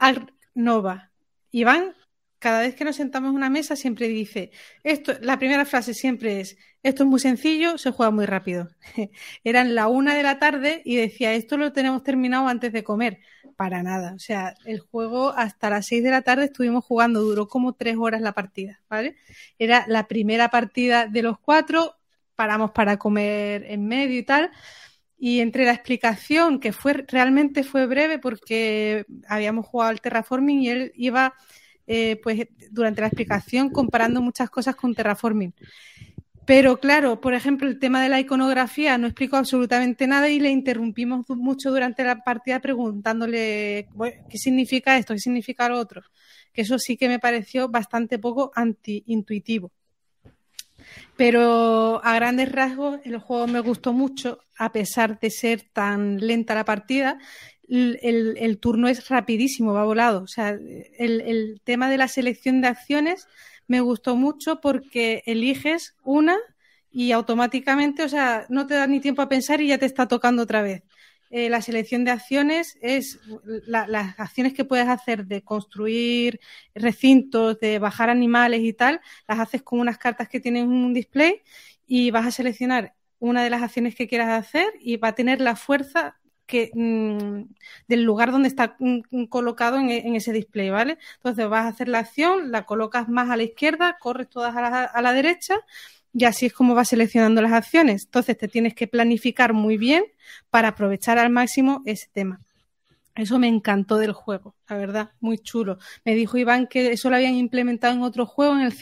[0.54, 1.12] Nova.
[1.52, 1.94] Iván,
[2.40, 4.50] cada vez que nos sentamos en una mesa, siempre dice,
[4.82, 8.70] esto, la primera frase siempre es, esto es muy sencillo, se juega muy rápido.
[9.44, 13.20] Eran la una de la tarde y decía, esto lo tenemos terminado antes de comer
[13.56, 14.14] para nada.
[14.14, 17.96] O sea, el juego hasta las 6 de la tarde estuvimos jugando, duró como 3
[17.98, 19.16] horas la partida, ¿vale?
[19.58, 21.96] Era la primera partida de los cuatro,
[22.36, 24.50] paramos para comer en medio y tal.
[25.18, 30.68] Y entre la explicación, que fue realmente fue breve porque habíamos jugado al terraforming y
[30.70, 31.34] él iba
[31.86, 35.54] eh, pues durante la explicación comparando muchas cosas con terraforming.
[36.46, 40.50] Pero claro, por ejemplo, el tema de la iconografía no explicó absolutamente nada y le
[40.50, 43.88] interrumpimos mucho durante la partida preguntándole
[44.28, 46.02] qué significa esto, qué significa lo otro.
[46.52, 49.72] Que eso sí que me pareció bastante poco anti-intuitivo.
[51.16, 56.54] Pero a grandes rasgos el juego me gustó mucho, a pesar de ser tan lenta
[56.54, 57.18] la partida.
[57.66, 60.22] El, turno es rapidísimo, va volado.
[60.22, 63.26] O sea, el, el tema de la selección de acciones
[63.66, 66.36] me gustó mucho porque eliges una
[66.90, 70.06] y automáticamente, o sea, no te da ni tiempo a pensar y ya te está
[70.06, 70.82] tocando otra vez.
[71.30, 73.18] Eh, la selección de acciones es
[73.66, 76.38] las acciones que puedes hacer de construir
[76.74, 81.42] recintos, de bajar animales y tal, las haces con unas cartas que tienen un display
[81.86, 85.40] y vas a seleccionar una de las acciones que quieras hacer y va a tener
[85.40, 87.54] la fuerza que, mm,
[87.88, 90.98] del lugar donde está mm, colocado en, en, ese display, ¿vale?
[91.16, 94.60] Entonces vas a hacer la acción, la colocas más a la izquierda, corres todas a
[94.60, 95.60] la, a la derecha
[96.12, 98.04] y así es como vas seleccionando las acciones.
[98.04, 100.04] Entonces te tienes que planificar muy bien
[100.50, 102.40] para aprovechar al máximo ese tema.
[103.16, 105.78] Eso me encantó del juego, la verdad, muy chulo.
[106.04, 108.74] Me dijo Iván que eso lo habían implementado en otro juego, en el,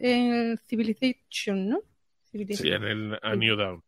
[0.00, 1.80] en el Civilization, ¿no?
[2.30, 2.68] Civilization.
[2.68, 3.82] Sí, en el A New Dawn.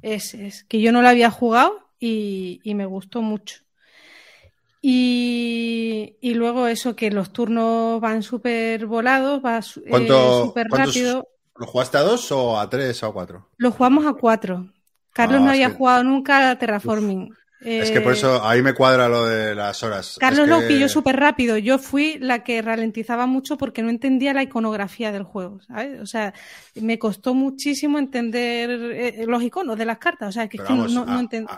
[0.00, 3.60] Ese es, que yo no lo había jugado y, y me gustó mucho.
[4.80, 11.28] Y, y, luego eso, que los turnos van súper volados, va eh, súper rápido.
[11.54, 13.48] ¿Lo jugaste a dos o a tres o a cuatro?
[13.56, 14.72] Lo jugamos a cuatro.
[15.12, 15.76] Carlos ah, no había que...
[15.76, 17.32] jugado nunca a Terraforming.
[17.60, 20.16] Es que por eso ahí me cuadra lo de las horas.
[20.18, 20.60] Carlos es que...
[20.62, 21.56] lo pilló súper rápido.
[21.58, 25.60] Yo fui la que ralentizaba mucho porque no entendía la iconografía del juego.
[25.68, 26.00] ¿sabes?
[26.00, 26.34] O sea,
[26.74, 30.30] me costó muchísimo entender eh, los iconos de las cartas.
[30.30, 31.52] O sea, que, es que vamos, no, no entendí.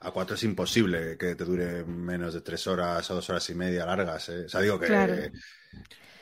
[0.00, 3.54] A cuatro es imposible que te dure menos de tres horas o dos horas y
[3.54, 4.28] media largas.
[4.28, 4.44] ¿eh?
[4.46, 4.86] O sea, digo que.
[4.86, 5.14] Claro.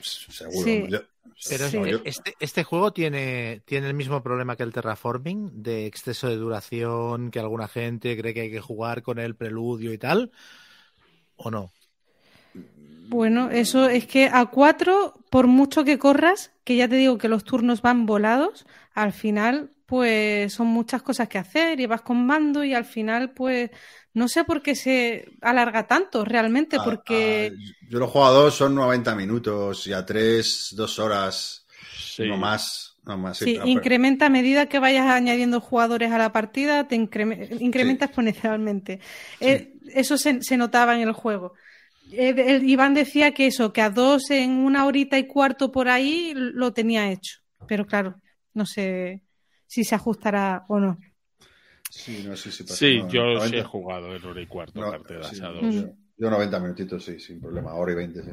[0.00, 0.64] Seguro.
[0.64, 0.86] Sí.
[0.88, 0.98] Yo,
[1.48, 1.78] Pero Sí.
[1.78, 6.36] este, este, este juego tiene, tiene el mismo problema que el terraforming, de exceso de
[6.36, 10.30] duración, que alguna gente cree que hay que jugar con el preludio y tal,
[11.36, 11.72] ¿o no?
[13.08, 17.28] Bueno, eso es que a cuatro, por mucho que corras, que ya te digo que
[17.28, 22.26] los turnos van volados, al final, pues son muchas cosas que hacer y vas con
[22.26, 23.70] mando y al final, pues
[24.12, 27.52] no sé por qué se alarga tanto realmente, porque...
[27.52, 31.66] A, a, yo lo juego a dos, son 90 minutos y a tres, dos horas,
[31.96, 32.28] sí.
[32.28, 32.94] no más.
[33.04, 36.88] No más sí, sí pero, incrementa a medida que vayas añadiendo jugadores a la partida,
[36.88, 38.08] te incrementa, incrementa sí.
[38.08, 39.00] exponencialmente.
[39.38, 41.52] Eh, eso se, se, notaba en el juego.
[42.10, 45.88] Eh, el, Iván decía que eso, que a dos en una horita y cuarto por
[45.88, 47.38] ahí lo tenía hecho.
[47.68, 48.20] Pero claro,
[48.54, 49.22] no sé
[49.66, 50.98] si se ajustará o no.
[51.90, 53.48] Sí, no, sí, sí, sí no, yo 90.
[53.48, 55.74] sí he jugado en hora y cuarto no, partidas sí, a dos.
[55.74, 55.88] Yo,
[56.18, 58.30] yo 90 minutitos, sí, sin problema, hora y 20, sí.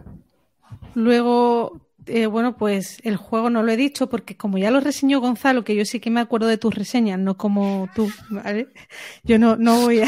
[0.96, 5.22] Luego, eh, bueno, pues el juego no lo he dicho porque como ya lo reseñó
[5.22, 8.68] Gonzalo, que yo sí que me acuerdo de tus reseñas, no como tú, ¿vale?
[9.24, 10.02] Yo no, no voy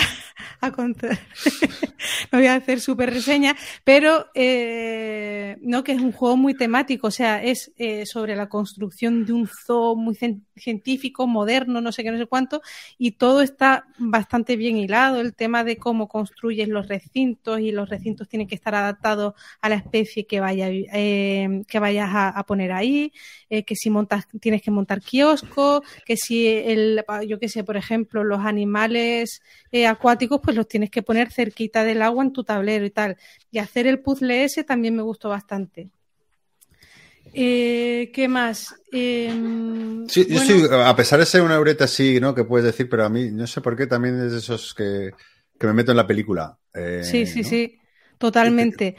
[0.62, 1.18] a, contar,
[2.32, 7.08] no voy a hacer súper reseña, pero eh, no, que es un juego muy temático,
[7.08, 10.18] o sea, es eh, sobre la construcción de un zoo muy
[10.56, 12.62] científico, moderno, no sé qué, no sé cuánto,
[12.98, 17.90] y todo está bastante bien hilado, el tema de cómo construyes los recintos y los
[17.90, 22.44] recintos tienen que estar adaptados a la especie que vaya, eh, que vayas a, a
[22.46, 23.14] poner ahí,
[23.50, 27.78] eh, que si montas, tienes que montar kioscos, que si el, yo qué sé, por
[27.78, 29.42] ejemplo, los animales
[29.72, 33.18] eh, acuáticos, pues los tienes que poner cerquita del agua en tu tablero y tal.
[33.52, 35.90] Y hacer el puzzle ese también me gustó bastante.
[37.34, 38.74] Eh, ¿Qué más?
[38.92, 39.30] Eh,
[40.08, 42.34] sí, yo sí, a pesar de ser una eureta así, ¿no?
[42.34, 45.12] Que puedes decir, pero a mí, no sé por qué, también es de esos que,
[45.60, 46.58] que me meto en la película.
[46.74, 47.50] Eh, sí, sí, ¿no?
[47.50, 47.80] sí,
[48.18, 48.96] totalmente.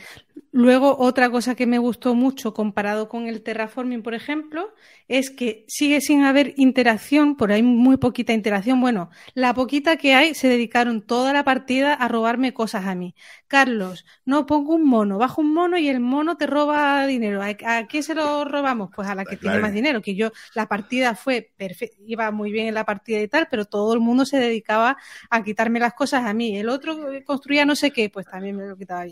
[0.53, 4.73] Luego, otra cosa que me gustó mucho comparado con el terraforming, por ejemplo,
[5.07, 8.81] es que sigue sin haber interacción, por ahí muy poquita interacción.
[8.81, 13.15] Bueno, la poquita que hay se dedicaron toda la partida a robarme cosas a mí.
[13.49, 17.43] Carlos, no pongo un mono, bajo un mono y el mono te roba dinero.
[17.43, 17.49] ¿A,
[17.79, 18.91] a qué se lo robamos?
[18.95, 19.57] Pues a la que claro.
[19.57, 20.01] tiene más dinero.
[20.03, 23.67] Que yo, la partida fue perfecta, iba muy bien en la partida y tal, pero
[23.67, 24.97] todo el mundo se dedicaba
[25.31, 26.57] a quitarme las cosas a mí.
[26.59, 29.05] El otro construía no sé qué, pues también me lo quitaba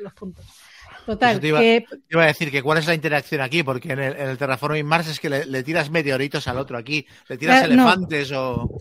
[0.00, 0.49] los puntos.
[1.06, 1.40] Total.
[1.40, 1.84] Te iba, que...
[1.88, 4.38] te iba, a decir que cuál es la interacción aquí, porque en el, en el
[4.38, 8.30] Terraforming Mars es que le, le, tiras meteoritos al otro aquí, le tiras claro, elefantes
[8.30, 8.52] no.
[8.52, 8.80] o.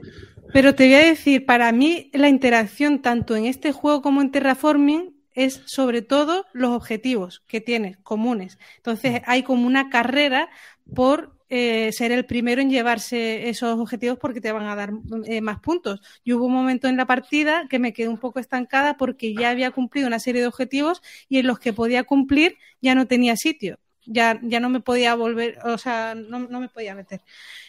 [0.52, 4.32] Pero te voy a decir, para mí la interacción tanto en este juego como en
[4.32, 8.58] Terraforming es sobre todo los objetivos que tienes comunes.
[8.78, 10.50] Entonces hay como una carrera
[10.94, 14.92] por eh, ser el primero en llevarse esos objetivos porque te van a dar
[15.26, 16.02] eh, más puntos.
[16.24, 19.50] Y hubo un momento en la partida que me quedé un poco estancada porque ya
[19.50, 23.36] había cumplido una serie de objetivos y en los que podía cumplir ya no tenía
[23.36, 23.80] sitio.
[24.06, 27.22] Ya, ya no me podía volver, o sea, no, no me podía meter.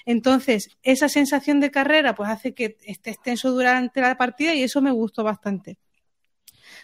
[0.07, 4.81] Entonces, esa sensación de carrera pues hace que esté extenso durante la partida y eso
[4.81, 5.77] me gustó bastante.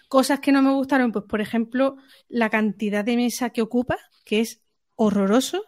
[0.09, 1.97] Cosas que no me gustaron, pues por ejemplo,
[2.29, 4.61] la cantidad de mesa que ocupa, que es
[4.95, 5.65] horroroso.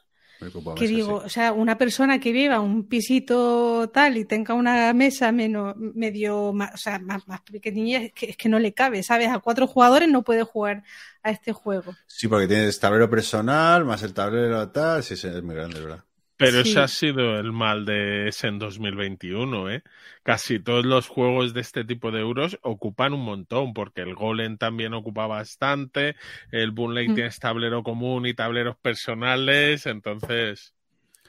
[0.77, 5.33] Que digo, o sea, una persona que viva un pisito tal y tenga una mesa
[5.33, 9.03] menos, medio, más, o sea, más, más pequeñilla, es que, es que no le cabe,
[9.03, 9.29] ¿sabes?
[9.29, 10.85] A cuatro jugadores no puede jugar
[11.23, 11.95] a este juego.
[12.07, 15.03] Sí, porque tienes tablero personal, más el tablero tal.
[15.03, 16.05] Sí, sí, es muy grande, ¿verdad?
[16.39, 16.71] Pero Sí.
[16.71, 19.83] ese ha sido el mal de ese en 2021, ¿eh?
[20.23, 24.57] Casi todos los juegos de este tipo de euros ocupan un montón, porque el Golem
[24.57, 26.17] también ocupa bastante,
[26.53, 27.15] el Boonlake Mm.
[27.15, 30.75] tiene tablero común y tableros personales, entonces...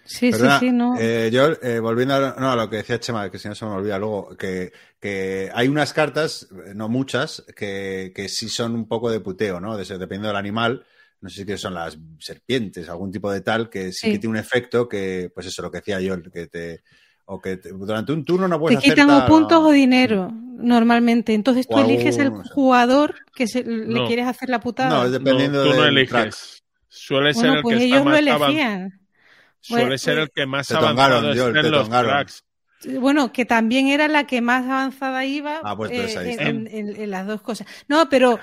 [0.06, 0.96] Sí, Perdona, sí, sí, no.
[1.00, 3.66] eh, yo, eh, volviendo a, no, a lo que decía Chema, que si no se
[3.66, 8.74] me olvida luego, que, que hay unas cartas, eh, no muchas, que, que sí son
[8.76, 9.78] un poco de puteo, ¿no?
[9.78, 10.86] De- dependiendo del animal.
[11.22, 14.12] No sé si son las serpientes, algún tipo de tal, que sí, Sí.
[14.14, 16.84] que tiene un efecto que, pues eso, lo que decía yo, que te.
[17.26, 19.70] O que te- durante un turno no Te puedes hacer quitan tal, o puntos o
[19.72, 21.34] dinero, normalmente.
[21.36, 24.08] Entonces tú O eliges el algún- jugador que se- le No.
[24.08, 24.90] quieres hacer la putada.
[24.90, 26.10] No, dependiendo no, tú no del eliges.
[26.10, 26.34] track.
[26.88, 29.00] Suele ser bueno, el pues que ellos está lo más elegían.
[29.60, 32.44] Suele Bueno, ser pues- el que más Te avanzado te en los tracks.
[33.00, 36.96] Bueno, que también era la que más avanzada iba Ah, pues eh, en, en- en-
[37.02, 37.68] en las dos cosas.
[37.90, 38.40] No, pero.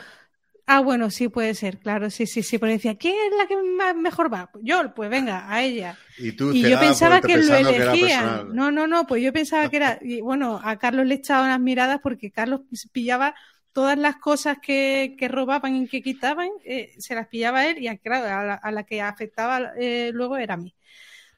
[0.69, 2.59] Ah, bueno, sí puede ser, claro, sí, sí, sí.
[2.59, 4.51] Porque decía, ¿quién es la que más mejor va?
[4.63, 5.97] Yo, pues venga, a ella.
[6.19, 8.53] Y tú Y yo pensaba que lo que elegían.
[8.53, 9.99] No, no, no, pues yo pensaba que era.
[10.03, 13.35] Y bueno, a Carlos le echaba unas miradas porque Carlos pillaba
[13.73, 17.89] todas las cosas que, que robaban y que quitaban, eh, se las pillaba él y
[17.89, 20.75] a, claro, a la, a la que afectaba eh, luego era a mí.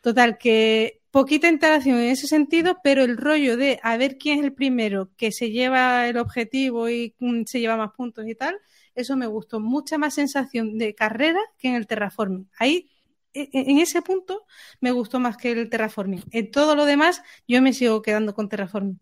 [0.01, 4.45] Total, que poquita interacción en ese sentido, pero el rollo de a ver quién es
[4.45, 8.57] el primero que se lleva el objetivo y mm, se lleva más puntos y tal,
[8.99, 9.61] eso me gustó.
[9.61, 12.49] Mucha más sensación de carrera que en el terraforming.
[12.59, 12.91] Ahí,
[13.33, 14.45] e- e- en ese punto,
[14.81, 16.25] me gustó más que el terraforming.
[16.31, 18.99] En todo lo demás, yo me sigo quedando con terraforming.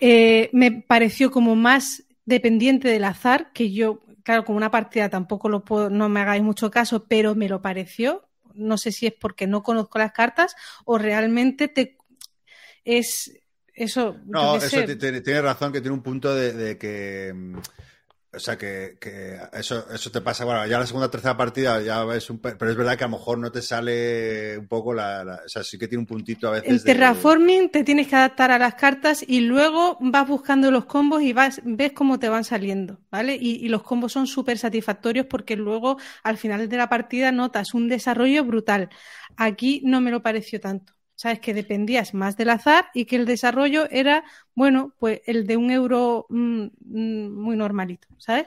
[0.00, 5.48] Eh, me pareció como más dependiente del azar, que yo, claro, como una partida tampoco
[5.48, 8.28] lo puedo, no me hagáis mucho caso, pero me lo pareció.
[8.54, 10.54] No sé si es porque no conozco las cartas
[10.84, 11.96] o realmente te
[12.84, 13.32] es
[13.74, 14.16] eso.
[14.26, 17.34] No, eso tiene, tiene razón que tiene un punto de, de que.
[18.32, 20.44] O sea, que, que eso, eso te pasa.
[20.44, 22.38] Bueno, ya la segunda o tercera partida ya ves un.
[22.40, 25.24] pe- Pero es verdad que a lo mejor no te sale un poco la.
[25.24, 26.68] la- o sea, sí que tiene un puntito a veces.
[26.68, 30.84] En de- terraforming te tienes que adaptar a las cartas y luego vas buscando los
[30.84, 33.34] combos y vas, ves cómo te van saliendo, ¿vale?
[33.40, 37.72] Y, y los combos son súper satisfactorios porque luego al final de la partida notas
[37.72, 38.90] un desarrollo brutal.
[39.36, 40.92] Aquí no me lo pareció tanto.
[41.20, 44.24] Sabes que dependías más del azar y que el desarrollo era,
[44.54, 48.46] bueno, pues el de un euro mm, mm, muy normalito, ¿sabes?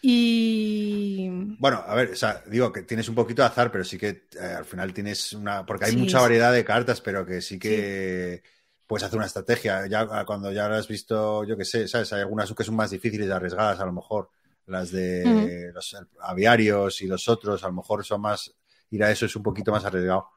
[0.00, 3.98] Y Bueno, a ver, o sea, digo que tienes un poquito de azar, pero sí
[3.98, 5.66] que eh, al final tienes una.
[5.66, 6.22] Porque hay Sí, mucha sí.
[6.22, 8.42] variedad de cartas, pero que sí que.
[8.86, 9.86] Puedes hacer una estrategia.
[9.86, 12.12] Ya ah, cuando ya lo has visto, yo qué sé, ¿sabes?
[12.12, 14.30] Hay algunas que son más difíciles y arriesgadas, a lo mejor.
[14.66, 18.54] Las de los aviarios y los otros, a lo mejor son más.
[18.90, 20.28] Ir a eso es un poquito más arriesgado.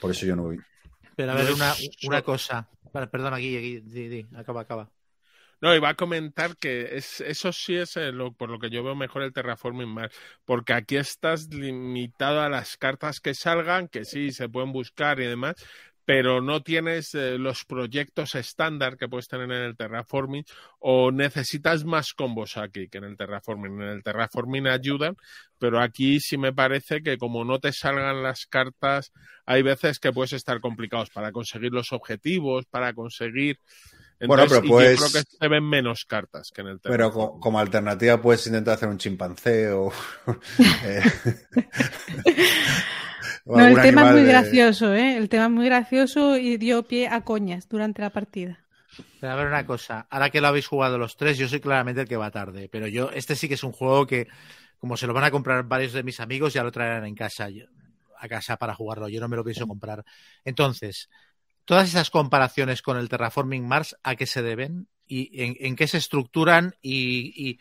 [0.00, 0.58] Por eso yo no voy.
[1.18, 2.68] Pero a ver, No una, es- una cosa.
[2.92, 4.88] Perdona, aquí, aquí, di, di, acaba, acaba.
[5.60, 8.84] No, iba a comentar que es, eso sí es eh, lo, por lo que yo
[8.84, 10.14] veo mejor el Terraforming Mars,
[10.44, 15.26] porque aquí estás limitado a las cartas que salgan, que sí se pueden buscar y
[15.26, 15.56] demás,
[16.08, 20.42] pero no tienes eh, los proyectos estándar que puedes tener en el Terraforming
[20.78, 23.82] o necesitas más combos aquí que en el Terraforming.
[23.82, 25.18] En el Terraforming ayudan,
[25.58, 29.12] pero aquí sí me parece que como no te salgan las cartas,
[29.44, 33.60] hay veces que puedes estar complicados para conseguir los objetivos, para conseguir...
[34.20, 36.96] Bueno, pero y puedes- yo creo que se ven menos cartas que en el Pero
[37.10, 37.32] Terraforming.
[37.34, 39.92] co- como alternativa puedes intentar hacer un chimpancé o.
[43.56, 45.16] no, el tema es muy de- gracioso, ¿eh?
[45.16, 48.58] El tema es muy gracioso y dio pie a coñas durante la partida.
[49.20, 52.00] Pero a ver una cosa, ahora que lo habéis jugado los tres, yo soy claramente
[52.02, 54.28] el que va tarde, pero yo, este sí que es un juego que,
[54.78, 57.48] como se lo van a comprar varios de mis amigos, ya lo traerán en casa,
[57.50, 57.66] yo-
[58.18, 60.04] a casa para jugarlo, yo no me lo pienso comprar.
[60.44, 61.08] Entonces,
[61.64, 64.88] todas esas comparaciones con el Terraforming Mars, ¿a qué se deben?
[65.06, 66.74] ¿Y en, en qué se estructuran?
[66.82, 67.60] ¿Y, y,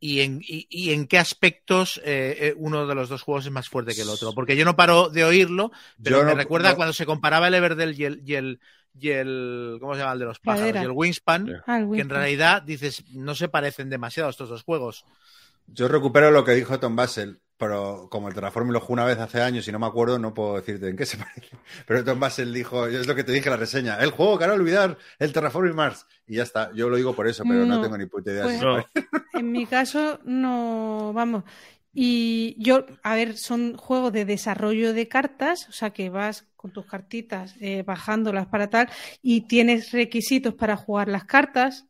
[0.00, 3.52] y en, y- y en qué aspectos eh, eh, uno de los dos juegos es
[3.52, 4.32] más fuerte que el otro?
[4.32, 5.70] Porque yo no paro de oírlo,
[6.02, 8.60] pero Yo me no- recuerda no- cuando se comparaba el Everdell y el, y el,
[8.98, 10.82] y el ¿cómo se llama el de los pájaros?
[10.82, 11.62] Y el Wingspan, Yeah.
[11.66, 15.04] Ah, el que en realidad dices, no se parecen demasiado estos dos juegos.
[15.66, 19.18] Yo recupero lo que dijo Tom Basel, pero como el Terraforming lo jugué una vez
[19.18, 21.56] hace años y no me acuerdo, no puedo decirte en qué se parece.
[21.86, 24.44] Pero Tom Basel dijo, es lo que te dije en la reseña, el juego que
[24.44, 26.06] hará olvidar el Terraforming Mars.
[26.26, 28.42] Y ya está, yo lo digo por eso, pero no, No, tengo ni puta idea.
[28.44, 28.84] pues- si No.
[29.34, 31.44] En mi caso, no, vamos.
[31.92, 36.72] Y yo, a ver, son juegos de desarrollo de cartas, o sea que vas con
[36.72, 38.88] tus cartitas eh, bajándolas para tal,
[39.22, 41.86] y tienes requisitos para jugar las cartas,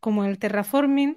[0.00, 1.16] como el terraforming.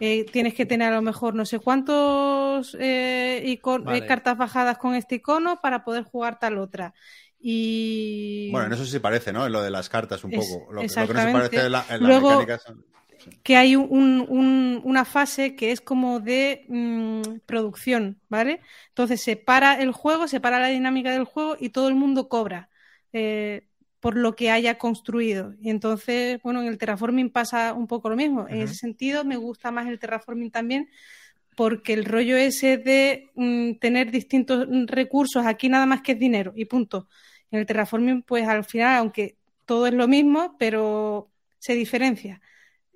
[0.00, 3.98] Eh, tienes que tener a lo mejor no sé cuántos eh, icon- Vale.
[3.98, 6.94] eh, cartas bajadas con este icono para poder jugar tal otra.
[7.46, 9.44] Y Bueno, en eso sí parece, ¿no?
[9.46, 10.72] En lo de las cartas un Es- poco.
[10.72, 11.32] Lo, lo que no se exactamente.
[11.38, 12.84] parece en la, en la Luego- mecánica son-
[13.42, 18.60] que hay un- un- una fase que es como de mm, producción, ¿vale?
[18.88, 22.28] Entonces se para el juego, se para la dinámica del juego y todo el mundo
[22.28, 22.68] cobra
[23.12, 23.66] eh,
[24.04, 25.54] por lo que haya construido.
[25.62, 28.46] Y entonces, bueno, en el terraforming pasa un poco lo mismo.
[28.46, 30.90] En ese sentido, me gusta más el terraforming también
[31.56, 36.52] porque el rollo ese de mm, tener distintos recursos, aquí nada más que es dinero
[36.54, 37.08] y punto.
[37.50, 42.42] En el terraforming, pues al final, aunque todo es lo mismo, pero se diferencia.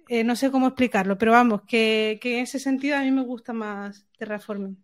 [0.09, 3.23] Eh, no sé cómo explicarlo, pero vamos, que, que en ese sentido a mí me
[3.23, 4.77] gusta más Terraforming.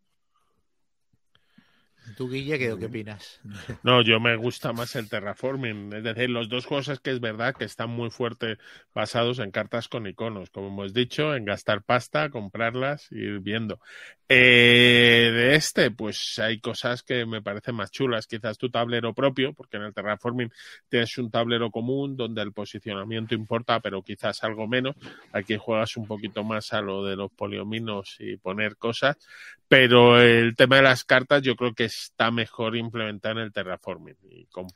[2.17, 3.41] ¿Tú, Guille, qué, qué opinas?
[3.83, 5.93] No, yo me gusta más el terraforming.
[5.93, 8.59] Es decir, los dos juegos es que es verdad que están muy fuerte
[8.95, 13.81] basados en cartas con iconos, como hemos dicho, en gastar pasta, comprarlas y ir viendo.
[14.29, 18.27] Eh, de este, pues hay cosas que me parecen más chulas.
[18.27, 20.51] Quizás tu tablero propio, porque en el terraforming
[20.89, 24.97] tienes un tablero común donde el posicionamiento importa, pero quizás algo menos.
[25.33, 29.17] Aquí juegas un poquito más a lo de los poliominos y poner cosas.
[29.69, 34.17] Pero el tema de las cartas yo creo que está mejor implementado en el terraforming.
[34.31, 34.69] Y con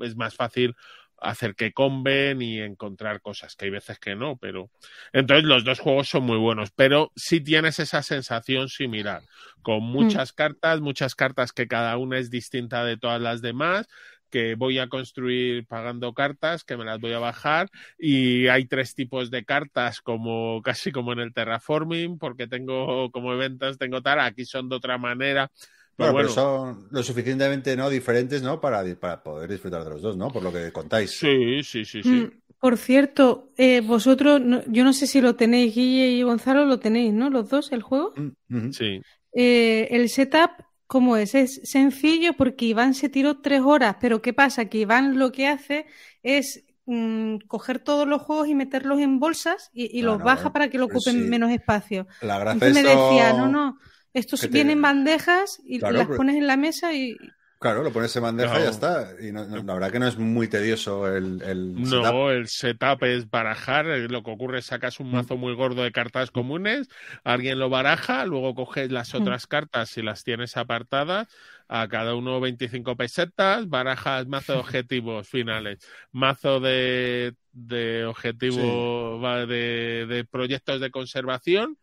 [0.00, 0.74] es más fácil
[1.18, 4.70] hacer que comben y encontrar cosas, que hay veces que no, pero
[5.12, 9.22] entonces los dos juegos son muy buenos, pero sí tienes esa sensación similar,
[9.62, 13.86] con muchas cartas, muchas cartas que cada una es distinta de todas las demás,
[14.30, 18.94] que voy a construir pagando cartas, que me las voy a bajar, y hay tres
[18.94, 24.20] tipos de cartas, como casi como en el terraforming, porque tengo como eventos, tengo tal,
[24.20, 25.50] aquí son de otra manera.
[25.96, 28.60] Pero Bueno, bueno, pero son lo suficientemente no diferentes, ¿no?
[28.60, 30.32] Para, para poder disfrutar de los dos, ¿no?
[30.32, 31.20] Por lo que contáis.
[31.20, 32.22] sí, sí, sí, sí.
[32.22, 36.64] Mm, Por cierto, eh, vosotros, no- yo no sé si lo tenéis, Guille y Gonzalo,
[36.64, 37.30] lo tenéis, ¿no?
[37.30, 38.22] Los dos, el juego.
[38.48, 39.04] Mm, sí.
[39.32, 40.50] Eh, el setup,
[40.86, 41.34] ¿cómo es?
[41.34, 44.66] Es sencillo porque Iván se tiró tres horas, pero ¿qué pasa?
[44.66, 45.86] Que Iván lo que hace
[46.22, 50.70] es mm, coger todos los juegos y meterlos en bolsas y, y los baja para
[50.70, 51.28] que lo ocupen sí.
[51.28, 52.06] menos espacio.
[52.20, 52.90] La gracia Entonces me esto...
[52.90, 53.78] decía, no, no,
[54.14, 57.16] estos te- vienen bandejas y Claro, las pero- pones en la mesa y
[57.60, 59.08] Claro, lo pones en bandeja y ya está.
[59.22, 62.02] Y no- no- la verdad que no es muy tedioso el, el setup.
[62.12, 63.86] No, el setup es barajar.
[63.86, 66.88] eh, Lo que ocurre es sacas un mazo muy gordo de cartas comunes,
[67.22, 69.22] alguien lo baraja, luego coges las Mm.
[69.22, 71.28] otras cartas y las tienes apartadas,
[71.66, 75.78] a cada uno 25 pesetas, barajas mazo de objetivos finales,
[76.12, 81.78] mazo de, de objetivos de, de proyectos de conservación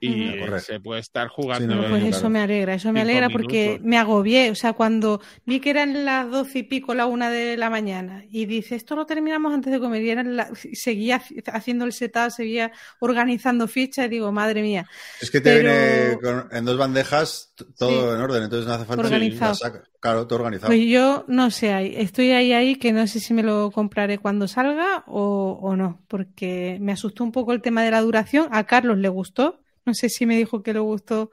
[0.00, 1.74] y se puede estar Sí, jugando.
[1.74, 2.06] no, Pues claro.
[2.16, 3.86] eso me alegra, eso me alegra porque minutos.
[3.86, 4.50] me agobié.
[4.50, 8.24] O sea, cuando vi que eran las doce y pico, la una de la mañana,
[8.30, 11.92] y dice, esto lo terminamos antes de comer, y eran la- seguía haci- haciendo el
[11.92, 14.86] setup, seguía organizando fichas, y digo, madre mía.
[15.20, 18.14] Es que te Pero- viene con- en dos bandejas todo Sí.
[18.16, 19.02] en orden, entonces no hace falta...
[19.02, 19.54] Organizado.
[20.00, 20.68] Claro, todo organizado.
[20.70, 24.18] Pues yo no sé, ahí, estoy ahí, ahí, que no sé si me lo compraré
[24.18, 28.46] cuando salga o, o no, porque me asustó un poco el tema de la duración.
[28.52, 31.30] A Carlos le gustó, no sé si me dijo que le gustó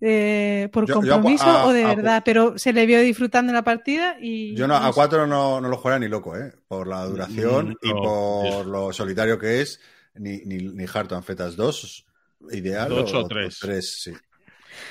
[0.00, 3.00] eh, por Yo- yo a- compromiso a- o de a- verdad, pero se le vio
[3.00, 4.54] disfrutando la partida y...
[4.56, 6.52] Yo no, no a cuatro no, no lo juega ni loco, ¿eh?
[6.66, 9.80] Por la duración Mm, y no, por lo solitario que es,
[10.14, 12.04] ni, ni, ni Heart and Fetas 2,
[12.50, 12.88] ideal.
[12.88, 14.02] Dos o tres.
[14.02, 14.12] sí.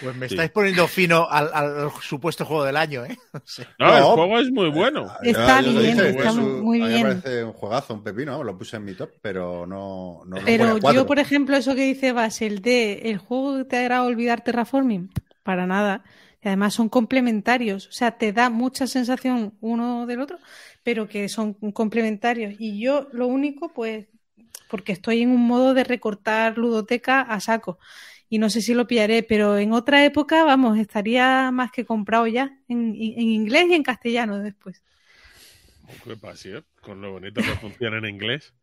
[0.01, 0.35] Pues me Sí.
[0.35, 3.17] estáis poniendo fino al, al supuesto juego del año, ¿eh?
[3.45, 3.63] Sí.
[3.79, 3.97] No, No.
[3.97, 5.11] el juego es muy bueno.
[5.21, 7.07] Está os lo bien, dije, está que es un- muy a mí bien.
[7.07, 11.05] Me parece un juegazo, un pepino, lo puse en mi top, pero no, Pero yo,
[11.05, 15.09] por ejemplo, eso que dice Basel de el juego que te hará olvidar Terraforming,
[15.43, 16.03] para nada.
[16.43, 20.39] Y además son complementarios, o sea, te da mucha sensación uno del otro,
[20.81, 22.55] pero que son complementarios.
[22.57, 24.07] Y yo lo único, pues,
[24.67, 27.77] porque estoy en un modo de recortar ludoteca a saco.
[28.31, 32.27] Y no sé si lo pillaré, pero en otra época, vamos, estaría más que comprado
[32.27, 34.81] ya, en, en inglés y en castellano después.
[36.05, 38.53] Qué pasión, con lo bonito que funciona en inglés.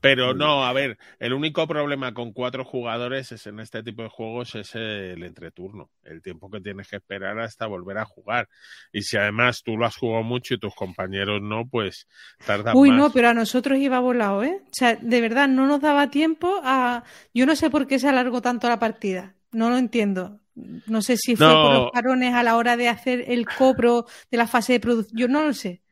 [0.00, 4.08] Pero no, a ver, el único problema con cuatro jugadores es en este tipo de
[4.08, 8.48] juegos es el entreturno, el tiempo que tienes que esperar hasta volver a jugar.
[8.92, 12.06] Y si además tú lo has jugado mucho y tus compañeros no, pues
[12.46, 12.98] tardan Uy, más.
[12.98, 14.60] no, pero a nosotros iba volado, ¿eh?
[14.64, 17.02] O sea, de verdad, no nos daba tiempo a...
[17.34, 19.34] Yo no sé por qué se alargó tanto la partida.
[19.50, 20.40] No lo entiendo.
[20.86, 21.62] No sé si fue No.
[21.62, 25.18] por los parones a la hora de hacer el cobro de la fase de producción.
[25.18, 25.82] Yo no lo sé.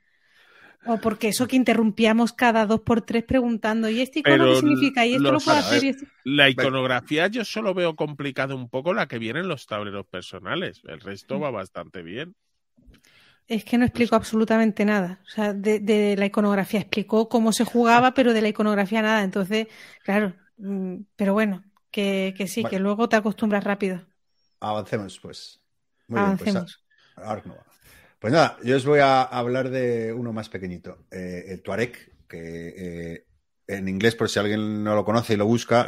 [0.89, 4.57] O porque eso que interrumpíamos cada dos por tres preguntando, ¿y este icono Pero qué
[4.61, 5.05] significa?
[5.07, 5.85] ¿Y esto lo puedo ver, hacer?
[5.85, 6.07] ¿Y esto?
[6.25, 10.83] La iconografía yo solo veo complicada un poco la que viene en los tableros personales.
[10.87, 12.35] El resto va bastante bien.
[13.49, 15.21] Es que no explicó absolutamente nada.
[15.25, 19.23] O sea, de, de la iconografía explicó cómo se jugaba, pero de la iconografía nada.
[19.23, 19.69] Entonces,
[20.03, 22.77] claro, mm, pero bueno, que, que sí, Vale.
[22.77, 24.05] que luego te acostumbras rápido.
[24.61, 25.61] Avancemos, pues.
[26.09, 26.67] Muy bien, pues, a-
[27.17, 27.66] ahora no va.
[28.27, 31.93] Pues nada, yo os voy a hablar de uno más pequeñito, eh, el Tuareg,
[32.27, 32.75] que
[33.15, 33.27] eh,
[33.69, 35.83] en inglés, por si alguien no lo conoce y lo busca,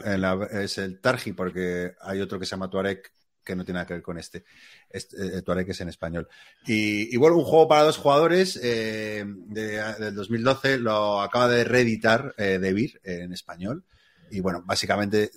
[0.52, 3.02] es el Targi, porque hay otro que se llama Tuareg
[3.42, 4.44] que no tiene nada que ver con este.
[4.88, 6.28] este eh, Tuareg es en español.
[6.64, 11.64] Y, y bueno, un juego para dos jugadores eh, de- del 2012 lo acaba de
[11.64, 13.84] reeditar eh, Devir en español.
[14.30, 15.30] Y bueno, básicamente,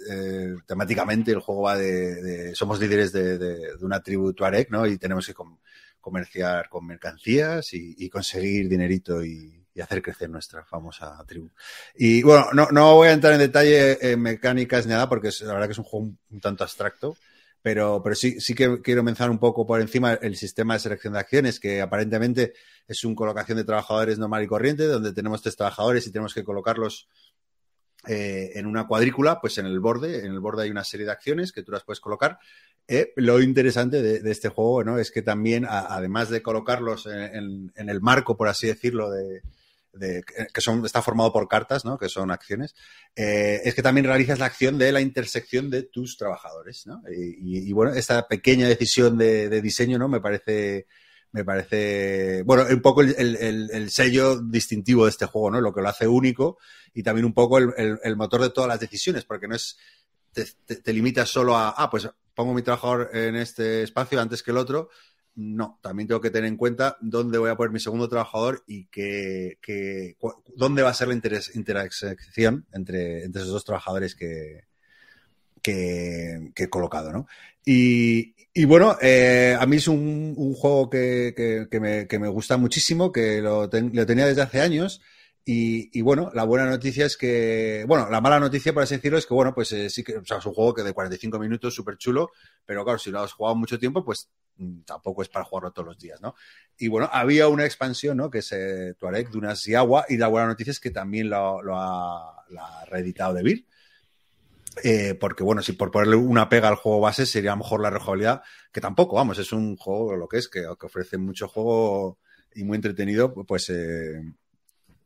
[0.67, 2.53] temáticamente, el juego va de.
[2.53, 4.85] somos líderes de, una tribu Tuareg, ¿no?
[4.85, 5.33] Y tenemos que
[6.01, 11.49] comerciar con mercancías y, conseguir dinerito y, hacer crecer nuestra famosa tribu.
[11.95, 15.41] Y bueno, no, no voy a entrar en detalle en mecánicas ni nada, porque es,
[15.41, 17.15] la verdad que es un juego un, un tanto abstracto.
[17.63, 21.13] Pero, pero sí, sí que quiero mencionar un poco por encima el sistema de selección
[21.13, 22.53] de acciones, que aparentemente
[22.87, 26.43] es una colocación de trabajadores normal y corriente, donde tenemos tres trabajadores y tenemos que
[26.43, 27.07] colocarlos
[28.07, 31.11] eh, en una cuadrícula, pues en el borde, en el borde hay una serie de
[31.11, 32.39] acciones que tú las puedes colocar.
[32.87, 34.99] Eh, lo interesante de, este juego ¿no?
[34.99, 39.41] es que también, además de colocarlos en, el marco, por así decirlo, de,
[40.53, 41.97] que son, está formado por cartas, ¿no?
[41.97, 42.75] que son acciones,
[43.15, 46.85] eh, es que también realizas la acción de la intersección de tus trabajadores.
[46.85, 47.01] ¿no?
[47.09, 50.07] Y, bueno, esta pequeña decisión de, diseño ¿no?
[50.09, 50.87] me parece
[51.33, 55.61] me parece, bueno, un poco el, el- el- el sello distintivo de este juego, ¿no?
[55.61, 56.57] Lo que lo hace único
[56.93, 59.77] y también un poco el motor de todas las decisiones, porque no es,
[60.33, 64.57] te, limitas solo a, ah, pues pongo mi trabajador en este espacio antes que el
[64.57, 64.89] otro.
[65.35, 68.85] No, también tengo que tener en cuenta dónde voy a poner mi segundo trabajador y
[68.87, 70.17] que, que-
[70.55, 74.63] dónde va a ser la interes- intersección entre, entre esos dos trabajadores que,
[75.61, 77.27] que, he colocado, ¿no?
[77.65, 80.89] Y, y bueno, eh, a mí es un, un juego
[81.79, 85.01] me, que me gusta muchísimo, que lo, ten- lo tenía desde hace años.
[85.43, 89.25] Y, bueno, la buena noticia es que, bueno, la mala noticia, por así decirlo, es
[89.25, 91.73] que, bueno, pues eh, sí que, o sea, es un juego que de 45 minutos,
[91.73, 92.29] súper chulo,
[92.63, 95.87] pero claro, si lo has jugado mucho tiempo, pues mm, tampoco es para jugarlo todos
[95.87, 96.35] los días, ¿no?
[96.77, 98.29] Y bueno, había una expansión, ¿no?
[98.29, 101.59] Que es eh, Tuareg, Dunas y Agua, y la buena noticia es que también lo,
[101.75, 103.65] ha, lo ha reeditado de.
[104.83, 107.81] Eh, porque bueno, si por ponerle una pega al juego base sería a lo mejor
[107.81, 111.47] la rejugabilidad, que tampoco, vamos, es un juego lo que es, que, que ofrece mucho
[111.47, 112.19] juego
[112.53, 114.21] y muy entretenido, pues eh,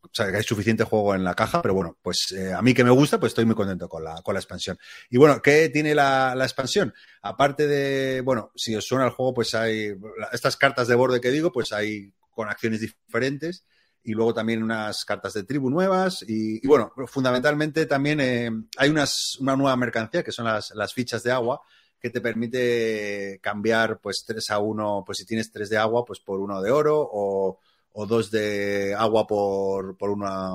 [0.06, 2.74] o sea, que hay suficiente juego en la caja, pero bueno, pues eh, a mí
[2.74, 4.78] que me gusta, pues estoy muy contento con la, con la expansión.
[5.10, 6.94] Y bueno, ¿qué tiene la, la expansión?
[7.22, 9.96] Aparte de, bueno, si os suena el juego, pues hay
[10.32, 13.66] estas cartas de borde que digo, pues hay con acciones diferentes
[14.04, 18.90] y luego también unas cartas de tribu nuevas y, y bueno, fundamentalmente también eh, hay
[18.90, 21.62] unas, una nueva mercancía que son las, las fichas de agua
[22.00, 26.20] que te permite cambiar pues 3 a 1, pues si tienes 3 de agua, pues
[26.20, 27.60] por uno de oro o,
[27.98, 30.52] o dos de agua por, por una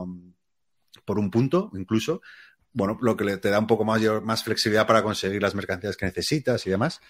[1.05, 2.21] por un punto incluso.
[2.73, 6.07] Bueno, lo que te da un poco más, más flexibilidad para conseguir las mercancías que
[6.07, 7.01] necesitas y demás.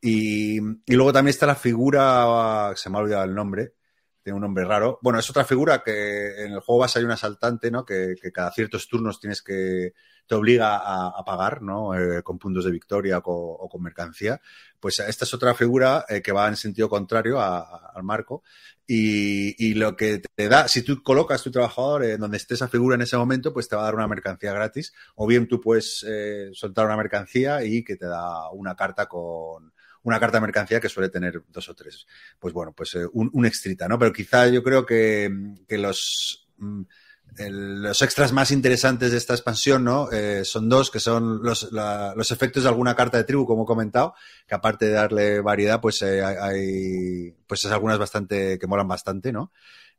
[0.00, 3.72] Y, y luego también está la figura, se me ha olvidado el nombre,
[4.22, 4.98] tiene un nombre raro.
[5.02, 7.84] Bueno, es otra figura que en el juego base hay un asaltante, ¿no?
[7.84, 9.92] Que, cada ciertos turnos tienes que,
[10.26, 11.98] te obliga a, a pagar, ¿no?
[11.98, 14.40] Eh, con puntos de victoria o con, mercancía.
[14.78, 18.42] Pues esta es otra figura eh, que va en sentido contrario a- a- al marco.
[18.86, 22.94] Y, lo que te da, si tú colocas tu trabajador en donde esté esa figura
[22.94, 24.92] en ese momento, pues te va a dar una mercancía gratis.
[25.14, 29.72] O bien tú puedes eh, soltar una mercancía y que te da una carta con
[30.02, 32.06] una carta de mercancía que suele tener dos o tres.
[32.38, 33.98] Pues bueno, pues eh, un, un extrita, ¿no?
[33.98, 35.30] Pero quizá yo creo que,
[35.66, 36.82] que los, mm,
[37.48, 40.10] los extras más interesantes de esta expansión, ¿no?
[40.10, 43.66] Eh, son dos, que son los, los efectos de alguna carta de tribu, como he
[43.66, 44.14] comentado,
[44.46, 49.32] que aparte de darle variedad, pues eh, hay, pues es algunas bastante, que molan bastante,
[49.32, 49.52] ¿no?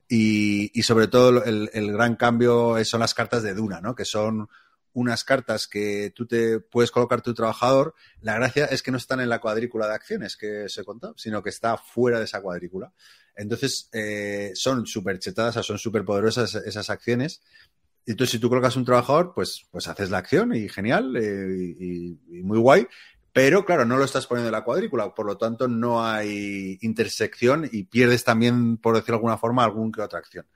[0.08, 3.94] Y, y sobre todo el, el gran cambio son las cartas de Duna, ¿no?
[3.94, 4.50] Que son
[4.94, 7.96] unas cartas que tú te puedes colocar tu trabajador.
[8.22, 11.44] La gracia es que no están en la cuadrícula de acciones que se contó, sino
[11.44, 12.94] que está fuera de esa cuadrícula.
[13.36, 17.42] Entonces, eh, son súper chetadas, son súper poderosas esas acciones.
[18.06, 22.40] Entonces, si tú colocas un trabajador, pues, pues haces la acción y genial eh, y,
[22.40, 22.88] y muy guay.
[23.32, 27.70] Pero claro, no lo estás poniendo en la cuadrícula, por lo tanto no hay intersección
[27.72, 30.48] y pierdes también, por decirlo de alguna forma, algún que otra acción.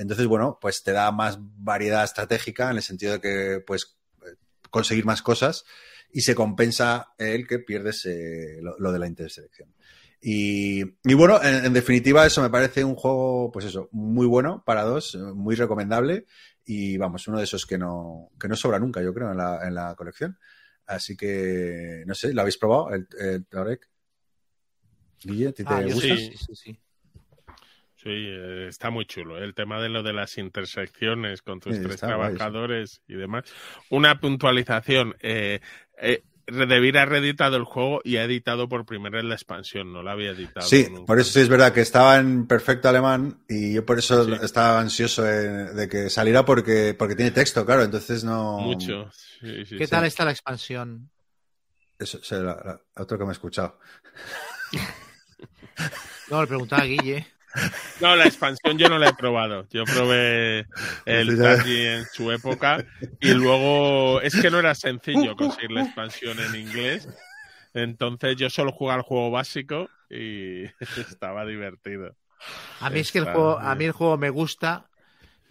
[0.00, 4.36] Entonces, bueno, pues te da más variedad estratégica en el sentido de que puedes eh,
[4.70, 5.64] conseguir más cosas
[6.12, 9.74] y se compensa el que pierdes eh, lo, lo de la interselección.
[10.22, 14.62] Y, y bueno, en, en definitiva, eso me parece un juego, pues eso, muy bueno
[14.64, 16.26] para dos, muy recomendable
[16.64, 19.66] y vamos, uno de esos que no, que no sobra nunca, yo creo, en la,
[19.66, 20.38] en la colección.
[20.86, 23.88] Así que, no sé, ¿lo habéis probado, el, el Tarek?
[25.24, 26.14] Guille, ¿a ti te Ah, yo gusta?
[26.14, 26.80] sí, sí, sí.
[28.02, 29.36] Sí, eh, está muy chulo.
[29.36, 32.36] El tema de lo de las intersecciones con tus Sí, tres está guay, sí.
[32.36, 33.44] trabajadores y demás.
[33.90, 35.16] Una puntualización.
[35.20, 35.60] Eh,
[36.00, 39.92] eh, Redevir ha reeditado el juego y ha editado por primera vez la expansión.
[39.92, 40.66] No la había editado.
[40.66, 41.04] Sí, nunca.
[41.06, 44.32] por eso sí es verdad que estaba en perfecto alemán y yo por eso Sí.
[44.42, 48.58] estaba ansioso de, de que saliera porque, porque tiene texto, claro, entonces no...
[48.60, 49.10] Mucho.
[49.12, 49.90] Sí, sí, ¿Qué sí.
[49.90, 51.10] tal está la expansión?
[51.98, 53.78] Eso, eso era la- la- otro que me he escuchado.
[56.30, 57.26] No, le preguntaba a Guille.
[58.00, 59.66] No, la expansión yo no la he probado.
[59.70, 60.66] Yo probé
[61.04, 61.38] el.
[61.38, 62.84] Taji en su época
[63.20, 67.08] y luego es que no era sencillo conseguir la expansión en inglés.
[67.74, 70.64] Entonces yo solo jugaba al juego básico y
[71.00, 72.16] estaba divertido.
[72.80, 74.88] A mí es que el juego, a mí el juego me gusta,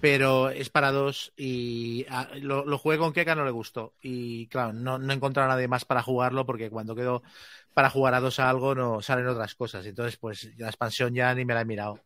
[0.02, 3.94] pero es para dos y ah, lo, lo jugué con Keka, no le gustó.
[4.02, 7.22] Y claro, no, no he encontrado a nadie más para jugarlo porque cuando quedo
[7.74, 9.86] para jugar a dos a algo no salen otras cosas.
[9.86, 12.00] Entonces, pues la expansión ya ni me la he mirado.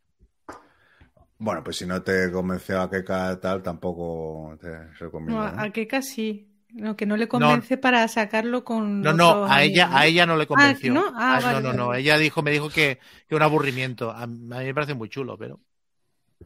[1.38, 5.35] Bueno, pues si no te convenció a Keka tal, tampoco te recomiendo.
[5.38, 5.60] No, ¿no?
[5.60, 6.49] a, a Keka sí.
[6.76, 9.02] Lo que no le convence para sacarlo con.
[9.02, 10.91] No, no, a ella, a ella no le convenció.
[10.91, 11.06] ¿no?
[11.15, 11.94] Ah, Ah, vale, no, no, no.
[11.94, 14.10] Ella dijo, me dijo que, que un aburrimiento.
[14.10, 15.60] A, a mí me parece muy chulo, pero.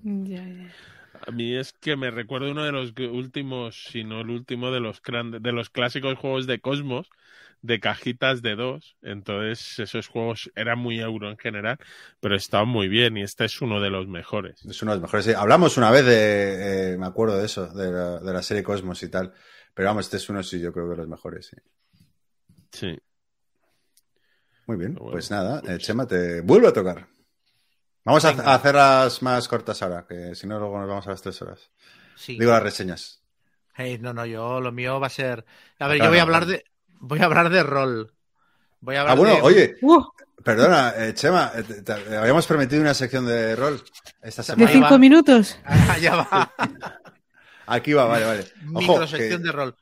[0.04, 0.74] Ya, ya.
[1.26, 4.82] A mí es que me recuerdo uno de los últimos, si no el último de
[4.82, 7.10] los grandes, de los clásicos juegos de Cosmos,
[7.62, 8.98] de cajitas de dos.
[9.02, 11.78] Entonces esos juegos eran muy euro en general,
[12.20, 14.64] pero estaban muy bien y este es uno de los mejores.
[14.66, 15.26] Es uno de los mejores.
[15.26, 18.64] Sí, Hablamos una vez de, eh, me acuerdo de eso, de la, de la serie
[18.64, 19.34] Cosmos y tal.
[19.74, 21.58] Pero vamos, este es uno, sí, yo creo que de los mejores, sí.
[22.72, 22.98] Sí.
[24.66, 27.08] Muy bien, Bueno, pues nada, pues- eh, Chema, te vuelvo a tocar.
[28.04, 31.22] Vamos a, a hacerlas más cortas ahora, que si no, luego nos vamos a las
[31.22, 31.72] tres horas.
[32.16, 32.38] Sí.
[32.38, 33.22] Digo las reseñas.
[33.76, 35.46] Hey, no, no, yo lo mío va a ser.
[35.78, 36.64] A ver, Claro, yo voy a hablar de.
[37.00, 38.14] Voy a hablar de rol.
[38.82, 40.04] Voy a hablar Ah, bueno, de- oye, Uh,
[40.44, 43.82] perdona, eh, Chema, eh, te, te- habíamos prometido una sección de rol
[44.22, 44.68] esta de semana.
[44.70, 44.98] Ahí cinco va.
[44.98, 45.60] minutos.
[45.66, 46.54] Ah, ya va.
[47.68, 48.46] Aquí va, vale, vale.
[48.74, 49.76] Ojo, Microsección que, de rol.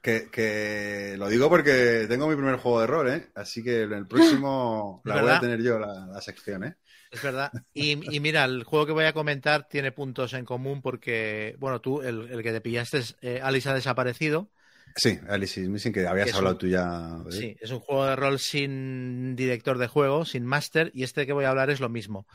[0.00, 3.28] que, que lo digo porque tengo mi primer juego de rol, ¿eh?
[3.34, 6.76] Así que en el próximo ¿Es la voy a tener yo, la, la sección, ¿eh?
[7.10, 7.50] Es verdad.
[7.72, 11.80] Y, y mira, el juego que voy a comentar tiene puntos en común porque, bueno,
[11.80, 14.50] tú, el, el que te pillaste, es, eh, Alice ha desaparecido.
[14.96, 17.18] Sí, Alice is Missing, que habías hablado un- tú ya.
[17.30, 21.32] Sí, es un juego de rol sin director de juego, sin máster, y este que
[21.32, 22.26] voy a hablar es lo mismo.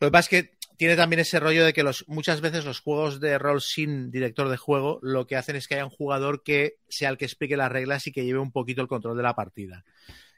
[0.00, 2.80] Lo que pasa es que tiene también ese rollo de que los, muchas veces los
[2.80, 6.42] juegos de rol sin director de juego lo que hacen es que haya un jugador
[6.42, 9.22] que sea el que explique las reglas y que lleve un poquito el control de
[9.22, 9.84] la partida.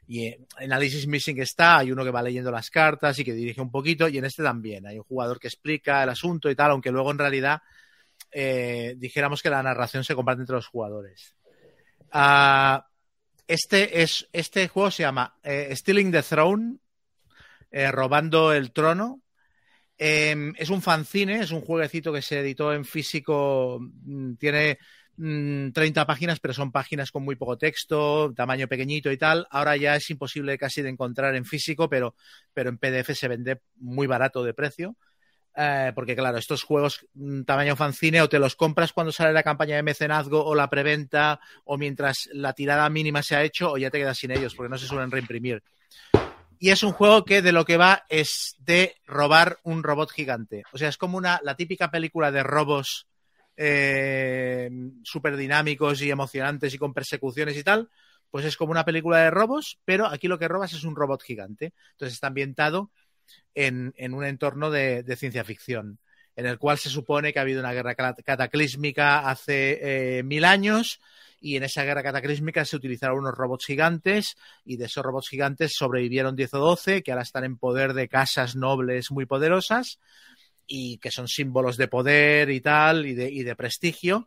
[0.06, 3.24] Y eh, en Alice is Missing está, hay uno que va leyendo las cartas y
[3.24, 6.48] que dirige un poquito, y en este también hay un jugador que explica el asunto
[6.50, 7.60] y tal, aunque luego en realidad
[8.30, 11.34] eh, dijéramos que la narración se comparte entre los jugadores.
[12.12, 12.86] Ah,
[13.47, 16.78] este, es, este juego se llama eh, Stealing the Throne,
[17.70, 19.22] eh, robando el trono.
[19.98, 24.78] Eh, es un fanzine, es un jueguecito que se editó en físico, mm, tiene
[25.16, 29.47] mm, 30 páginas, pero son páginas con muy poco texto, tamaño pequeñito y tal.
[29.51, 32.14] Ahora ya es imposible casi de encontrar en físico, pero,
[32.55, 34.97] pero en PDF se vende muy barato de precio.
[35.60, 39.43] Eh, porque claro, estos juegos mm, tamaño fanzine o te los compras cuando sale la
[39.43, 43.76] campaña de mecenazgo o la preventa o mientras la tirada mínima se ha hecho o
[43.76, 45.64] ya te quedas sin ellos porque no se suelen reimprimir.
[46.60, 50.62] Y es un juego que de lo que va es de robar un robot gigante.
[50.72, 53.09] O sea, es como una, la típica película de robos
[53.56, 54.70] eh,
[55.02, 57.90] súper dinámicos y emocionantes y con persecuciones y tal.
[58.30, 61.20] Pues es como una película de robos, pero aquí lo que robas es un robot
[61.20, 61.72] gigante.
[61.93, 62.93] Entonces está ambientado
[63.55, 65.98] en, un entorno de, de, ciencia ficción,
[66.36, 71.00] en el cual se supone que ha habido una guerra cataclísmica hace eh, mil años
[71.40, 75.72] y en esa guerra cataclísmica se utilizaron unos robots gigantes y de esos robots gigantes
[75.76, 79.98] sobrevivieron 10 o 12 que ahora están en poder de casas nobles muy poderosas
[80.66, 84.26] y que son símbolos de poder y tal y de, y de prestigio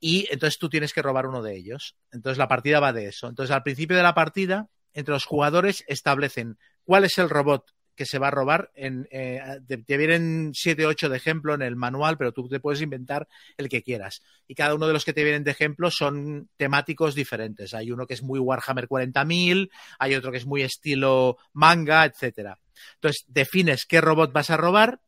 [0.00, 1.96] y entonces tú tienes que robar uno de ellos.
[2.12, 3.26] Entonces la partida va de eso.
[3.26, 8.06] Entonces al principio de la partida entre los jugadores establecen cuál es el robot que
[8.06, 8.70] se va a robar.
[8.74, 12.48] En, eh, te, te, vienen 7 o 8 de ejemplo en el manual, pero tú
[12.48, 14.22] te puedes inventar el que quieras.
[14.46, 17.74] Y cada uno de los que te vienen de ejemplo son temáticos diferentes.
[17.74, 22.58] Hay uno que es muy Warhammer 40.000, hay otro que es muy estilo manga, etcétera.
[22.94, 25.00] Entonces defines qué robot vas a robar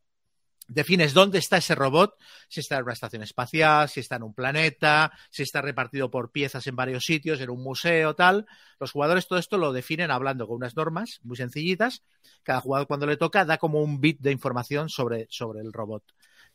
[0.68, 2.16] defines dónde está ese robot,
[2.48, 6.32] si está en una estación espacial, si está en un planeta, si está repartido por
[6.32, 8.46] piezas en varios sitios, en un museo, tal.
[8.80, 12.02] Los jugadores todo esto lo definen hablando con unas normas muy sencillitas.
[12.42, 16.04] Cada jugador cuando le toca da como un bit de información sobre, sobre el robot.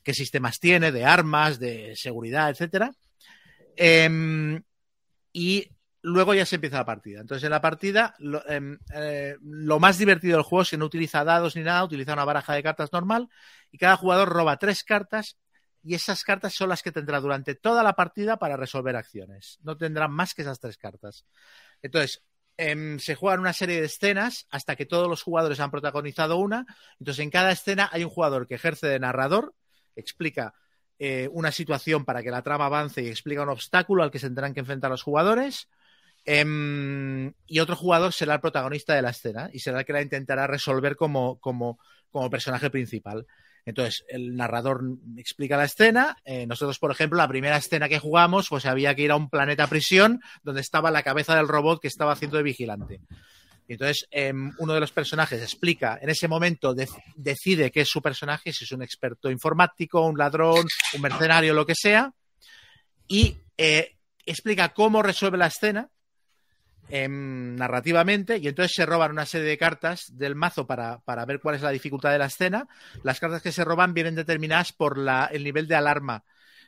[0.03, 2.91] Qué sistemas tiene, de armas, de seguridad, etcétera.
[3.75, 4.61] Em,
[5.31, 5.69] y
[6.01, 7.21] luego ya se empieza la partida.
[7.21, 10.85] Entonces, en la partida, lo, em, eh, lo, más divertido del juego es que no
[10.85, 13.29] utiliza dados ni nada, utiliza una baraja de cartas normal
[13.71, 15.37] y cada jugador roba tres cartas
[15.83, 19.59] y esas cartas son las que tendrá durante toda la partida para resolver acciones.
[19.63, 21.25] No tendrán más que esas tres cartas.
[21.81, 22.23] Entonces,
[22.57, 26.65] eh, se juegan una serie de escenas hasta que todos los jugadores han protagonizado una.
[26.99, 29.55] Entonces, en cada escena hay un jugador que ejerce de narrador,
[29.95, 30.53] explica
[30.99, 34.27] eh, una situación para que la trama avance y explica un obstáculo al que se
[34.27, 35.67] tendrán que enfrentar los jugadores.
[36.25, 40.01] Eh, y otro jugador será el protagonista de la escena y será el que la
[40.01, 41.79] intentará resolver como, como,
[42.09, 43.25] como personaje principal.
[43.65, 44.81] Entonces, el narrador
[45.17, 46.17] explica la escena.
[46.25, 49.29] Eh, nosotros, por ejemplo, la primera escena que jugamos, pues había que ir a un
[49.29, 53.01] planeta prisión donde estaba la cabeza del robot que estaba haciendo de vigilante.
[53.67, 58.01] Entonces, eh, uno de los personajes explica, en ese momento de decide qué es su
[58.01, 62.11] personaje, si es un experto informático, un ladrón, un mercenario, lo que sea,
[63.07, 63.95] y eh,
[64.25, 65.89] explica cómo resuelve la escena
[66.91, 71.39] eh, narrativamente y entonces se roban una serie de cartas del mazo para, para, ver
[71.39, 72.67] cuál es la dificultad de la escena.
[73.03, 76.23] Las cartas que se roban vienen determinadas por la, el nivel de alarma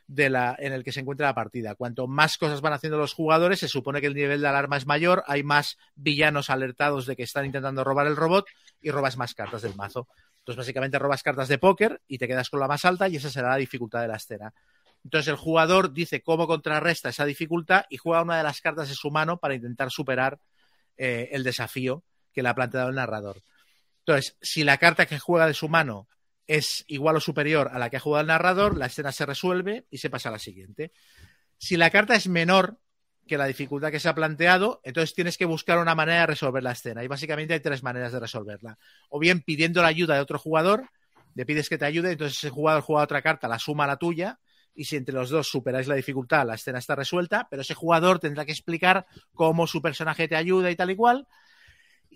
[0.06, 1.74] de la, en el que se encuentra la partida.
[1.74, 4.86] Cuanto más cosas van haciendo los jugadores, se supone que el nivel de alarma es
[4.86, 8.46] mayor, hay más villanos alertados de que están intentando robar el robot
[8.80, 10.08] y robas más cartas del mazo.
[10.38, 13.30] Entonces, básicamente robas cartas de póker y te quedas con la más alta y esa
[13.30, 14.52] será la dificultad de la escena.
[15.04, 18.94] Entonces el jugador dice cómo contrarresta esa dificultad y juega una de las cartas de
[18.94, 20.40] su mano para intentar superar
[20.96, 22.02] eh, el desafío
[22.32, 23.42] que le ha planteado el narrador.
[24.00, 26.08] Entonces, si la carta que juega de su mano
[26.46, 29.86] es igual o superior a la que ha jugado el narrador, la escena se resuelve
[29.90, 30.92] y se pasa a la siguiente.
[31.58, 32.78] Si la carta es menor
[33.26, 36.62] que la dificultad que se ha planteado, entonces tienes que buscar una manera de resolver
[36.62, 37.02] la escena.
[37.02, 38.78] Y básicamente hay tres maneras de resolverla.
[39.08, 40.90] O bien pidiendo la ayuda de otro jugador,
[41.34, 43.96] le pides que te ayude, entonces ese jugador juega otra carta, la suma a la
[43.96, 44.38] tuya,
[44.74, 48.18] y si entre los dos superáis la dificultad, la escena está resuelta, pero ese jugador
[48.18, 51.28] tendrá que explicar cómo su personaje te ayuda y tal y cual.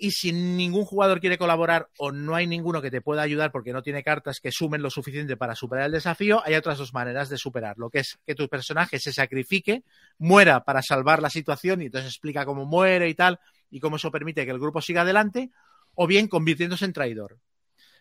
[0.00, 3.72] Y si ningún jugador quiere colaborar o no hay ninguno que te pueda ayudar porque
[3.72, 7.28] no tiene cartas que sumen lo suficiente para superar el desafío, hay otras dos maneras
[7.28, 9.82] de superarlo, que es que tu personaje se sacrifique,
[10.18, 13.40] muera para salvar la situación y entonces explica cómo muere y tal,
[13.70, 15.50] y cómo eso permite que el grupo siga adelante,
[15.94, 17.38] o bien convirtiéndose en traidor.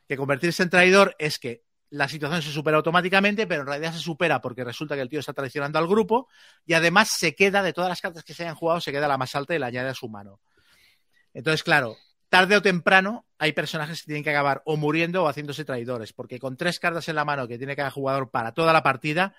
[0.08, 4.00] Que convertirse en traidor es que la situación se supera automáticamente, pero en realidad se
[4.00, 6.28] supera porque resulta que el tío está traicionando al grupo
[6.66, 9.18] y además se queda, de todas las cartas que se hayan jugado, se queda la
[9.18, 10.40] más alta y la añade a su mano.
[11.34, 11.96] Entonces, claro,
[12.30, 16.40] tarde o temprano hay personajes que tienen que acabar o muriendo o haciéndose traidores, porque
[16.40, 19.36] con tres cartas en la mano que tiene cada jugador para toda la partida,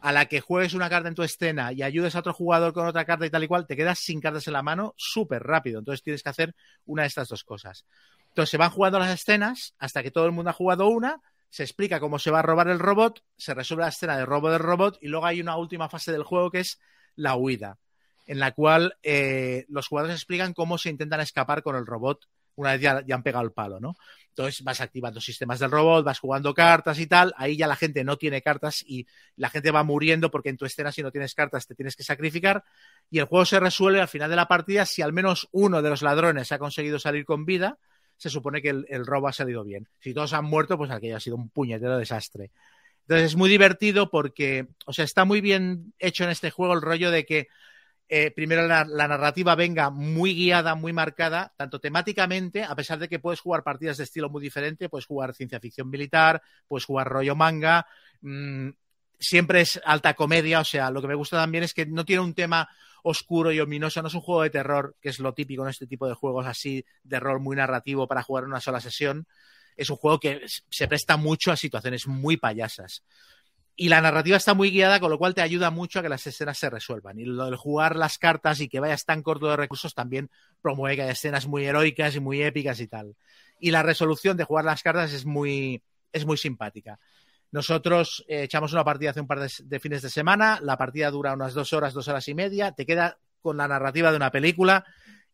[0.00, 2.86] a la que juegues una carta en tu escena y ayudes a otro jugador con
[2.86, 5.78] otra carta y tal y cual, te quedas sin cartas en la mano súper rápido.
[5.78, 7.86] Entonces tienes que hacer una de estas dos cosas.
[8.28, 11.20] Entonces se van jugando las escenas hasta que todo el mundo ha jugado una
[11.52, 14.50] se explica cómo se va a robar el robot, se resuelve la escena de robo
[14.50, 16.80] del robot y luego hay una última fase del juego que es
[17.14, 17.76] la huida,
[18.26, 22.72] en la cual eh, los jugadores explican cómo se intentan escapar con el robot una
[22.72, 23.96] vez ya, ya, han pegado el palo, ¿no?
[24.30, 28.02] Entonces vas activando sistemas del robot, vas jugando cartas y tal, ahí ya la gente
[28.02, 29.06] no tiene cartas y
[29.36, 32.02] la gente va muriendo porque en tu escena si no tienes cartas te tienes que
[32.02, 32.64] sacrificar
[33.10, 35.90] y el juego se resuelve al final de la partida si al menos uno de
[35.90, 37.78] los ladrones ha conseguido salir con vida
[38.22, 39.88] se supone que el, el, robo ha salido bien.
[39.98, 42.52] Si todos han muerto, pues aquello ha sido un puñetero desastre.
[43.00, 46.82] Entonces es muy divertido porque, o sea, está muy bien hecho en este juego el
[46.82, 47.48] rollo de que
[48.08, 53.18] eh, primero la, narrativa venga muy guiada, muy marcada, tanto temáticamente, a pesar de que
[53.18, 57.34] puedes jugar partidas de estilo muy diferente, puedes jugar ciencia ficción militar, puedes jugar rollo
[57.34, 57.86] manga,
[58.20, 58.68] mmm,
[59.18, 62.22] siempre es alta comedia, o sea, lo que me gusta también es que no tiene
[62.22, 62.68] un tema
[63.02, 65.86] oscuro y ominoso, no es un juego de terror, que es lo típico en este
[65.86, 69.26] tipo de juegos así, de rol muy narrativo para jugar en una sola sesión.
[69.76, 73.02] Es un juego que se presta mucho a situaciones muy payasas.
[73.74, 76.26] Y la narrativa está muy guiada, con lo cual te ayuda mucho a que las
[76.26, 77.18] escenas se resuelvan.
[77.18, 80.30] Y lo de jugar las cartas y que vayas tan corto de recursos también
[80.60, 83.16] promueve que haya escenas muy heroicas y muy épicas y tal.
[83.58, 87.00] Y la resolución de jugar las cartas es muy, es muy simpática.
[87.52, 91.34] Nosotros eh, echamos una partida hace un par de, fines de semana, la partida dura
[91.34, 94.84] unas dos horas, dos horas y media, te queda con la narrativa de una película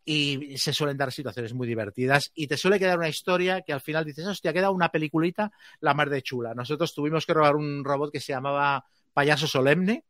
[0.05, 3.81] y se suelen dar situaciones muy divertidas y te suele quedar una historia que al
[3.81, 6.55] final dices, hostia, queda una peliculita la más de chula.
[6.55, 10.05] Nosotros tuvimos que robar un robot que se llamaba Payaso Solemne.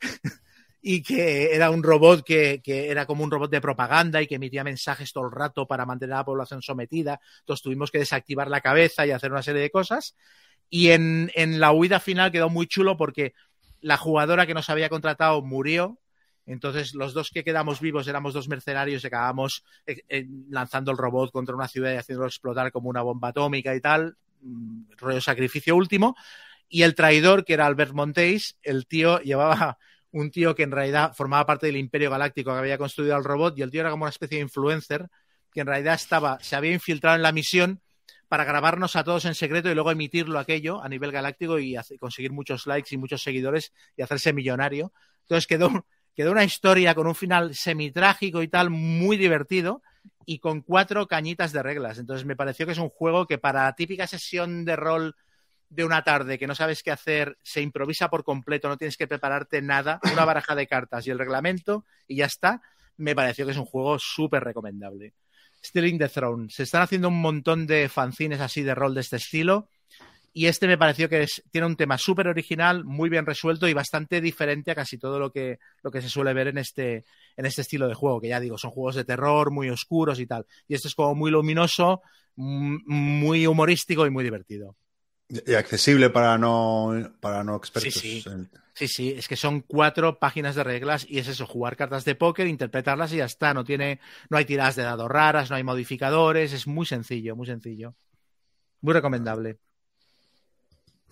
[0.82, 4.36] y que era un robot que, que, era como un robot de propaganda y que
[4.36, 7.18] emitía mensajes todo el rato para mantener a la población sometida.
[7.40, 10.14] Entonces tuvimos que desactivar la cabeza y hacer una serie de cosas
[10.68, 13.34] Y en, en la huida final quedó muy chulo porque
[13.80, 15.98] la jugadora que nos había contratado murió.
[16.44, 20.98] Entonces, los dos que quedamos vivos éramos dos mercenarios y acabamos eh, eh, lanzando el
[20.98, 24.16] robot contra una ciudad y haciéndolo explotar como una bomba atómica y tal.
[24.40, 26.16] Mm, rollo sacrificio último.
[26.68, 29.78] Y el traidor, que era Albert Monteis, el tío llevaba
[30.12, 33.58] un tío que en realidad formaba parte del Imperio Galáctico que había construido el robot
[33.58, 35.08] y el tío era como una especie de influencer
[35.52, 37.80] que en realidad estaba, se había infiltrado en la misión
[38.28, 42.32] para grabarnos a todos en secreto y luego emitirlo aquello a nivel galáctico y conseguir
[42.32, 44.92] muchos likes y muchos seguidores y hacerse millonario.
[45.22, 49.82] Entonces quedó, quedó una historia con un final semitrágico y tal, muy divertido
[50.24, 51.98] y con cuatro cañitas de reglas.
[51.98, 55.14] Entonces me pareció que es un juego que para típica sesión de rol
[55.68, 59.08] de una tarde que no sabes qué hacer, se improvisa por completo, no tienes que
[59.08, 62.62] prepararte nada, una baraja de cartas y el reglamento y ya está,
[62.96, 65.14] me pareció que es un juego súper recomendable.
[65.64, 66.48] Stealing the Throne.
[66.50, 69.68] Se están haciendo un montón de fanzines así de rol de este estilo.
[70.32, 73.72] Y este me pareció que es- tiene un tema súper original, muy bien resuelto y
[73.72, 77.04] bastante diferente a casi todo lo que, lo que se suele ver en este,
[77.38, 80.26] en este estilo de juego, que ya digo, son juegos de terror muy oscuros y
[80.26, 80.44] tal.
[80.68, 82.02] Y este es como muy luminoso,
[82.36, 84.76] m- muy humorístico y muy divertido.
[85.28, 87.92] Y accesible para no, para no expertos.
[87.94, 88.28] Sí, sí.
[88.28, 92.04] en- Sí, sí, es que son cuatro páginas de reglas y es eso, jugar cartas
[92.04, 93.54] de póker, interpretarlas y ya está.
[93.54, 97.46] No tiene, no hay tiradas de dados raras, no hay modificadores, es muy sencillo, muy
[97.46, 97.94] sencillo.
[98.82, 99.56] Muy recomendable.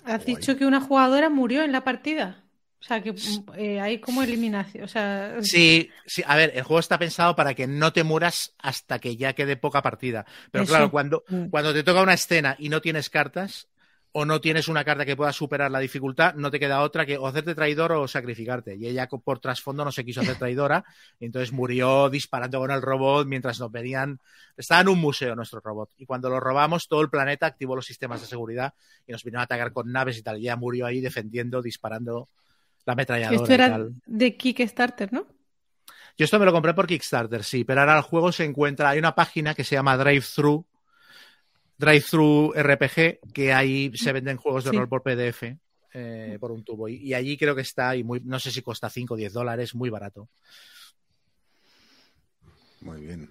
[0.04, 0.36] Has Guay.
[0.36, 2.44] dicho que una jugadora murió en la partida.
[2.80, 3.14] O sea, que
[3.56, 4.84] eh, hay como eliminación.
[4.84, 8.52] O sea, Sí, sí, a ver, el juego está pensado para que no te muras
[8.58, 10.26] hasta que ya quede poca partida.
[10.50, 10.70] Pero Eso.
[10.70, 11.46] claro, cuando, Mm.
[11.46, 13.68] cuando te toca una escena y no tienes cartas,
[14.16, 17.18] o no tienes una carta que pueda superar la dificultad, no te queda otra que
[17.18, 18.76] o hacerte traidor o sacrificarte.
[18.76, 20.84] Y ella por trasfondo no se quiso hacer traidora,
[21.18, 24.20] y entonces murió disparando con el robot mientras nos venían.
[24.56, 27.86] Estaba en un museo nuestro robot, y cuando lo robamos, todo el planeta activó los
[27.86, 28.72] sistemas de seguridad
[29.04, 30.38] y nos vinieron a atacar con naves y tal.
[30.38, 32.28] Y ella murió ahí defendiendo, disparando
[32.86, 33.36] la ametralladora.
[33.36, 33.94] esto y era tal.
[34.06, 35.26] de Kickstarter, ¿no?
[36.16, 39.00] Yo esto me lo compré por Kickstarter, sí, pero ahora el juego se encuentra, hay
[39.00, 40.64] una página que se llama Drive-Thru,
[41.78, 44.76] Drive-Thru RPG, que ahí se venden juegos de Sí.
[44.76, 45.58] rol por PDF
[45.92, 46.88] eh, por un tubo.
[46.88, 49.32] Y, y allí creo que está, y muy, no sé si cuesta 5 o 10
[49.32, 50.28] dólares, muy barato.
[52.80, 53.30] Muy bien.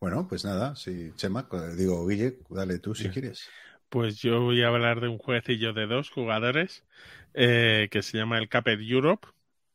[0.00, 1.46] Bueno, pues nada, sí, Chema,
[1.76, 3.12] digo, Guille, dale tú si Bien.
[3.12, 3.48] quieres.
[3.90, 6.84] Pues yo voy a hablar de un jueguecillo de dos jugadores
[7.34, 9.28] eh, que se llama el Caped Europe,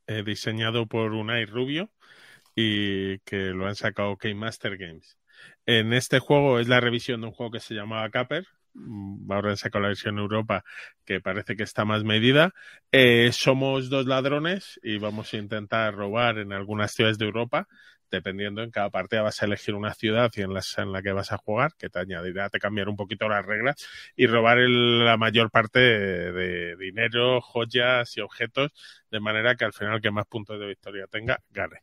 [0.08, 1.90] eh, diseñado por Unai Rubio
[2.56, 5.18] y que lo han sacado Game Master Games.
[5.66, 8.46] En este juego es la revisión de un juego que se llamaba Capper.
[8.74, 10.64] Mm, Ahora sacado la versión Europa
[11.06, 12.52] que parece que está más medida.
[12.92, 17.68] Eh, somos dos ladrones y vamos a intentar robar en algunas ciudades de Europa
[18.12, 21.12] dependiendo en cada partida vas a elegir una ciudad y en, las, en la que
[21.12, 23.76] vas a jugar, que te añadirá, te cambiar un poquito las reglas
[24.16, 28.72] y robar el- la mayor parte de dinero, joyas y objetos,
[29.12, 31.80] de manera que al final que más puntos de victoria tenga, gane.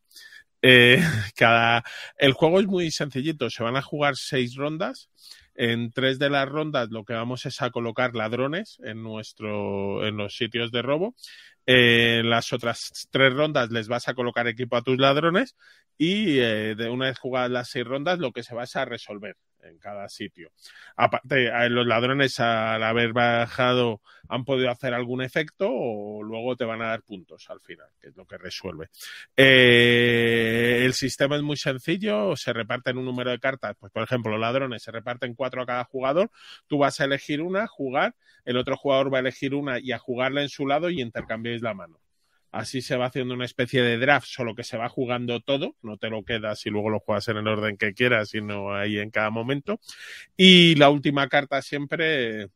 [0.63, 0.99] Eh,
[1.37, 1.85] cada,
[2.17, 5.11] el juego es muy sencillito, se van a jugar seis rondas.
[5.55, 10.17] En tres de las rondas lo que vamos es a colocar ladrones en nuestro, en
[10.17, 11.15] los sitios de robo.
[11.67, 15.55] Eh, las otras tres rondas les vas a colocar equipo a tus ladrones
[15.99, 19.37] y eh, de una vez jugadas las seis rondas lo que se va a resolver
[19.63, 20.51] en cada sitio.
[20.97, 26.83] Aparte, los ladrones al haber bajado han podido hacer algún efecto o luego te van
[26.83, 28.89] a dar puntos al final, que es lo que resuelve.
[29.37, 34.33] Eh, el sistema es muy sencillo, se reparten un número de cartas, pues por ejemplo,
[34.33, 36.31] los ladrones se reparten cuatro a cada jugador,
[36.67, 38.15] tú vas a elegir una, jugar,
[38.45, 41.63] el otro jugador va a elegir una y a jugarla en su lado y intercambiáis
[41.63, 42.02] la mano.
[42.53, 45.97] Así se va haciendo una especie de draft, solo que se va jugando todo, no
[45.97, 49.11] te lo quedas y luego lo juegas en el orden que quieras, sino ahí en
[49.11, 49.81] cada momento.
[50.37, 52.49] Y la última carta siempre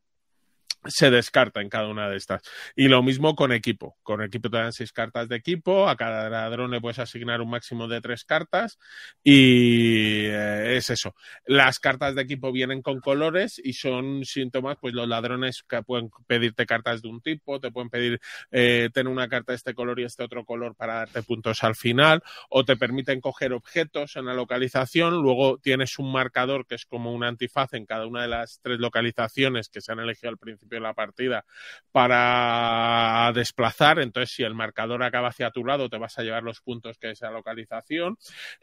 [0.88, 2.43] se descarta en cada una de estas.
[2.74, 3.97] Y lo mismo con equipo.
[4.02, 7.51] Con equipo te dan seis cartas de equipo, a cada ladrón le puedes asignar un
[7.51, 8.78] máximo de tres cartas
[9.22, 11.14] y eh, es eso.
[11.47, 16.10] Las cartas de equipo vienen con colores y son síntomas, pues los ladrones que pueden
[16.26, 18.20] pedirte cartas de un tipo, te pueden pedir
[18.51, 21.74] eh, tener una carta de este color y este otro color para darte puntos al
[21.74, 26.86] final, o te permiten coger objetos en la localización, luego tienes un marcador que es
[26.86, 30.38] como un antifaz en cada una de las tres localizaciones que se han elegido al
[30.38, 31.44] principio de la partida
[31.92, 36.60] para desplazar, entonces si el marcador acaba hacia tu lado te vas a llevar los
[36.60, 38.16] puntos que es esa localización.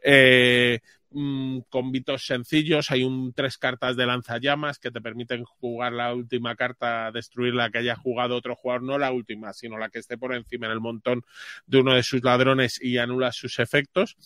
[0.03, 0.79] Eh,
[1.11, 6.55] mm, convitos sencillos, hay un tres cartas de lanzallamas que te permiten jugar la última
[6.55, 10.17] carta, destruir la que haya jugado otro jugador, no la última, sino la que esté
[10.17, 11.23] por encima en el montón
[11.65, 14.17] de uno de sus ladrones y anula sus efectos.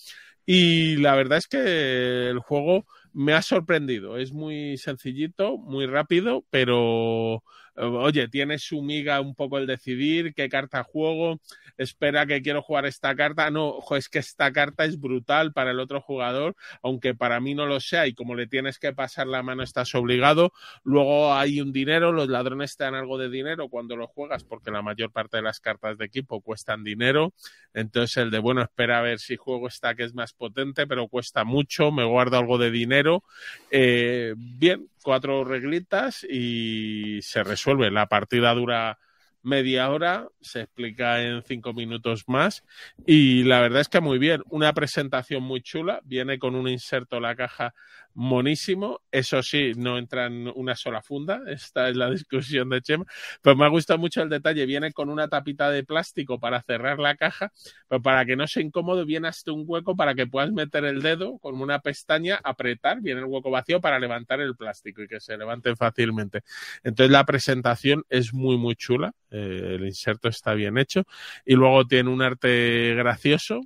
[0.45, 4.17] Y la verdad es que el juego me ha sorprendido.
[4.17, 7.43] Es muy sencillito, muy rápido, pero
[7.77, 11.39] oye, tiene su miga un poco el decidir qué carta juego,
[11.77, 15.79] espera que quiero jugar esta carta, no, es que esta carta es brutal para el
[15.79, 19.43] otro jugador, aunque para mí no lo sea y como le tienes que pasar la
[19.43, 23.95] mano estás obligado, luego hay un dinero, los ladrones te dan algo de dinero cuando
[23.95, 27.33] lo juegas porque la mayor parte de las cartas de equipo cuestan dinero,
[27.73, 31.07] entonces el de bueno, espera a ver si juego esta que es más potente, pero
[31.07, 33.23] cuesta mucho, me guardo algo de dinero,
[33.69, 38.99] eh, bien, cuatro reglitas y se resuelve, la partida dura
[39.41, 42.65] media hora, se explica en cinco minutos más
[43.05, 47.21] y la verdad es que muy bien, una presentación muy chula, viene con un inserto
[47.21, 47.73] la caja
[48.17, 53.05] monísimo, eso sí, no entra en una sola funda, esta es la discusión de Chema,
[53.43, 56.97] pero me ha gustado mucho el detalle, viene con una tapita de plástico para cerrar
[56.97, 57.53] la caja,
[57.87, 61.03] pero para que no sea incómodo viene hasta un hueco para que puedas meter el
[61.03, 65.19] dedo con una pestaña, apretar, viene el hueco vacío para levantar el plástico y que
[65.19, 66.41] se levante fácilmente.
[66.83, 71.03] Entonces la presentación es muy muy chula, eh, el inserto está bien hecho.
[71.45, 73.61] Y luego tiene un arte gracioso,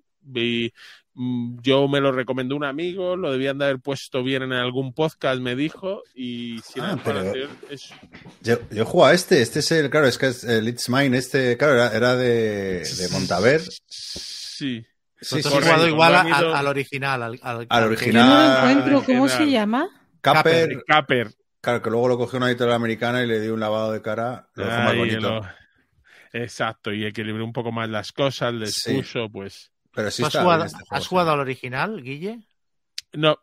[1.13, 5.41] yo me lo recomendó un amigo, lo debían de haber puesto bien en algún podcast,
[5.41, 7.21] me dijo, y si Ah, no,
[7.69, 7.91] es...
[8.41, 11.17] Yo, yo juego a este, este es el, claro, es que es el It's Mine,
[11.17, 13.61] este, claro, era, era de, de Montaver.
[13.87, 14.85] Sí.
[15.23, 17.21] Sí, sí, jugado igual a- al, al original.
[17.21, 18.27] Al, al- Al Yo original.
[18.27, 19.03] no lo encuentro.
[19.05, 19.87] ¿Cómo se llama?
[20.21, 21.31] Capper, Capper.
[21.61, 24.49] claro, que luego lo cogió una editorial americana y le dio un lavado de cara,
[24.55, 25.19] lo dejó más bonito.
[25.19, 25.45] lo-
[26.33, 28.95] Exacto, y equilibré un poco más las cosas, les Sí.
[28.95, 29.70] puso, pues...
[29.93, 32.39] Pero sí ¿Tú has está jugado, bien este juego, has jugado al original, Guille?
[33.13, 33.37] No,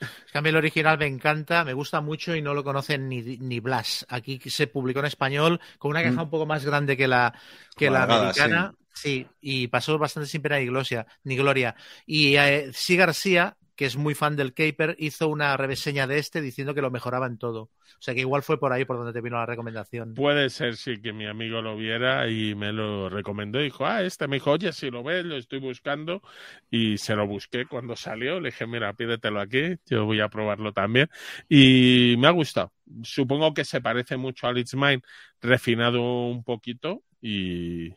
[0.00, 3.08] Es que a mí el original me encanta, me gusta mucho y no lo conocen
[3.08, 4.04] ni, ni Blas.
[4.08, 6.24] Aquí se publicó en español con una caja Mm.
[6.24, 7.32] un poco más grande que la,
[7.76, 8.74] que la americana.
[8.96, 9.26] Sí.
[9.40, 11.06] y pasó bastante sin pena ni gloria.
[11.24, 11.74] Ni gloria.
[12.06, 16.40] Y eh, sí García, que es muy fan del Caper, hizo una reseña de este
[16.40, 17.62] diciendo que lo mejoraba en todo.
[17.62, 17.70] O
[18.00, 20.14] sea que igual fue por ahí por donde te vino la recomendación.
[20.14, 23.58] puede ser sí que mi amigo lo viera y me lo recomendó.
[23.58, 26.22] Dijo, ah, este me dijo, oye, si lo ves, lo estoy buscando.
[26.70, 28.38] Y se lo busqué cuando salió.
[28.40, 31.08] Le dije, mira, pídetelo aquí, yo voy a probarlo también.
[31.48, 32.72] Y me ha gustado.
[33.02, 35.02] Supongo que se parece mucho al It's Mine,
[35.40, 37.90] refinado un poquito y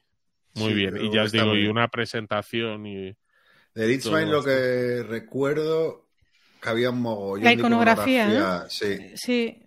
[0.55, 0.97] muy Sí, bien.
[0.99, 3.15] Y ya os digo, y una presentación y...
[3.77, 6.07] De Mine lo que recuerdo
[6.59, 9.63] que había un mogollón La de iconografía, iconografía, sí, Sí.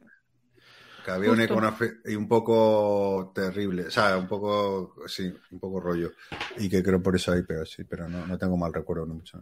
[1.04, 5.78] que había una iconografía y un poco terrible, o sea, un poco, sí, un poco
[5.80, 6.10] rollo.
[6.58, 9.14] Y que creo por eso ahí, pero sí, pero no, no tengo mal recuerdo, no
[9.14, 9.40] mucho.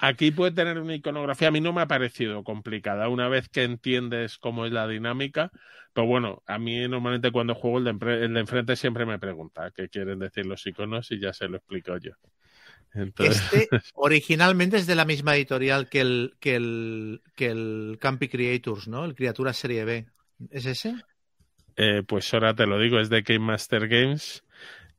[0.00, 3.62] Aquí puede tener una iconografía, a mí no me ha parecido complicada una vez que
[3.62, 5.50] entiendes cómo es la dinámica,
[5.92, 9.18] pero bueno, a mí normalmente cuando juego el de, empre- el de enfrente siempre me
[9.18, 12.12] pregunta qué quieren decir los iconos y ya se lo explico yo.
[12.98, 18.28] Entonces, Este originalmente es de la misma editorial que el, que el, que el Campy
[18.28, 19.04] Creators, ¿no?
[19.04, 20.06] El Criatura Serie B.
[20.50, 20.94] ¿Es ese?
[21.76, 24.44] eh, pues ahora te lo digo, es de Game Master Games.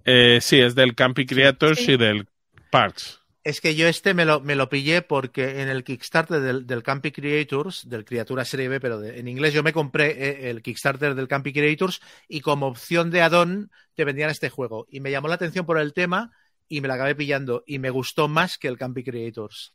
[0.05, 1.89] Eh, sí, es del Campy Creators sí.
[1.89, 2.27] y del
[2.71, 3.21] Parks.
[3.43, 6.84] Es que yo este me lo, me lo pillé porque en el Kickstarter del, del
[6.84, 10.61] Campy Creators, del Criatura Serie B, pero de- en inglés yo me compré eh, el
[10.61, 14.88] Kickstarter del Campy Creators y como opción de add-on te vendían este juego.
[14.89, 16.31] Y me llamó la atención por el tema
[16.70, 19.74] y me la acabé pillando y me gustó más que el Campy Creators.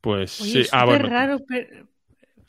[0.00, 1.08] Pues Oye, sí, es ah, bueno.
[1.08, 1.86] raro, per-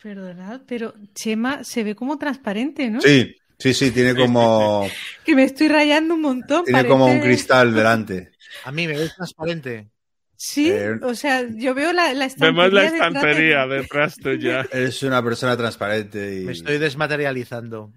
[0.02, 3.02] perdonad, pero Chema se ve como transparente, ¿no?
[3.02, 4.88] Sí, sí, sí, tiene como,
[5.26, 6.64] Que me estoy rayando un montón.
[6.66, 8.32] tiene como un cristal delante.
[8.64, 9.90] A mí me ves transparente.
[10.38, 12.64] Sí, Eh, o sea, yo veo la, la estantería.
[12.64, 14.68] Vemos la detrás de- estantería detrás tuya.
[14.72, 16.46] Es una persona transparente y...
[16.46, 17.92] Me estoy desmaterializando.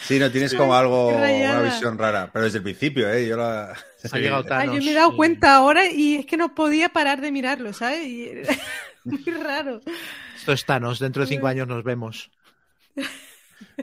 [0.00, 3.26] Sí, no tienes como algo, una visión rara, pero desde el principio, ¿eh?
[3.26, 3.72] Yo la...
[4.12, 4.76] Ha llegado Thanos.
[4.76, 7.72] yo me he dado y- cuenta ahora y es que no podía parar de mirarlo,
[7.72, 8.06] ¿sabes?
[8.06, 8.32] Y-
[9.04, 9.80] Muy raro.
[10.36, 10.98] Esto es Thanos.
[10.98, 12.30] Dentro de cinco años nos vemos.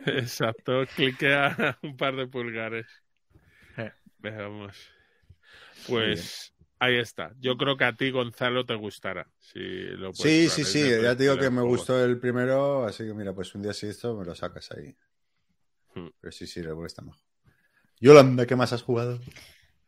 [0.05, 2.85] Exacto, cliquea un par de pulgares.
[3.77, 3.91] Eh.
[4.19, 4.75] Veamos.
[5.87, 7.31] Pues ahí está.
[7.39, 9.27] Yo creo que a ti, Gonzalo, te gustará.
[9.39, 13.05] Si lo puedes Sí, sí, sí, ya te digo que me gustó el primero, así
[13.05, 14.95] que mira, pues un día si esto me lo sacas ahí.
[15.95, 16.09] Hmm.
[16.21, 17.19] Pero sí, sí, el está mejor.
[17.99, 19.19] Yolanda, ¿qué más has jugado?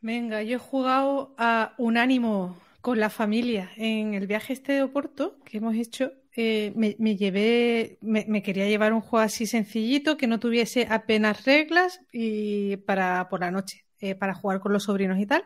[0.01, 5.39] Venga, yo he jugado a Unánimo con la familia en el viaje este de Oporto
[5.45, 6.11] que hemos hecho.
[6.35, 10.87] eh, me, me llevé, me, me quería llevar un juego así sencillito que no tuviese
[10.89, 15.43] apenas reglas y para por la noche, eh, para jugar con los sobrinos y tal.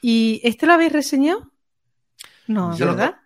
[0.00, 1.52] ¿Y este lo habéis reseñado?
[2.46, 2.92] No, Yo no.
[2.96, 3.16] ¿verdad?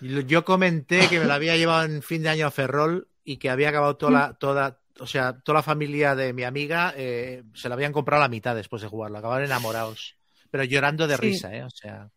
[0.00, 3.38] Yo yo comenté que me lo había llevado en fin de año a Ferrol y
[3.38, 7.44] que había acabado toda la, toda, o sea, toda la familia de mi amiga eh,
[7.54, 9.18] se la habían comprado a la mitad después de jugarlo.
[9.18, 10.16] Acabaron enamorados.
[10.50, 11.18] Pero llorando de Sí.
[11.18, 11.64] risa, ¿eh?
[11.64, 12.10] O sea,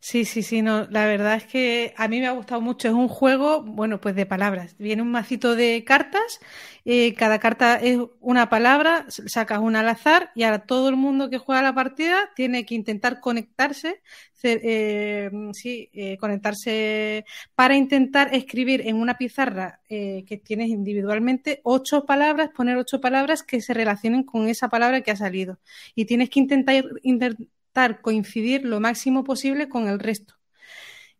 [0.00, 2.88] Sí, sí, sí, no, la verdad es que a mí me ha gustado mucho.
[2.88, 4.76] Es un juego, bueno, pues de palabras.
[4.78, 6.40] Viene un macito de cartas,
[6.84, 11.30] eh, cada carta es una palabra, sacas una al azar y ahora todo el mundo
[11.30, 14.02] que juega la partida tiene que intentar conectarse,
[14.44, 17.24] eh, sí, eh, conectarse
[17.54, 23.42] para intentar escribir en una pizarra eh, que tienes individualmente ocho palabras, poner ocho palabras
[23.42, 25.58] que se relacionen con esa palabra que ha salido.
[25.94, 30.34] Y tienes que intentar, intentar coincidir lo máximo posible con el resto.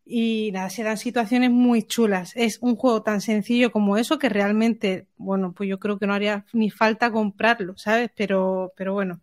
[0.04, 2.32] Y nada, se dan situaciones muy chulas.
[2.36, 6.14] Es un juego tan sencillo como eso que realmente, bueno, pues yo creo que no
[6.14, 8.10] haría ni falta comprarlo, ¿sabes?
[8.16, 9.20] Pero, pero bueno.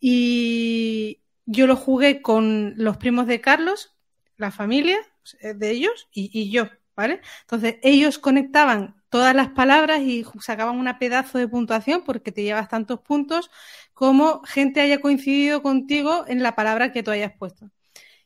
[0.00, 3.94] Y yo lo jugué con los primos de Carlos,
[4.36, 4.98] la familia
[5.42, 7.20] de ellos y, y yo, ¿vale?
[7.42, 12.68] Entonces ellos conectaban todas las palabras y sacaban una pedazo de puntuación porque te llevas
[12.68, 13.50] tantos puntos
[13.94, 17.70] como gente haya coincidido contigo en la palabra que tú hayas puesto.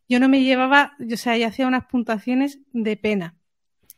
[0.08, 3.36] Yo no me llevaba, o sea, yo hacía unas puntuaciones de pena.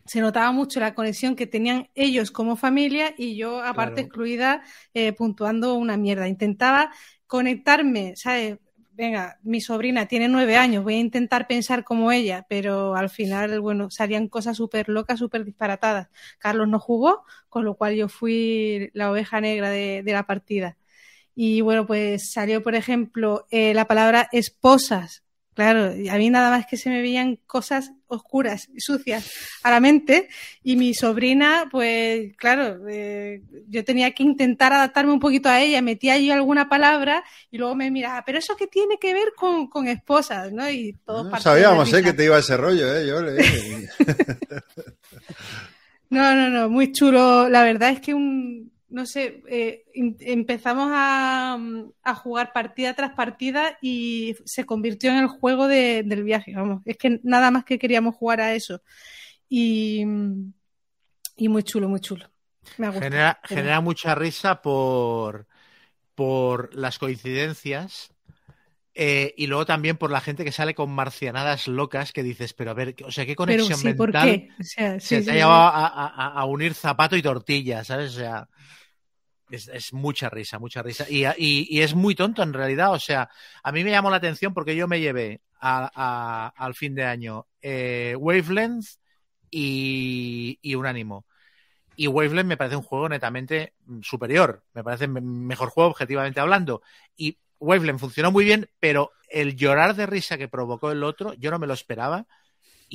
[0.07, 4.07] Se notaba mucho la conexión que tenían ellos como familia y yo, aparte, Claro.
[4.09, 4.63] excluida,
[4.95, 6.29] eh, puntuando una mierda.
[6.29, 6.91] Intentaba
[7.27, 8.59] conectarme, ¿sabes?
[9.03, 13.61] Venga, mi sobrina tiene nueve años, voy a intentar pensar como ella, pero al final,
[13.61, 16.09] bueno, salían cosas súper locas, súper disparatadas.
[16.39, 20.79] Carlos no jugó, con lo cual yo fui la oveja negra de, la partida.
[21.35, 25.25] Y bueno, pues salió, por ejemplo, eh, la palabra esposas.
[25.55, 29.31] Claro, y a mí nada más que se me veían cosas oscuras y sucias
[29.63, 30.29] a la mente.
[30.63, 35.83] Y mi sobrina, pues claro, eh, yo tenía que intentar adaptarme un poquito a ella.
[35.83, 39.67] Metía yo alguna palabra y luego me miraba, pero eso qué tiene que ver con,
[39.67, 40.71] con esposas, ¿no?
[40.71, 42.03] Y todos No sabíamos, ¿eh?
[42.03, 43.07] Que te iba ese rollo, ¿eh?
[43.07, 43.37] Yo le...
[46.09, 47.49] No, no, no, muy chulo.
[47.49, 51.59] La verdad es que un, no sé, eh, em- empezamos a,
[52.03, 56.83] a jugar partida tras partida y se convirtió en el juego de- del viaje, vamos.
[56.85, 58.83] Es que nada más que queríamos jugar a eso.
[59.49, 60.05] Y,
[61.37, 62.31] y muy chulo, muy chulo.
[62.79, 63.11] Me ha gustado.
[63.49, 65.47] Genera, mucha risa por,
[66.15, 68.13] por las coincidencias
[68.95, 72.73] eh, y luego también por la gente que sale con marcianadas locas que dices, pero
[72.73, 74.49] a ver, o sea, ¿qué conexión sí, ¿por mental qué?
[74.61, 77.85] O sea, sí, se sí, te ha llevado a, a- a unir zapato y tortilla,
[77.85, 78.13] ¿sabes?
[78.17, 78.49] O sea,
[79.51, 81.07] es, es mucha risa, mucha risa.
[81.09, 82.93] Y, y- y es muy tonto en realidad.
[82.93, 83.29] O sea,
[83.63, 87.47] a mí me llamó la atención porque yo me llevé a- al fin de año
[87.61, 88.87] eh, Wavelength
[89.51, 91.27] y, y Unánimo.
[91.97, 94.65] Y Wavelength me parece un juego netamente superior.
[94.75, 96.83] Me parece me- mejor juego objetivamente hablando.
[97.17, 101.51] Y Wavelength funcionó muy bien, pero el llorar de risa que provocó el otro, yo
[101.51, 102.27] no me lo esperaba.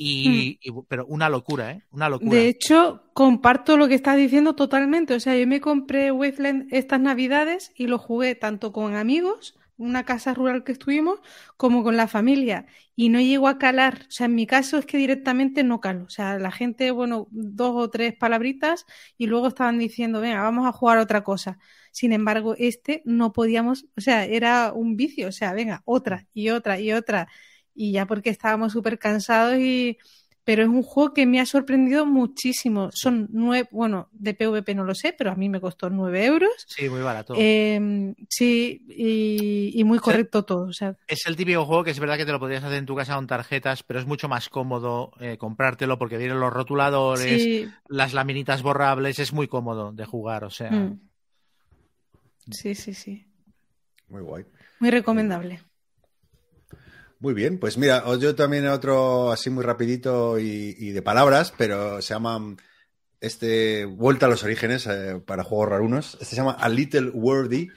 [0.00, 1.82] Y, y- pero una locura, ¿eh?
[1.90, 2.20] Una locura.
[2.20, 5.14] De hecho, comparto lo que estás diciendo totalmente.
[5.14, 10.04] O sea, yo me compré Wasteland estas navidades y lo jugué tanto con amigos, una
[10.04, 11.20] casa rural que estuvimos,
[11.56, 12.66] como con la familia.
[12.96, 14.06] Y no llegó a calar.
[14.08, 16.04] O sea, en mi caso es que directamente no calo.
[16.06, 18.84] O sea, la gente, bueno, dos o tres palabritas
[19.16, 21.58] y luego estaban diciendo, venga, vamos a jugar otra cosa.
[21.92, 25.28] Sin embargo, este no podíamos, o sea, era un vicio.
[25.28, 27.28] O sea, venga, otra y otra y otra.
[27.80, 29.98] Y ya porque estábamos súper cansados y
[30.42, 32.88] pero es un juego que me ha sorprendido muchísimo.
[32.90, 36.50] Son nueve, bueno, de PvP no lo sé, pero a mí me costó nueve euros.
[36.66, 37.34] Sí, muy barato.
[37.36, 40.64] Eh, sí, y, y muy correcto todo.
[40.64, 42.86] O sea, Es el típico juego que es verdad que te lo podrías hacer en
[42.86, 47.42] tu casa con tarjetas, pero es mucho más cómodo eh, comprártelo porque vienen los rotuladores,
[47.42, 50.70] sí, las laminitas borrables, es muy cómodo de jugar, o sea.
[50.70, 51.00] mm.
[52.50, 53.26] sí, sí, sí.
[54.08, 54.46] Muy guay.
[54.80, 55.60] Muy recomendable.
[57.20, 62.14] Muy bien, pues mira, yo también otro así muy rapidito y, de palabras, pero se
[62.14, 62.56] llama mm,
[63.20, 66.14] este Vuelta a los Orígenes eh, para juegos rarunos.
[66.14, 67.68] Este se llama A Little Wordy,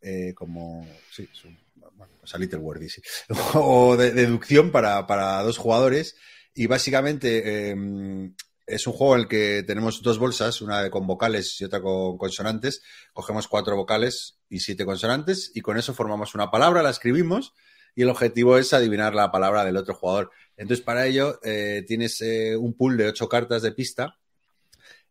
[0.00, 1.58] eh, como sí, es un-
[1.96, 3.02] bueno, pues A Little Wordy, sí.
[3.54, 6.14] o de, deducción para, para dos jugadores.
[6.54, 8.30] Y básicamente eh,
[8.64, 12.16] es un juego en el que tenemos dos bolsas, una con vocales y otra con
[12.16, 12.80] consonantes.
[13.12, 17.54] Cogemos cuatro vocales y siete consonantes y con eso formamos una palabra, la escribimos
[17.94, 20.30] y el objetivo es adivinar la palabra del otro jugador.
[20.56, 24.16] Entonces, para ello, eh, tienes eh, un pool de ocho cartas de pista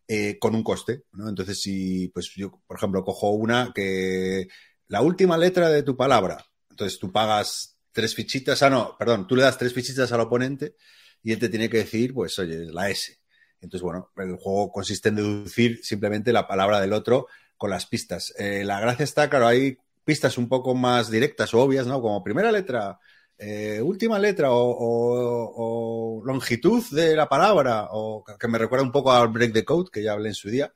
[0.08, 1.04] eh, con un coste.
[1.14, 4.48] Entonces, si, pues yo, por ejemplo, cojo una que
[4.88, 9.36] la última letra de tu palabra, entonces tú pagas tres fichitas, ah, no, perdón, tú
[9.36, 10.76] le das tres fichitas al oponente
[11.22, 13.18] y él te tiene que decir, pues, oye, la S.
[13.62, 18.34] Entonces, bueno, el juego consiste en deducir simplemente la palabra del otro con las pistas.
[18.38, 22.02] Eh, la gracia está, claro, hay pistas un poco más directas o obvias, ¿no?
[22.02, 23.00] Como primera letra,
[23.38, 29.30] eh, última letra o, longitud de la palabra, o que me recuerda un poco al
[29.30, 30.74] Break the Code, que ya hablé en su día.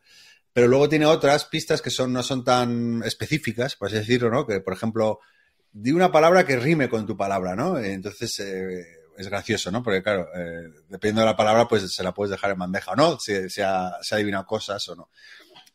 [0.54, 4.46] Pero luego tiene otras pistas que son, no son tan específicas, por así decirlo, ¿no?
[4.46, 5.20] Que, por ejemplo,
[5.72, 7.78] di una palabra que rime con tu palabra, ¿no?
[7.78, 8.84] Entonces, eh,
[9.18, 9.84] es gracioso, ¿no?
[9.84, 12.96] Porque, claro, eh, dependiendo de la palabra, pues se la puedes dejar en bandeja o
[12.96, 15.10] no, si se ha, se ha adivinado cosas o no.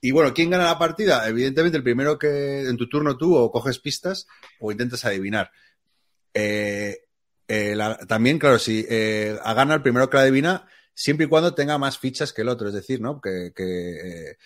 [0.04, 1.28] Y bueno, ¿quién gana la partida?
[1.28, 4.26] Evidentemente, el primero que en tu turno tú o coges pistas
[4.58, 5.52] o intentas adivinar.
[6.34, 7.04] Eh,
[7.46, 7.76] eh,
[8.08, 11.98] también, claro, si eh, gana el primero que la adivina, siempre y cuando tenga más
[11.98, 12.66] fichas que el otro.
[12.66, 13.20] Es decir, ¿no?
[13.20, 14.36] Que, eh,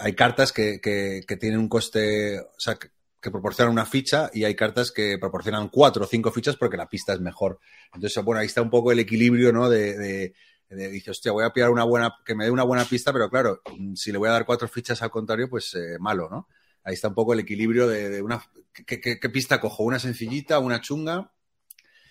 [0.00, 2.90] hay cartas que, que- tienen un coste, o sea, que,
[3.30, 7.14] proporcionan una ficha y hay cartas que proporcionan cuatro o cinco fichas porque la pista
[7.14, 7.60] es mejor.
[7.94, 9.70] Entonces, bueno, ahí está un poco el equilibrio, ¿no?
[9.70, 10.34] De,
[10.74, 13.28] de- dice, hostia, voy a pillar una buena, que me dé una buena pista, pero
[13.30, 16.48] claro, mm, si le voy a dar cuatro fichas al contrario, pues eh, malo, ¿no?
[16.84, 18.42] Ahí está un poco el equilibrio de, una,
[18.86, 19.84] ¿qué, pista cojo?
[19.84, 21.32] ¿Una sencillita, una chunga?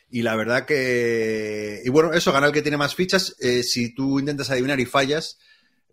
[0.10, 1.82] Y la verdad que.
[1.84, 3.36] Y bueno, eso, gana el que tiene más fichas.
[3.40, 5.40] Eh, si tú intentas adivinar y fallas,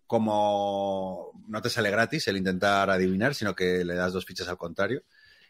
[0.07, 4.59] como no te sale gratis el intentar adivinar, sino que le das dos fichas al
[4.59, 5.03] contrario.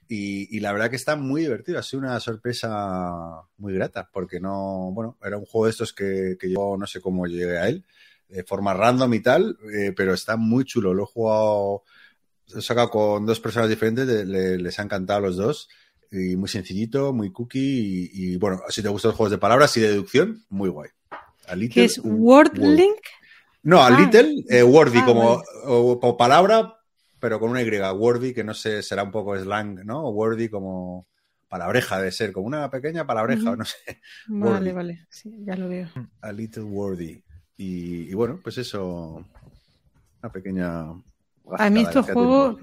[0.08, 1.78] Y, y la verdad que está muy divertido.
[1.78, 4.90] Ha sido una sorpresa muy grata, porque no.
[4.92, 7.84] Bueno, era un juego de estos que, que yo no sé cómo llegué a él,
[8.28, 10.94] de forma random y tal, eh, pero está muy chulo.
[10.94, 11.82] Lo he jugado.
[12.50, 15.68] Lo he sacado con dos personas diferentes, le- le- les ha encantado a los dos
[16.10, 19.76] y muy sencillito, muy cookie y, y, bueno, si te gustan los juegos de palabras
[19.76, 20.88] y de deducción, muy guay.
[21.70, 22.58] ¿Qué es Word.
[22.58, 22.96] Wordlink?
[23.64, 24.00] No, a Ah.
[24.00, 26.77] little, eh, wordy Ah, como, o- como palabra,
[27.20, 30.04] pero con una Y, wordy, que no sé, será un poco slang, ¿no?
[30.06, 31.06] O wordy como
[31.48, 33.76] palabreja de ser, como una pequeña palabreja, no sé,
[34.26, 34.72] Vale, Wordlink.
[34.72, 35.06] vale.
[35.10, 35.88] Sí, ya lo veo.
[36.22, 37.22] a little wordy.
[37.56, 39.24] Y, y bueno, pues eso,
[40.22, 40.86] una pequeña...
[41.56, 42.58] A mí estos juegos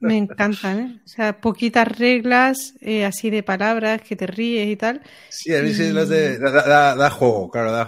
[0.00, 1.00] me encantan, ¿eh?
[1.04, 5.02] O sea, poquitas reglas, eh, así de palabras, que te ríes y tal.
[5.28, 7.84] Sí, a mí sí los de, da, da- da juego, claro, da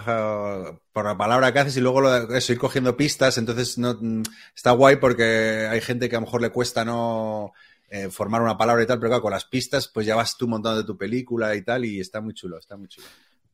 [0.97, 3.93] por la palabra que haces y luego lo de- eso, ir cogiendo pistas, entonces no
[4.01, 4.23] mm,
[4.55, 7.53] está guay porque hay gente que a lo mejor le cuesta no
[7.89, 10.47] eh, formar una palabra y tal, pero claro, con las pistas pues ya vas tú
[10.47, 13.05] montando tu película y tal y está muy chulo, está muy chulo.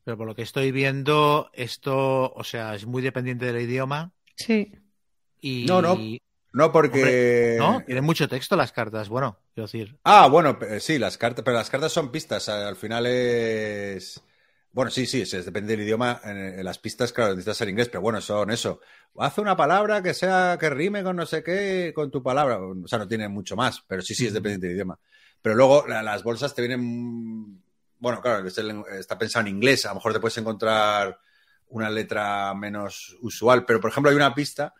[0.05, 4.71] Pero por lo que estoy viendo, esto, o sea, es muy dependiente del idioma Sí.
[5.41, 5.65] y...
[5.65, 5.97] No, no.
[6.53, 7.55] No porque...
[7.59, 7.81] ¿no?
[7.85, 9.97] Tienen mucho texto las cartas, bueno, quiero decir.
[10.05, 12.47] Ah, bueno, sí, las cartas, pero las cartas son pistas.
[12.47, 14.21] Al final es.
[14.73, 16.19] Bueno, sí, sí, depende del idioma.
[16.23, 18.81] En, en las pistas, claro, necesitas ser inglés, pero bueno, son eso.
[19.19, 22.57] Haz una palabra que sea, que rime con no sé qué, con tu palabra.
[22.59, 24.99] O sea, no tiene mucho más, pero sí, sí, es dependiente del idioma.
[25.43, 27.61] Pero luego la- las bolsas te vienen.
[27.99, 29.85] Bueno, claro, está pensado en inglés.
[29.85, 31.19] A lo mejor te puedes encontrar
[31.67, 33.65] una letra menos usual.
[33.65, 34.73] Pero, por ejemplo, hay una pista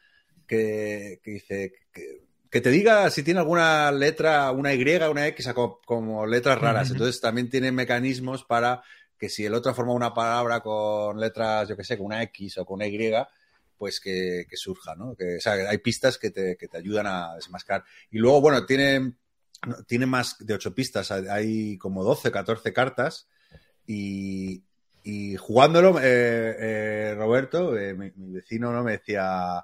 [0.47, 5.49] que, que dice que, que te diga si tiene alguna letra, una Y, una X,
[5.53, 6.89] como, como letras raras.
[6.89, 8.81] Entonces también tiene mecanismos para
[9.23, 12.57] que si el otro forma una palabra con letras, yo que sé, con una X
[12.57, 13.13] o con una Y,
[13.77, 15.11] pues que, que surja, ¿no?
[15.11, 17.85] O sea, hay pistas que te, que te ayudan a desmascar.
[18.11, 19.13] Y luego, bueno, tiene,
[19.87, 23.29] tiene más de ocho pistas, hay- hay como 12, 14 cartas
[23.87, 24.61] y,
[25.03, 28.83] y jugándolo, eh, eh, Roberto, eh, mi, mi vecino, ¿no?
[28.83, 29.63] Me decía,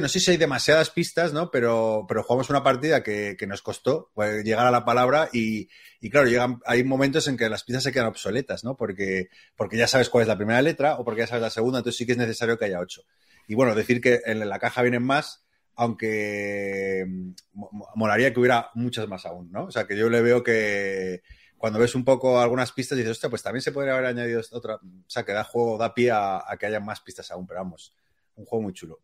[0.00, 1.50] no sé si hay demasiadas pistas, ¿no?
[1.50, 4.10] Pero, pero jugamos una partida que, que nos costó
[4.44, 5.68] llegar a la palabra y,
[6.00, 8.76] y claro, llegan, hay momentos en que las pistas se quedan obsoletas, ¿no?
[8.76, 11.78] Porque, porque ya sabes cuál es la primera letra o porque ya sabes la segunda,
[11.78, 13.02] entonces sí que es necesario que haya ocho.
[13.48, 15.44] Y bueno, decir que en la caja vienen más,
[15.74, 17.06] aunque
[17.52, 19.64] mo- molaría que hubiera muchas más aún, ¿no?
[19.64, 21.22] O sea, que yo le veo que
[21.56, 24.76] cuando ves un poco algunas pistas dices, hostia, pues también se podría haber añadido otra.
[24.76, 27.60] O sea, que da juego, da pie a, a que haya más pistas aún, pero
[27.60, 27.94] vamos,
[28.36, 29.00] un juego muy chulo.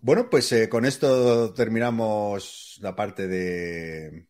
[0.00, 4.26] Bueno, pues eh, con esto terminamos la parte de,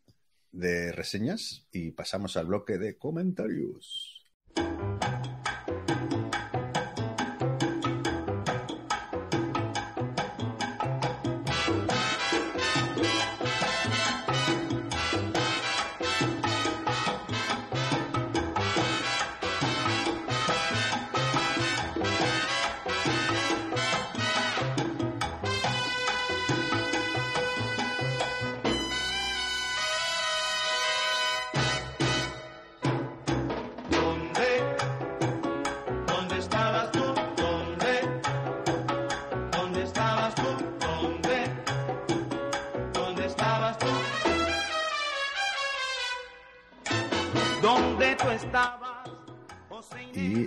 [0.50, 4.24] de reseñas y pasamos al bloque de comentarios.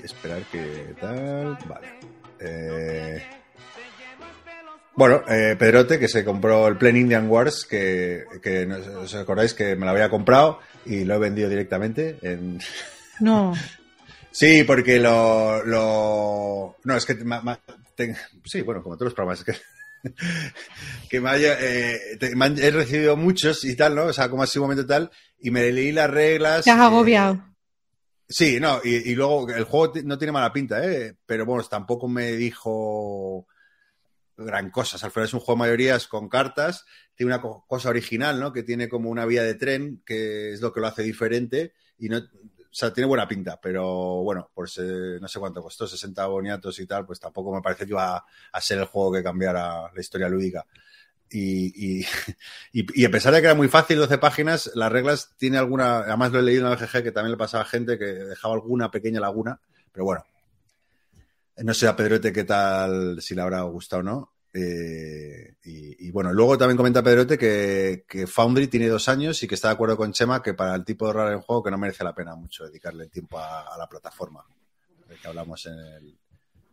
[0.03, 1.57] Esperar que tal.
[1.68, 1.88] Vale.
[2.40, 3.23] Eh,
[4.95, 9.53] bueno, eh, Pedrote, que se compró el Plan Indian Wars, que, que no- os acordáis
[9.53, 12.18] que me lo había comprado y lo he vendido directamente.
[12.22, 12.60] En...
[13.19, 13.53] No.
[14.32, 15.64] Sí, porque lo.
[15.64, 16.78] lo...
[16.86, 17.14] No, es que.
[17.15, 17.60] ma- ma-
[17.95, 18.15] te-
[18.45, 19.40] Sí, bueno, como todos los programas.
[19.40, 20.10] Es que.
[21.10, 24.06] que me haya, eh, te- me han- he recibido muchos y tal, ¿no?
[24.06, 26.64] O sea, como así un momento tal, y me leí las reglas.
[26.65, 27.44] Te has eh, agobiado.
[28.34, 31.18] Sí, no, y, y luego el juego no tiene mala pinta, ¿eh?
[31.26, 33.45] Pero bueno, tampoco me dijo
[34.38, 34.98] gran cosa.
[35.06, 36.86] Al final es un juego de mayorías con cartas,
[37.16, 38.53] tiene una co- cosa original, ¿no?
[38.53, 42.10] Que tiene como una vía de tren, que es lo que lo hace diferente, y
[42.10, 42.22] no, o
[42.72, 46.88] sea, tiene buena pinta, pero bueno, pues eh, no sé cuánto costó, 60 boniatos y
[46.88, 50.02] tal, pues tampoco me parece que iba a, a ser el juego que cambiara la
[50.02, 50.66] historia lúdica.
[51.34, 52.02] Y,
[52.74, 55.99] y, y, a pesar de que era muy fácil, 12 páginas, las reglas tiene alguna,
[55.99, 58.53] además lo he leído en la BGG que también le pasaba a gente que dejaba
[58.53, 59.60] alguna pequeña laguna,
[59.91, 60.26] pero bueno,
[61.58, 64.34] no sé a Pedrote qué tal, si le habrá gustado o no.
[64.53, 69.48] Eh, y, y bueno, luego también comenta Pedrote que, que Foundry tiene dos años y
[69.48, 71.72] que está de acuerdo con Chema que para el tipo de rol en juego que
[71.72, 74.44] no merece la pena mucho dedicarle tiempo a, a la plataforma.
[75.08, 76.20] De que hablamos en el.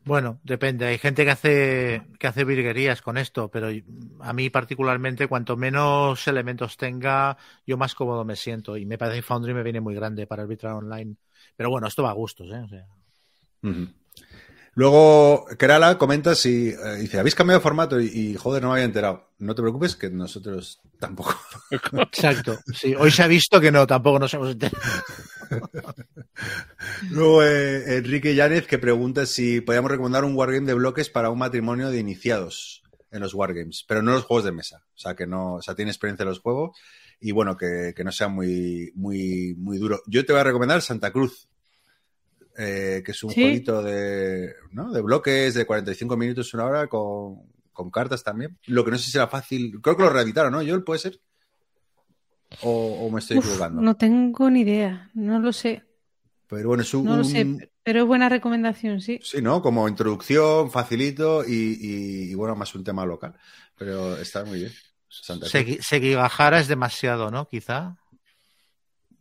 [0.09, 0.87] Bueno, depende.
[0.87, 3.69] Hay gente que hace que hace virguerías con esto, pero
[4.21, 7.37] a mí particularmente, cuanto menos elementos tenga,
[7.67, 8.79] yo más cómodo me siento.
[8.79, 11.17] Y me parece que Foundry me viene muy grande para arbitrar online.
[11.55, 12.85] Pero bueno, esto va a gustos, ¿eh?
[13.63, 13.77] O.
[14.79, 18.75] Luego, Kerala comenta si eh, dice, habéis cambiado de formato y, y, joder, no me
[18.75, 19.29] había enterado.
[19.41, 21.35] No te preocupes, que nosotros tampoco.
[22.01, 22.57] exacto.
[22.73, 24.79] Sí, hoy se ha visto que no, tampoco nos hemos enterado.
[27.11, 31.41] Luego, eh, Enrique Yánez que pregunta si podíamos recomendar un wargame de bloques para un
[31.41, 34.85] matrimonio de iniciados en los wargames, pero no los juegos de mesa.
[34.95, 36.79] O sea, que no, o sea, tiene experiencia en los juegos
[37.19, 40.03] y bueno, que, que no sea muy, muy, muy duro.
[40.07, 41.49] Yo te voy a recomendar Santa Cruz,
[42.59, 43.41] eh, que es un Sí.
[43.41, 44.91] jueguito de, ¿no?
[44.93, 47.37] de bloques de 45 minutos, una hora, con,
[47.73, 48.59] con cartas también.
[48.67, 49.81] Lo que no sé si será fácil.
[49.81, 50.61] Creo que lo reeditaron, ¿no?
[50.63, 51.21] ¿Yo puede ser?
[52.63, 53.81] ¿O, o me estoy Uf, equivocando?
[53.81, 55.85] no tengo ni idea, no lo sé,
[56.49, 57.47] Pero bueno, es un, no lo sé,
[57.85, 59.21] pero es buena recomendación, sí.
[59.23, 59.61] Sí, ¿no?
[59.63, 63.35] Como introducción, facilito y, y- y, bueno, más un tema local.
[63.77, 64.73] Pero está muy bien.
[65.09, 65.47] Santa.
[65.47, 67.47] Segui- Seguigajara es demasiado, ¿no?
[67.49, 67.97] Quizá.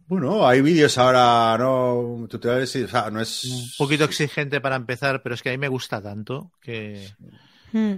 [0.08, 2.26] Bueno, hay vídeos ahora, ¿no?
[2.30, 3.44] Tutoriales, sí, o sea, no es...
[3.44, 7.08] Un poquito exigente para empezar, pero es que a mí me gusta tanto que.
[7.74, 7.96] Mm.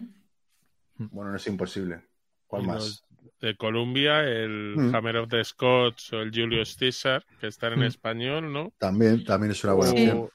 [0.98, 2.02] Bueno, no es imposible.
[2.48, 3.04] ¿Cuál Y más?
[3.42, 4.96] de Colombia, el Mm.
[4.96, 7.84] Hammer of the Scots o el Julius Caesar, que están en Mm.
[7.84, 8.74] español, ¿no?
[8.80, 10.18] También, también es una buena opción.
[10.18, 10.32] O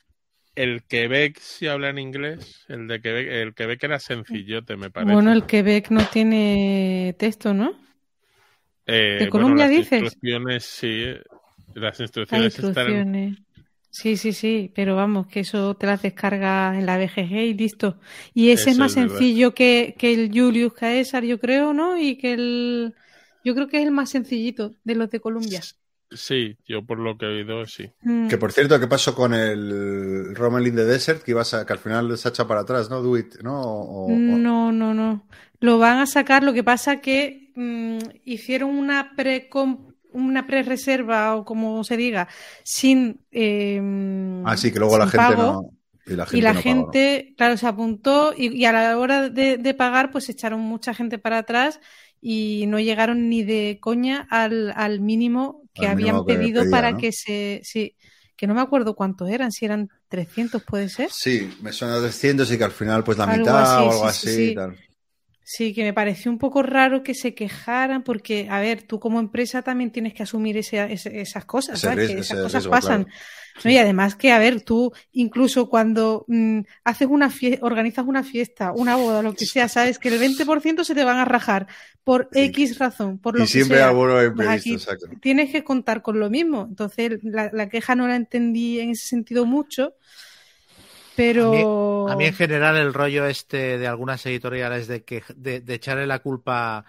[0.55, 5.13] el Quebec, si habla en inglés, el de Quebec, el Quebec era sencillote, me parece.
[5.13, 7.73] Bueno, el Quebec no tiene texto, ¿no?
[8.87, 10.17] Eh, ¿de bueno, Colombia las dices?
[10.65, 11.15] sí.
[11.75, 13.37] Las instrucciones están.
[13.91, 18.01] Sí, sí, sí, pero vamos, que eso te las descargas en la BGG y listo.
[18.35, 21.97] Y ese Eso es más es sencillo que, que el Julius Caesar, yo creo, ¿no?
[21.97, 22.95] Y que el...
[23.45, 25.61] Yo creo que es el más sencillito de los de Colombia.
[26.11, 27.91] Sí, yo por lo que he oído, sí.
[28.03, 28.29] Mm.
[28.29, 31.23] Que por cierto, ¿qué pasó con el Roman in the Desert?
[31.23, 33.03] Que, ibas a, que al final se ha echado para atrás, ¿no?
[33.03, 33.61] Do it, ¿no?
[33.61, 35.27] O- o- No, no, no.
[35.61, 39.49] Lo van a sacar, lo que pasa que mm, hicieron una pre
[40.15, 42.29] una pre-reserva o como se diga,
[42.65, 43.81] sin eh,
[44.43, 45.37] Ah, sí, que luego la gente pago.
[45.37, 45.71] no...
[46.07, 46.93] Y la gente, Y la no pagó, ¿no?
[46.93, 50.95] gente, claro, se apuntó y, y a la hora de, de pagar, pues echaron mucha
[50.95, 51.81] gente para atrás
[52.21, 56.71] y no llegaron ni de coña al, al mínimo que Al habían que pedido pedía,
[56.71, 56.99] para ¿no?
[56.99, 57.61] que se...
[57.65, 57.97] Sí,
[58.37, 61.11] que no me acuerdo cuántos eran, si eran 300, puede ser.
[61.11, 63.91] Sí, me suena a 300 y que al final pues la Algo mitad así, o
[63.91, 64.51] algo sí, sí, así.
[64.51, 64.55] sí.
[64.55, 64.79] tal.
[65.47, 69.21] Sí, que me pareció un poco raro que se quejaran porque, a ver, tú como
[69.21, 72.09] empresa también tienes que asumir ese- ese- esas cosas, Ese ¿sabes?
[72.09, 73.05] riesgo- que esas cosas riesgo, pasan.
[73.05, 73.19] claro.
[73.63, 73.71] ¿no?
[73.71, 78.73] Y además que, a ver, tú incluso cuando mm, haces una fie- organizas una fiesta,
[78.73, 81.67] una boda, lo que sea, sabes que el 20% se te van a rajar
[82.05, 82.31] por.
[82.33, 83.93] X razón, por lo Y que siempre sea.
[84.35, 85.07] Pues aquí exacto.
[85.21, 86.67] tienes que contar con lo mismo.
[86.69, 89.95] Entonces, la, la queja no la entendí en ese sentido mucho,
[91.17, 92.09] pero...
[92.09, 96.07] A mí en general el rollo este de algunas editoriales de, que, de, de echarle
[96.07, 96.85] la culpa,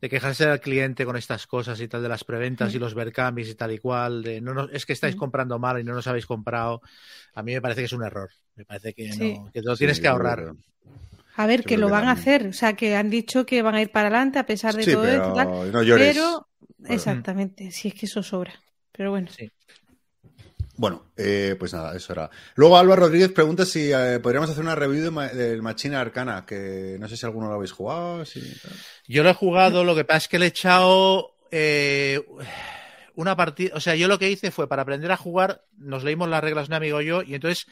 [0.00, 2.76] de quejarse al cliente con estas cosas y tal de las preventas Mm.
[2.76, 5.18] y los vercamis y tal y cual, de no, nos- es que estáis Mm.
[5.18, 6.82] comprando mal y no nos habéis comprado,
[7.34, 8.30] a mí me parece que es un error.
[8.56, 9.38] Me parece que, Sí.
[9.38, 10.52] no, que lo tienes Sí, que ahorrar.
[11.36, 13.80] A ver, que lo van a hacer, o sea, que han dicho que van a
[13.80, 16.08] ir para adelante a pesar de Sí, todo pero esto, tal, no llores.
[16.16, 16.48] pero
[16.78, 16.94] Bueno.
[16.94, 18.52] exactamente, si es que eso sobra.
[18.92, 19.48] Pero bueno, Sí.
[20.78, 22.30] Bueno, eh, pues nada, eso era.
[22.54, 26.96] Luego Álvaro Rodríguez pregunta si eh, podríamos hacer una review de del Machina Arcana, que
[27.00, 28.22] no sé si alguno lo habéis jugado.
[29.08, 32.24] Yo lo he jugado, lo que pasa es que le he echado eh,
[33.16, 33.74] una partida.
[33.74, 36.68] O sea, yo lo que hice fue para aprender a jugar, nos leímos las reglas
[36.68, 37.66] un amigo y yo, y entonces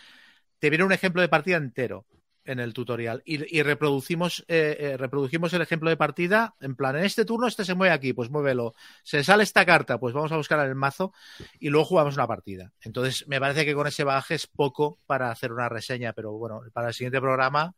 [0.59, 2.07] te viene un ejemplo de partida entero
[2.47, 3.23] en el tutorial.
[3.25, 6.55] Y, reproducimos, eh, eh, reproducimos el ejemplo de partida.
[6.61, 8.75] En plan, en este turno este se mueve aquí, pues muévelo.
[9.03, 11.13] Se sale esta carta, pues vamos a buscar en el mazo
[11.59, 12.73] y luego jugamos una partida.
[12.81, 16.61] Entonces, me parece que con ese bagaje es poco para hacer una reseña, pero bueno,
[16.73, 17.75] para el siguiente programa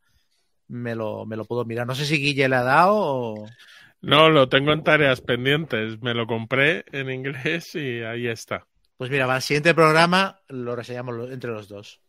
[0.67, 1.85] me lo, me lo puedo mirar.
[1.85, 3.45] No sé si Guille le ha dado o.
[4.01, 6.01] No, lo tengo en tareas pendientes.
[6.01, 8.65] Me lo compré en inglés y ahí está.
[8.99, 12.01] Pues mira, para el siguiente programa lo reseñamos entre los dos.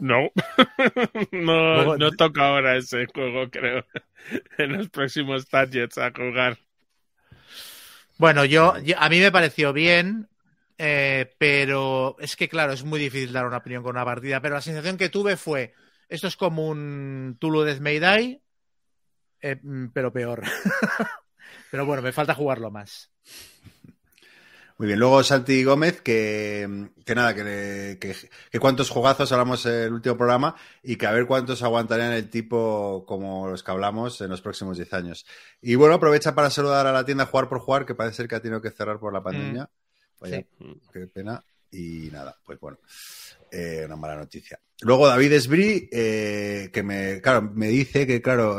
[0.00, 0.28] No,
[1.30, 3.86] no, Luego- no toca ahora ese juego, creo.
[4.58, 6.58] En los próximos targets a jugar.
[8.18, 10.28] Bueno, yo, yo- a mí me pareció bien,
[10.78, 14.56] eh, pero es que claro, es muy difícil dar una opinión con una partida, pero
[14.56, 15.74] la sensación que tuve fue,
[16.08, 18.42] esto es como un Tulu Death May Die,
[19.42, 19.60] eh,
[19.94, 20.42] pero peor.
[21.70, 23.12] pero bueno, me falta jugarlo más.
[24.82, 28.16] Muy bien, luego Santi Gómez, que, que nada, que, que,
[28.50, 32.28] que cuántos jugazos hablamos en el último programa y que a ver cuántos aguantarían el
[32.28, 35.24] tipo como los que hablamos en los próximos 10 años.
[35.60, 38.34] Y bueno, aprovecha para saludar a la tienda Jugar por Jugar, que parece ser que
[38.34, 39.70] ha tenido que cerrar por la pandemia.
[40.18, 40.44] Vaya,
[40.92, 41.44] qué pena.
[41.70, 42.78] Y nada, pues bueno,
[43.52, 44.58] eh, una mala noticia.
[44.80, 48.58] Luego David Esbri, eh, que me, claro, me dice que, claro,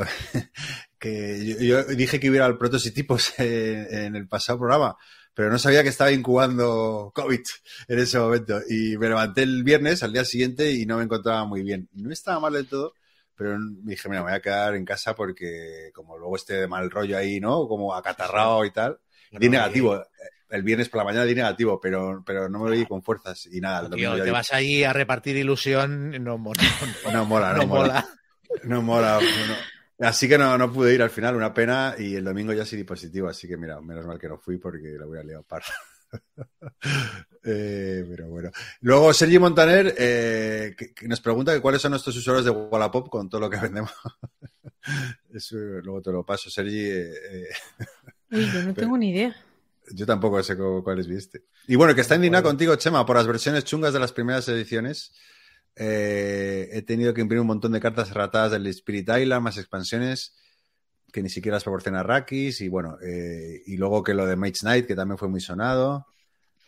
[0.98, 4.96] que yo, yo dije que hubiera prototipos en, en el pasado programa,
[5.34, 7.42] pero no sabía que estaba incubando COVID
[7.88, 8.60] en ese momento.
[8.70, 11.90] Y me levanté el viernes al día siguiente y no me encontraba muy bien.
[11.94, 12.94] No estaba mal del todo,
[13.36, 16.90] pero dije, mira, me voy a quedar en casa porque como luego esté de mal
[16.92, 17.68] rollo ahí, ¿no?
[17.68, 19.00] Como acatarrado y tal.
[19.32, 20.04] Di negativo.
[20.50, 23.48] El viernes por la mañana di negativo, pero, pero no me lo di con fuerzas.
[23.52, 27.62] Y nada, Tío, te vas ahí a repartir ilusión, no, mo- no, no mola, no,
[27.62, 27.82] no mola.
[27.88, 28.10] mola.
[28.66, 29.20] No mola.
[30.04, 31.96] Así que no, no pude ir al final, una pena.
[31.98, 34.58] Y el domingo ya sí di positivo, así que mira, menos mal que no fui
[34.58, 35.74] porque lo hubiera liado parda.
[37.46, 38.52] Eh, pero bueno.
[38.82, 43.10] Luego Sergi Montaner eh, que, que nos pregunta que cuáles son nuestros usuarios de Wallapop
[43.10, 43.92] con todo lo que vendemos.
[45.34, 46.80] Eso, luego te lo paso, Sergi.
[46.90, 47.48] eh, eh,
[48.32, 49.36] Uy, yo no tengo ni idea.
[49.92, 51.44] yo tampoco sé cu- cuáles viste.
[51.68, 55.12] Y bueno, que está indignado contigo, Chema, por las versiones chungas de las primeras ediciones.
[55.76, 60.36] Eh, he tenido que imprimir un montón de cartas ratadas del Spirit Island, más expansiones
[61.12, 62.62] que ni siquiera las proporciona Rakis.
[62.62, 66.08] Y bueno, eh, y luego que lo de Mage Knight, que también fue muy sonado.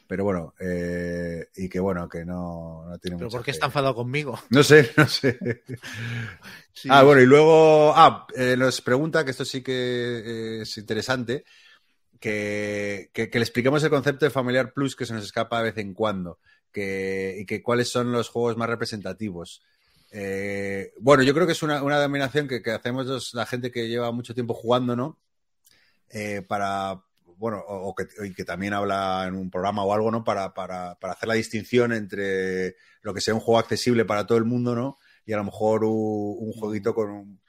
[0.08, 3.56] Pero bueno, eh, y que bueno, que no, no tiene ¿Pero mucha por qué fe.
[3.56, 4.40] está enfadado conmigo?
[4.52, 5.40] No sé, no sé.
[6.78, 6.90] Sí.
[6.92, 11.46] Ah, bueno, y luego, ah, eh, nos pregunta, que esto sí que es interesante,
[12.20, 15.72] que, que- que le expliquemos el concepto de Familiar Plus que se nos escapa de
[15.72, 16.40] vez en cuando,
[16.76, 19.64] que, y que cuáles son los juegos más representativos.
[20.12, 23.72] Eh, bueno, yo creo que es una, una denominación que, que hacemos los- la gente
[23.72, 25.18] que lleva mucho tiempo jugando, ¿no?
[26.10, 27.02] Eh, para,
[27.38, 30.24] bueno, o, o que, y que también habla en un programa o algo, ¿no?
[30.24, 34.38] Para, para, para hacer la distinción entre lo que sea un juego accesible para todo
[34.38, 34.98] el mundo, ¿no?
[35.26, 37.42] Y a lo mejor un, un jueguito con un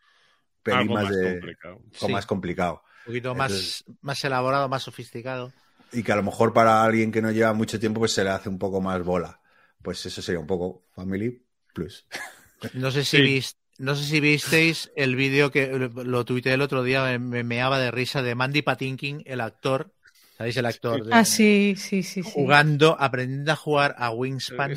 [0.62, 1.77] pelín Algo más, más de, complicado.
[1.98, 2.12] con Sí.
[2.12, 2.82] más complicado.
[3.01, 5.53] Un poquito más, más elaborado, más sofisticado.
[5.98, 8.31] Y que a lo mejor para alguien que no lleva mucho tiempo, pues se le
[8.31, 9.40] hace un poco más bola.
[9.82, 11.43] Pues eso sería un poco Family
[11.73, 12.06] Plus.
[12.74, 13.55] No sé si, Sí.
[13.78, 17.78] no sé si visteis el vídeo que lo tuiteé el otro día, me, me meaba
[17.78, 19.93] de risa de Mandy Patinkin, el actor.
[20.39, 21.05] ¿Sabéis el actor?
[21.05, 22.23] de- Ah, sí, sí, sí.
[22.23, 22.31] sí.
[22.32, 24.74] Jugando, aprendiendo a jugar a Wingspan,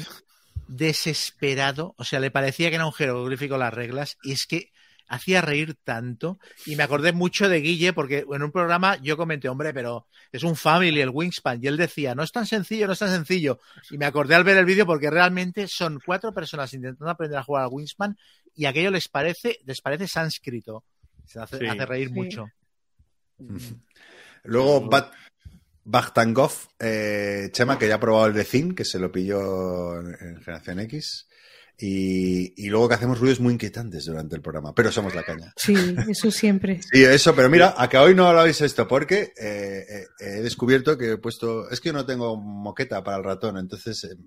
[0.67, 1.95] desesperado.
[1.97, 4.17] O sea, le parecía que era un jeroglífico las reglas.
[4.23, 4.71] Y es que
[5.09, 6.39] hacía reír tanto.
[6.65, 10.43] Y me acordé mucho de Guille, porque en un programa yo comenté, hombre, pero es
[10.43, 11.59] un family el Wingspan.
[11.61, 13.59] Y él decía, no es tan sencillo, no es tan sencillo.
[13.89, 17.43] Y me acordé al ver el vídeo porque realmente son cuatro personas intentando aprender a
[17.43, 18.17] jugar al Wingspan
[18.55, 20.83] y aquello les parece, les parece sánscrito.
[21.25, 21.67] Se hace, Sí.
[21.67, 22.13] hace reír Sí.
[22.13, 22.47] mucho.
[24.43, 25.11] Luego Bat
[25.85, 30.41] Bachtankov, eh, Chema, que ya ha probado el Decin, que se lo pilló en, en
[30.41, 31.27] Generación X.
[31.81, 35.53] Y, y luego que hacemos ruidos muy inquietantes durante el programa, pero somos la caña.
[35.55, 36.81] Sí, eso siempre.
[36.91, 40.97] Sí, eso, pero mira, a que hoy no habláis esto, porque eh, eh, he descubierto
[40.97, 41.69] que he puesto.
[41.69, 44.03] Es que yo no tengo moqueta para el ratón, entonces.
[44.03, 44.17] eh,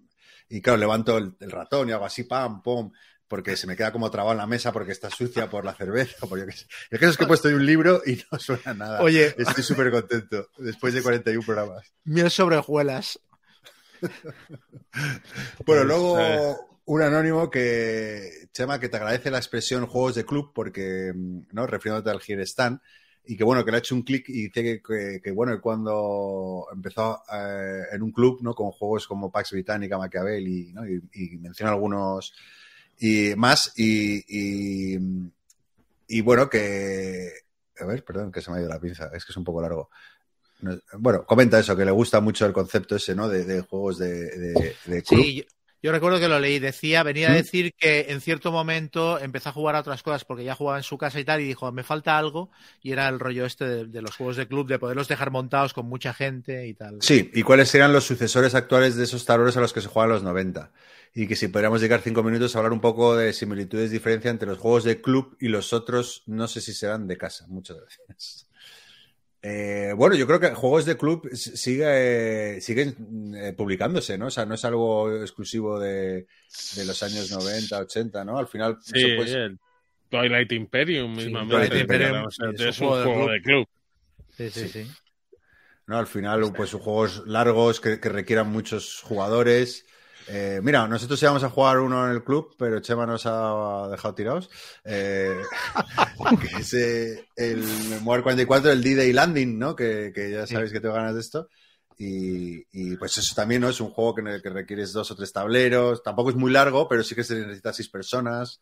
[0.49, 2.91] y claro, levanto el, el ratón y hago así, pam, pum,
[3.29, 6.27] porque se me queda como trabado en la mesa porque está sucia por la cerveza.
[6.27, 6.67] Por yo qué sé.
[6.91, 9.01] El caso es que he puesto un libro y no suena nada.
[9.03, 9.35] Oye.
[9.39, 11.87] Estoy súper contento después de 41 programas.
[12.05, 13.19] Miel sobre hojuelas.
[14.03, 14.43] Bueno,
[15.65, 16.57] Pues, luego eh.
[16.95, 21.67] Un anónimo que, Chema, que te agradece la expresión juegos de club porque, mm, ¿no?
[21.67, 22.81] Refiriéndote al Girestan
[23.25, 25.61] y que, bueno, que le ha hecho un clic y dice que, que, que, bueno,
[25.61, 28.55] cuando empezó eh, en un club, ¿no?
[28.55, 30.87] Con juegos como Pax Britannica, Machiavel y, ¿no?
[30.87, 32.35] y, y menciona algunos
[32.99, 34.99] y más y, y,
[36.09, 37.31] y, bueno, que...
[37.81, 39.63] A ver, perdón, que se me ha ido la pinza, es que es un poco
[39.63, 39.89] largo.
[40.61, 43.29] No- Bueno, comenta eso, que le gusta mucho el concepto ese, ¿no?
[43.29, 45.23] De, de juegos de, de, de club.
[45.25, 45.45] Sí, yo,
[45.83, 46.59] yo recuerdo que lo leí.
[46.59, 47.33] Decía, venía ¿Mm?
[47.33, 50.79] a decir que en cierto momento empezó a jugar a otras cosas porque ya jugaba
[50.79, 52.51] en su casa y tal, y dijo, me falta algo.
[52.83, 55.75] Y era el rollo este de, de los juegos de club, de poderlos dejar montados
[55.75, 56.99] con mucha gente y tal.
[57.01, 60.11] Sí, y cuáles serían los sucesores actuales de esos tableros a los que se juegan
[60.11, 60.71] los 90.
[61.15, 64.49] Y que si podríamos dedicar cinco minutos a hablar un poco de similitudes diferencia entre
[64.49, 67.47] los juegos de club y los otros, no sé si serán de casa.
[67.49, 68.49] Muchas gracias.
[69.45, 74.27] Eh, bueno, yo creo que juegos de club sigue, siguen eh, publicándose, ¿no?
[74.27, 76.27] O sea, no es algo exclusivo de,
[76.77, 78.39] de los años 90, 80, ¿no?
[78.39, 79.59] Al final, Sí, eso, pues, el
[80.09, 81.57] Twilight Imperium Sí, mismamente.
[81.69, 83.69] Twilight Imperium, o sea, es un juego de club.
[84.37, 84.87] Sí, sí, sí.
[85.89, 85.99] ¿no?
[85.99, 89.87] Al final, pues son juegos largos que, que requieran muchos jugadores.
[90.29, 94.15] Eh, mira, nosotros íbamos a jugar uno en el club, pero Chema nos ha dejado
[94.15, 94.51] tirados.
[94.85, 95.43] Eh,
[96.41, 99.75] que es eh, el Memoir 44, el D-Day Landing, ¿no?
[99.75, 101.49] Que, que ya sabéis que tengo ganas de esto.
[101.99, 103.69] Y, y, pues eso también, ¿no?
[103.69, 106.03] Es un juego que, que requieres dos o tres tableros.
[106.03, 108.61] Tampoco es muy largo, pero sí que se necesita seis personas.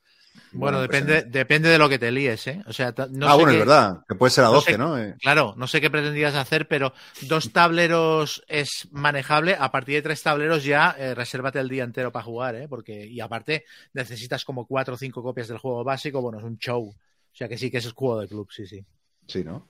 [0.52, 2.62] Bueno, pues, depende, en- depende de lo que te líes, ¿eh?
[2.66, 4.00] O sea, no ah, sé bueno, qué- es verdad.
[4.08, 4.98] Que puede ser a no 12, sé- ¿no?
[4.98, 6.92] Eh, Claro, no sé qué pretendías hacer, pero
[7.22, 9.56] dos tableros es manejable.
[9.58, 12.68] A partir de tres tableros ya eh, resérvate el día entero para jugar, ¿eh?
[12.68, 16.20] Porque, y aparte necesitas como cuatro o cinco copias del juego básico.
[16.20, 16.82] Bueno, es un show.
[16.88, 18.84] O sea que sí que es juego de club, sí, sí.
[19.26, 19.68] Sí, ¿no?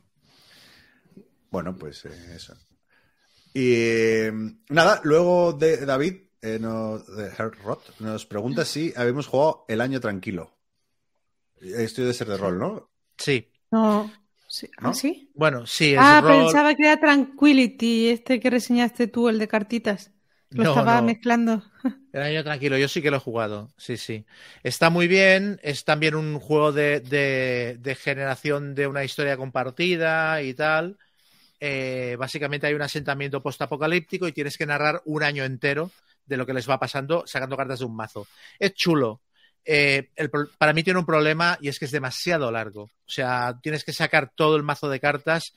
[1.50, 2.54] Bueno, pues eh, eso.
[3.52, 4.32] Y eh,
[4.68, 10.00] nada, luego de David, eh, no- de Herrot, nos pregunta si habíamos jugado el año
[10.00, 10.52] tranquilo.
[11.86, 12.90] Esto debe ser de rol, ¿no?
[13.18, 13.52] Sí.
[13.70, 14.12] No.
[14.48, 14.68] Sí.
[14.76, 14.94] ¿Ah, ¿No?
[14.94, 15.32] sí?
[15.34, 16.26] Bueno, sí, es Ah, rol.
[16.26, 20.12] pensaba que era Tranquility, este que reseñaste tú, el de cartitas.
[20.50, 21.02] Lo No, estaba no.
[21.02, 21.62] mezclando.
[22.12, 24.26] El año tranquilo, yo sí que lo he jugado, sí, sí.
[24.64, 30.42] Está muy bien, es también un juego de, de- de generación de una historia compartida
[30.42, 30.98] y tal.
[31.60, 35.90] Eh, básicamente hay un asentamiento postapocalíptico y tienes que narrar un año entero
[36.30, 38.26] de lo que les va pasando sacando cartas de un mazo.
[38.58, 39.20] Es chulo.
[39.64, 42.84] Eh, el para mí tiene un problema y es que es demasiado largo.
[42.84, 45.52] O sea, tienes que sacar todo el mazo de cartas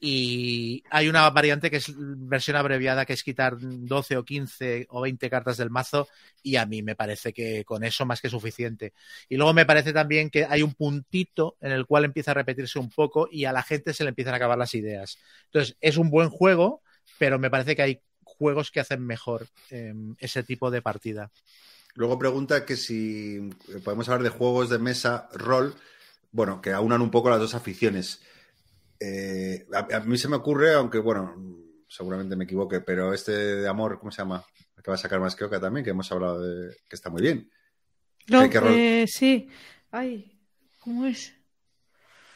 [0.00, 5.02] y hay una variante que es versión abreviada, que es quitar 12 o 15 o
[5.02, 6.08] 20 cartas del mazo
[6.42, 8.94] y a mí me parece que con eso más que suficiente.
[9.28, 12.78] Y luego me parece también que hay un puntito en el cual empieza a repetirse
[12.78, 15.18] un poco y a la gente se le empiezan a acabar las ideas.
[15.46, 16.82] Entonces, es un buen juego,
[17.18, 18.00] pero me parece que hay
[18.38, 21.30] juegos que hacen mejor eh, ese tipo de partida.
[21.94, 23.36] Luego pregunta que si
[23.68, 25.74] eh, podemos hablar de juegos de mesa, rol,
[26.32, 28.20] bueno, que aunan un poco las dos aficiones.
[29.00, 31.36] Eh, a, a mí se me ocurre, aunque bueno,
[31.88, 34.44] seguramente me equivoque, pero este de amor, ¿cómo se llama?
[34.76, 37.10] El que va a sacar más que Oca también, que hemos hablado de que está
[37.10, 37.48] muy bien.
[38.28, 39.48] No, Hay que rol- eh, sí.
[39.90, 40.36] Ay,
[40.80, 41.32] ¿cómo es?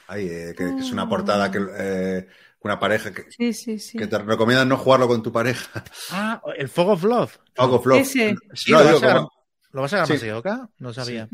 [0.06, 2.28] Ay, eh, que, que es una portada que eh,
[2.68, 3.98] una pareja que, Sí, sí, sí.
[3.98, 5.84] que te recomiendan no jugarlo con tu pareja.
[6.10, 7.36] Ah, el Fog of Love.
[7.54, 8.00] Fog of Love.
[8.00, 8.34] Ese.
[8.54, 9.32] Sí, No, lo, digo, vas a como-
[9.72, 10.68] ¿Lo vas a ganar?
[10.78, 11.28] No sabía.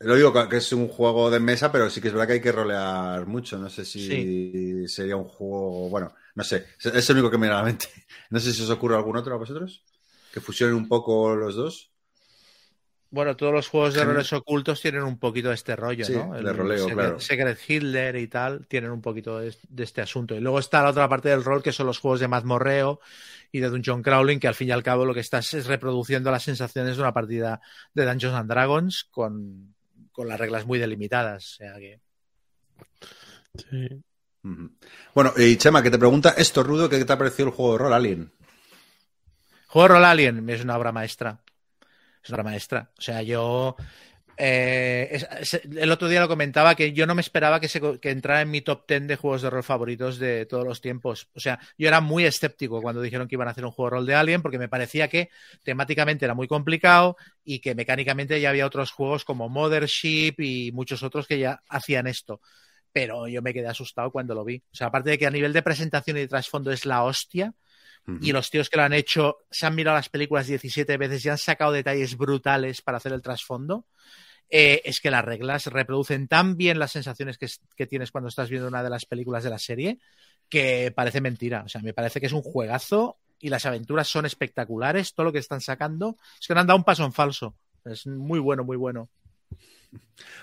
[0.00, 2.40] Lo digo que- es un juego de mesa, pero sí que es verdad que hay
[2.40, 3.56] que rolear mucho.
[3.58, 5.88] No sé si sería un juego.
[5.88, 6.66] Bueno, no sé.
[6.78, 7.86] Es- Es el único que me viene a la mente.
[8.30, 9.82] No sé si os ocurre algún otro a vosotros.
[10.32, 11.90] Que fusionen un poco los dos.
[13.14, 16.32] Bueno, todos los juegos de roles ocultos tienen un poquito de este rollo, Sí, ¿no?
[16.34, 17.20] de roleo, Secret, claro.
[17.20, 20.34] Secret Hitler y tal tienen un poquito de, de este asunto.
[20.34, 22.98] Y luego está la otra parte del rol, que son los juegos de mazmorreo
[23.52, 26.32] y de Dungeon Crawling, que al fin y al cabo lo que estás es reproduciendo
[26.32, 27.60] las sensaciones de una partida
[27.94, 29.76] de Dungeons and Dragons con,
[30.10, 31.52] con las reglas muy delimitadas.
[31.52, 32.00] O sea que...
[33.70, 34.02] Sí.
[35.14, 37.78] Bueno, y Chema, que te pregunta esto, Rudo, ¿qué te ha parecido el juego de
[37.78, 38.32] rol Alien?
[39.68, 41.38] Juego de rol Alien es una obra maestra.
[42.24, 42.90] Es una maestra.
[42.98, 43.76] O sea, yo.
[44.36, 45.22] eh,
[45.76, 48.62] el otro día lo comentaba que yo no me esperaba que, se, entrara en mi
[48.62, 51.28] top 10 de juegos de rol favoritos de todos los tiempos.
[51.34, 53.96] O sea, yo era muy escéptico cuando dijeron que iban a hacer un juego de
[53.96, 55.28] rol de Alien porque me parecía que
[55.62, 61.02] temáticamente era muy complicado y que mecánicamente ya había otros juegos como Mothership y muchos
[61.02, 62.40] otros que ya hacían esto.
[62.92, 64.62] Pero yo me quedé asustado cuando lo vi.
[64.72, 67.52] O sea, aparte de que a nivel de presentación y de trasfondo es la hostia,
[68.20, 71.28] y los tíos que lo han hecho se han mirado las películas 17 veces y
[71.30, 73.86] han sacado detalles brutales para hacer el trasfondo.
[74.50, 78.50] Eh, es que las reglas reproducen tan bien las sensaciones que, que tienes cuando estás
[78.50, 79.98] viendo una de las películas de la serie
[80.48, 81.62] que parece mentira.
[81.64, 85.14] O sea, me parece que es un juegazo y las aventuras son espectaculares.
[85.14, 87.56] Todo lo que están sacando es que no han dado un paso en falso.
[87.84, 89.08] Es muy bueno, muy bueno.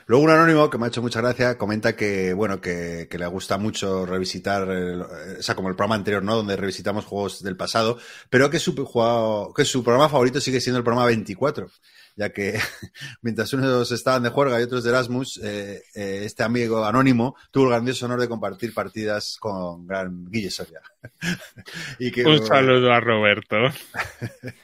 [0.08, 3.28] Luego un anónimo que me ha hecho mucha gracia comenta que, bueno, que, que le
[3.28, 6.36] gusta mucho revisitar, el- o sea, como el programa anterior, ¿no?
[6.36, 7.98] Donde revisitamos juegos del pasado,
[8.30, 11.68] pero que su, juego- que su programa favorito sigue siendo el programa 24,
[12.18, 12.60] ya que
[13.22, 17.66] mientras unos estaban de juerga y otros de Erasmus, eh, eh, este amigo anónimo tuvo
[17.66, 20.82] el grandioso honor de compartir partidas con gran Guille Soria.
[22.00, 23.56] y que, Un saludo a Roberto.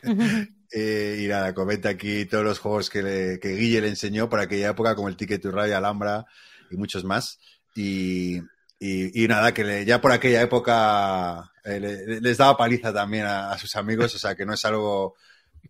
[0.72, 4.44] eh, y nada, comenta aquí todos los juegos que, le- que Guille le enseñó para
[4.44, 6.26] aquella época, como el Ticket to Ride, Alhambra
[6.70, 7.40] y muchos más.
[7.76, 8.38] Y,
[8.80, 13.26] y- y nada, que le- ya por aquella época eh, le- les daba paliza también
[13.26, 15.16] a, a sus amigos, o sea que no es algo.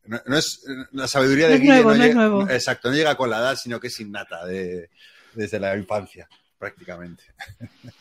[0.05, 0.61] No, no es
[0.93, 1.73] la sabiduría No de es Guille.
[1.73, 2.49] nuevo, no es llega- nuevo.
[2.49, 4.89] Exacto, no llega con la edad, sino que es innata de,
[5.33, 6.27] desde la infancia.
[6.57, 7.23] prácticamente.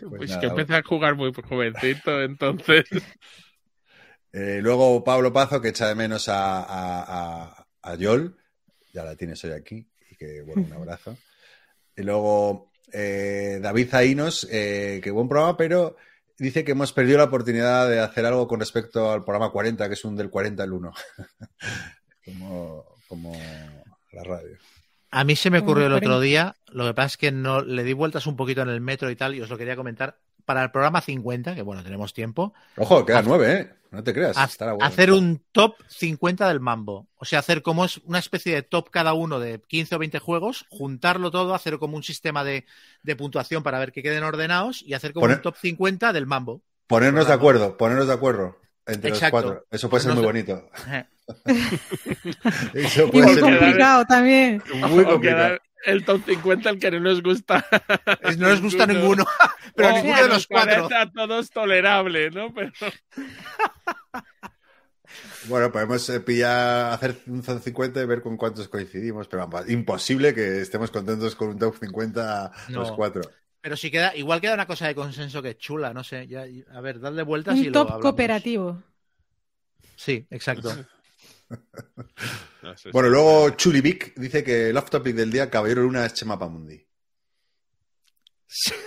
[0.00, 2.84] Pues Pues, nada, que empecé a jugar muy jovencito, entonces.
[4.32, 8.36] Eh, luego Pablo Pazo, que echa de menos a, a, a- a Yol,
[8.92, 11.16] ya la tienes hoy aquí, y que bueno, un abrazo.
[11.96, 15.96] Y luego eh, David Zainos, eh, que buen programa, pero
[16.38, 19.94] dice que hemos perdido la oportunidad de hacer algo con respecto al programa 40, que
[19.94, 20.92] es un del 40 al 1.
[22.24, 23.32] como, como
[24.12, 24.56] la radio.
[25.10, 27.84] A mí se me ocurrió el otro día, lo que pasa es que no le
[27.84, 30.18] di vueltas un poquito en el metro y tal, y os lo quería comentar.
[30.44, 33.70] Para el programa 50, que bueno, tenemos tiempo, Ojo, quedan nueve, ¿eh?
[33.90, 34.36] No te creas.
[34.38, 34.86] ha- estará bueno.
[34.86, 37.08] hacer un top 50 del mambo.
[37.16, 40.18] O sea, hacer como es una especie de top cada uno de 15 o 20
[40.18, 42.64] juegos, juntarlo todo, hacer como un sistema de,
[43.02, 46.26] de puntuación para ver que queden ordenados y hacer como Poner- un top 50 del
[46.26, 46.62] mambo.
[46.86, 48.56] Ponernos de acuerdo, ponernos de acuerdo
[48.86, 49.36] entre Exacto.
[49.36, 49.66] los cuatro.
[49.70, 50.68] Eso puede ser muy bonito.
[52.74, 54.62] Eso Y puede muy ser complicado también.
[54.90, 55.58] muy complicado.
[55.84, 57.64] El top 50 el que no nos gusta.
[58.22, 59.24] es- no les gusta ninguno,
[59.76, 60.88] pero O ninguno de los cuatro.
[60.94, 62.52] a todos tolerable, ¿no?
[62.54, 62.72] Pero
[65.48, 69.68] Bueno, podemos eh, pillar, hacer un top 50 y ver con cuántos coincidimos, pero vamos,
[69.68, 73.22] imposible que estemos contentos con un top 50 los cuatro.
[73.60, 76.26] Pero si queda, igual queda una cosa de consenso que es chula, no sé.
[76.26, 78.02] Ya, a ver, dadle vueltas y Un lo top hablamos.
[78.02, 78.82] cooperativo.
[79.96, 80.72] Sí, exacto.
[82.62, 86.38] No Bueno, luego Chulivic dice que el off topic del día, Caballero Luna, es Chema
[86.38, 86.86] Pamundi.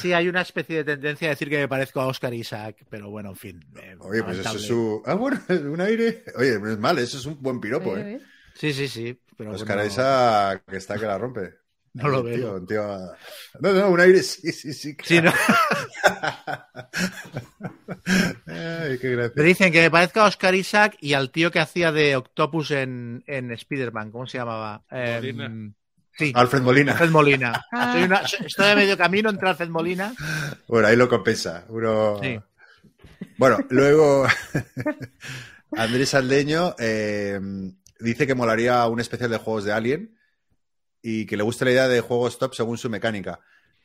[0.00, 3.08] Sí, hay una especie de tendencia a decir que me parezco a Oscar Isaac, pero
[3.08, 3.64] bueno, en fin.
[3.80, 5.02] eh, Oye, pues eso es su.
[5.06, 6.24] Ah, bueno, un aire.
[6.36, 8.20] Oye, no es mal, eso es un buen piropo, ¿eh?
[8.54, 9.18] Sí, sí, sí.
[9.36, 11.54] Pero Oscar Isaac, que está que la rompe.
[11.94, 12.54] No lo tío, veo.
[12.56, 13.12] un tío-
[13.60, 14.96] No, no, un aire, sí, sí, sí.
[15.02, 15.32] Sí, ¿no?
[18.46, 19.32] Ay, qué gracia.
[19.36, 22.70] Me dicen que me parezca a Oscar Isaac y al tío que hacía de Octopus
[22.72, 24.10] en, en Spider-Man.
[24.10, 24.82] ¿Cómo se llamaba?
[24.90, 25.72] Em, Molina.
[26.16, 26.92] sí, Alfred Molina.
[26.92, 27.64] Alfred Molina.
[27.72, 27.92] Ah.
[27.94, 30.12] Soy una- estoy a medio camino entre Alfred Molina.
[30.68, 31.64] Bueno, ahí lo compensa.
[31.68, 32.18] Uno...
[32.22, 32.38] Sí.
[33.38, 34.26] Bueno, luego
[35.76, 37.40] Andrés Aldeño eh,
[38.00, 40.16] dice que molaría un especial de juegos de Alien
[41.06, 43.38] y que le gusta la idea de juegos top según su mecánica.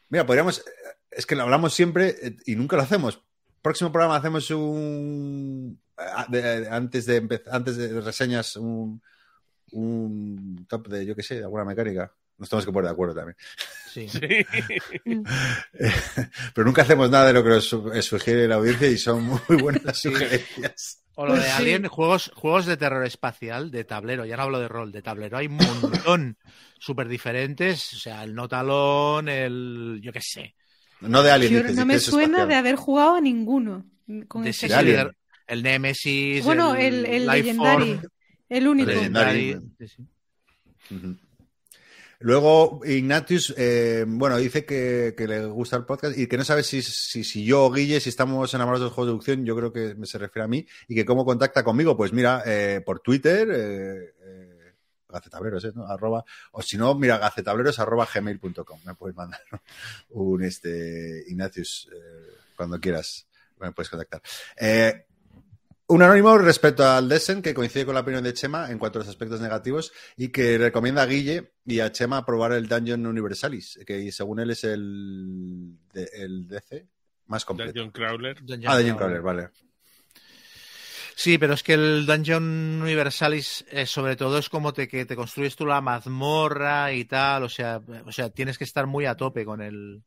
[0.07, 0.63] Mira, podríamos...
[1.11, 3.21] Es que lo hablamos siempre eh, y nunca lo hacemos.
[3.61, 5.77] Próximo programa hacemos un...
[5.97, 9.01] antes, de empezar, antes de reseñas un,
[9.73, 12.13] un top de, yo qué sé, de alguna mecánica.
[12.37, 13.35] Nos tenemos que poner de acuerdo también.
[13.91, 14.07] Sí.
[14.07, 14.45] Sí.
[16.53, 19.61] Pero nunca hacemos nada de lo que nos su- sugiere la audiencia y son muy
[19.61, 20.09] buenas las Sí.
[20.09, 21.03] sugerencias.
[21.21, 21.61] O lo de Pues sí.
[21.61, 25.37] Alien, juegos, juegos de terror espacial, de tablero, ya no hablo de rol, de tablero,
[25.37, 26.37] hay un montón
[26.79, 30.55] súper diferentes, o sea, el Notalón, el, yo qué sé,
[31.01, 32.47] No de Alien, Yo dices, no de me suena espacial.
[32.47, 33.85] de haber jugado a ninguno.
[34.29, 34.99] Con de ese sí, de Alien.
[34.99, 35.11] el,
[35.47, 37.99] el Nemesis, Bueno, el, el Life Legendary.
[38.47, 38.89] El único.
[38.89, 39.57] El Legendary.
[39.85, 40.07] Sí.
[42.19, 46.63] Luego, Ignatius, eh, bueno, dice que, que le gusta el podcast y que no sabe
[46.63, 49.55] si, si, si yo o Guille, si estamos enamorados de los juegos de deducción, yo
[49.55, 51.95] creo que se refiere a mí, y que cómo contacta conmigo.
[51.95, 54.59] Pues mira, eh, por Twitter, eh, eh,
[55.09, 55.71] gacetableros, ¿eh?
[55.73, 55.87] ¿no?
[55.87, 58.79] Arroba, o si no, mira, gacetableros arroba gmail.com.
[58.85, 59.41] Me puedes mandar
[60.09, 63.27] un este, Ignatius eh, cuando quieras,
[63.59, 64.21] me puedes contactar.
[64.57, 65.05] Eh,
[65.89, 69.01] un anónimo respecto al Desen, que coincide con la opinión de Chema en cuanto a
[69.01, 73.79] los aspectos negativos y que recomienda a Guille y a Chema probar el Dungeon Universalis,
[73.85, 76.87] que según él es el, de- el DC
[77.27, 77.71] más completo.
[77.73, 78.37] Dungeon Crawler.
[78.65, 79.49] Ah, Dungeon Crawler, vale.
[81.15, 85.17] Sí, pero es que el Dungeon Universalis, eh, sobre todo, es como te, que te
[85.17, 87.43] construyes tú la mazmorra y tal.
[87.43, 90.01] O sea, o sea, tienes que estar muy a tope con el,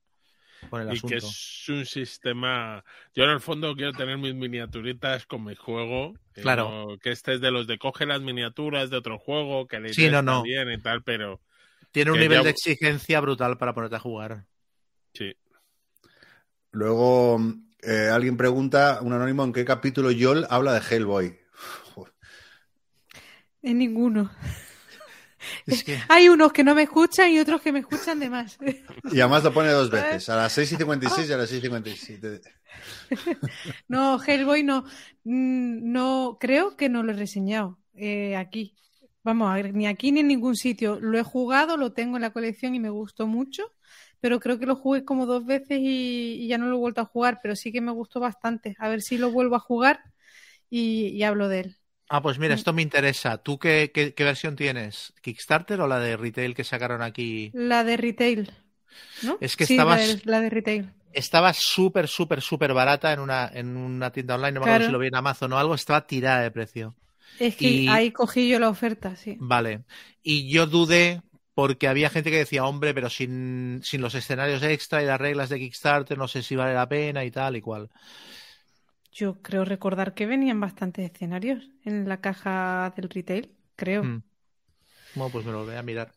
[0.70, 1.08] con el Y asunto.
[1.08, 2.84] que es un sistema.
[3.14, 6.14] Yo en el fondo quiero tener mis miniaturitas con mi juego.
[6.34, 6.86] y Claro.
[6.88, 9.92] no- que este es de los de coge las miniaturas de otro juego, que le
[9.92, 10.42] Sí, no, no.
[10.42, 11.40] bien y tal, pero
[11.90, 14.46] Tiene un nivel ya- de exigencia brutal para ponerte a jugar.
[15.12, 15.34] sí.
[16.70, 17.38] Luego,
[17.82, 21.38] eh, alguien pregunta, un anónimo, ¿en qué capítulo Yol habla de Hellboy?
[23.62, 24.30] En ninguno.
[25.66, 28.58] Es que, Hay unos que no me escuchan y otros que me escuchan de más.
[29.10, 31.58] Y además lo pone dos veces, a las 6 y 56 y a las 6
[31.58, 32.40] y 57.
[33.88, 34.84] No, Hellboy no.
[35.24, 38.74] Mm, No, creo que no lo he reseñado eh, aquí.
[39.24, 40.98] Vamos a ver, ni aquí ni en ningún sitio.
[41.00, 43.64] Lo he jugado, lo tengo en la colección y me gustó mucho,
[44.20, 47.00] pero creo que lo jugué como dos veces y, y ya no lo he vuelto
[47.02, 48.74] a jugar, pero sí que me gustó bastante.
[48.78, 50.00] A ver si lo vuelvo a jugar
[50.70, 51.76] y, y hablo de él.
[52.12, 53.38] Ah, pues mira, esto me interesa.
[53.38, 55.12] ¿Tú qué, qué, qué versión tienes?
[55.22, 57.52] ¿Kickstarter o la de retail que sacaron aquí?
[57.52, 58.50] La de retail,
[59.22, 59.38] ¿no?
[59.40, 60.90] Es que sí, estabas- la de, la de retail.
[61.12, 64.52] Estaba súper, súper, súper barata en una, en una tienda online.
[64.52, 65.74] No me acuerdo si lo vi en Amazon o algo.
[65.74, 66.94] Estaba tirada de precio.
[67.38, 69.36] Es que Y- ahí cogí yo la oferta, sí.
[69.40, 69.84] Vale.
[70.22, 71.22] Y yo dudé
[71.54, 75.50] porque había gente que decía, hombre, pero sin, sin los escenarios extra y las reglas
[75.50, 77.90] de Kickstarter, no sé si vale la pena y tal y cual.
[79.12, 84.04] Yo creo recordar que venían bastantes escenarios en la caja del retail, creo.
[84.04, 84.22] Mm.
[85.14, 86.12] Bueno, pues me lo voy a mirar.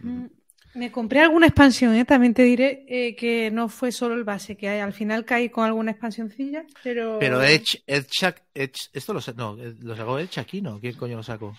[0.00, 0.26] Mm,
[0.74, 2.04] Me compré alguna expansión, ¿eh?
[2.04, 5.48] también te diré eh, que no fue solo el base, que hay- al final caí
[5.48, 7.18] con alguna expansioncilla, pero...
[7.18, 10.78] Pero Edge, Edge, Edge- esto lo, sa- no, eh, lo sacó Edge aquí, ¿no?
[10.78, 11.54] ¿Quién coño lo sacó?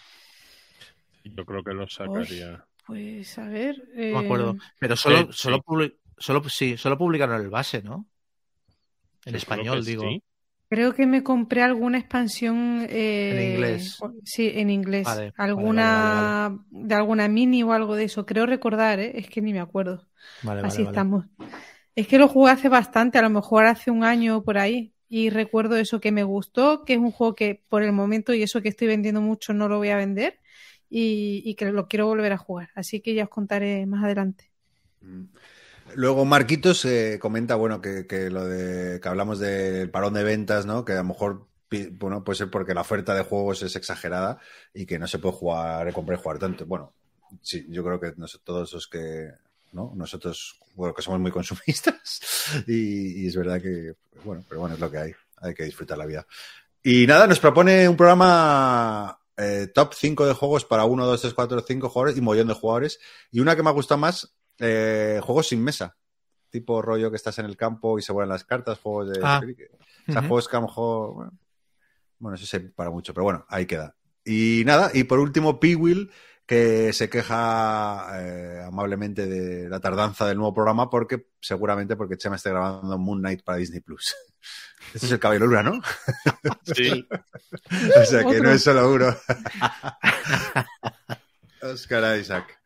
[1.23, 2.64] Yo creo que lo sacaría.
[2.85, 3.75] Pues a ver...
[4.11, 4.56] No me eh, acuerdo.
[4.80, 5.93] Pero solo, solo, sí.
[6.19, 8.06] solo, sí, solo publicaron el base, ¿no?
[9.25, 10.03] En Yo español, digo.
[10.03, 10.23] sí.
[10.70, 13.98] Creo que me compré alguna expansión eh, En inglés.
[14.26, 15.06] Sí, en inglés.
[15.06, 18.26] Vale, vale, alguna vale, de alguna mini o algo de eso.
[18.26, 19.14] Creo recordar, ¿eh?
[19.16, 20.08] es que ni me acuerdo.
[20.44, 20.90] Vale, vale, Así vale.
[20.90, 21.26] estamos.
[21.96, 24.94] Es que lo jugué hace bastante, a lo mejor hace un año o por ahí.
[25.10, 28.44] Y recuerdo eso que me gustó, que es un juego que por el momento y
[28.44, 30.40] eso que estoy vendiendo mucho no lo voy a vender
[30.90, 32.70] y, y que lo quiero volver a jugar.
[32.76, 34.52] Así que ya os contaré más adelante.
[35.02, 35.24] Mm.
[35.98, 40.67] Luego Marquitos eh, comenta, bueno, que, que lo de que hablamos del parón de ventas,
[40.67, 40.85] ¿no?
[40.85, 41.48] Que a lo mejor
[41.93, 44.38] bueno, puede ser porque la oferta de juegos es exagerada
[44.76, 46.67] y que no se puede jugar, comprar y jugar tanto.
[46.67, 46.93] Bueno,
[47.42, 49.32] sí, yo creo que nos- todos los que,
[49.74, 49.92] ¿no?
[49.95, 52.22] Nosotros, bueno, que somos muy consumistas
[52.67, 55.11] y, y es verdad que, bueno, pero bueno, es lo que hay.
[55.42, 56.27] Hay que disfrutar la vida.
[56.84, 61.34] Y nada, nos propone un programa eh, top 5 de juegos para 1, 2, 3,
[61.34, 63.00] 4, 5 jugadores y mollón de jugadores.
[63.32, 65.95] Y una que me ha gustado más, eh, juegos sin mesa.
[66.50, 69.19] Tipo rollo que estás en el campo y se vuelan las cartas, juegos de...
[69.24, 69.40] Ah.
[69.42, 69.72] cricket.
[70.08, 71.14] O sea, juegos que a lo mejor...
[71.16, 71.32] Bueno,
[72.19, 73.95] bueno, eso se para mucho, pero bueno, ahí queda.
[74.24, 76.11] Y nada, y por último, P-Will,
[76.48, 82.38] que se queja eh, amablemente de la tardanza del nuevo programa porque seguramente porque Chema
[82.38, 84.16] está grabando Moon Knight para Disney Plus.
[84.94, 85.82] Este es el cabello Lura, ¿no?
[86.64, 87.06] Sí,
[88.02, 89.14] O sea que no es solo uno.
[91.61, 92.58] Oscar Isaac.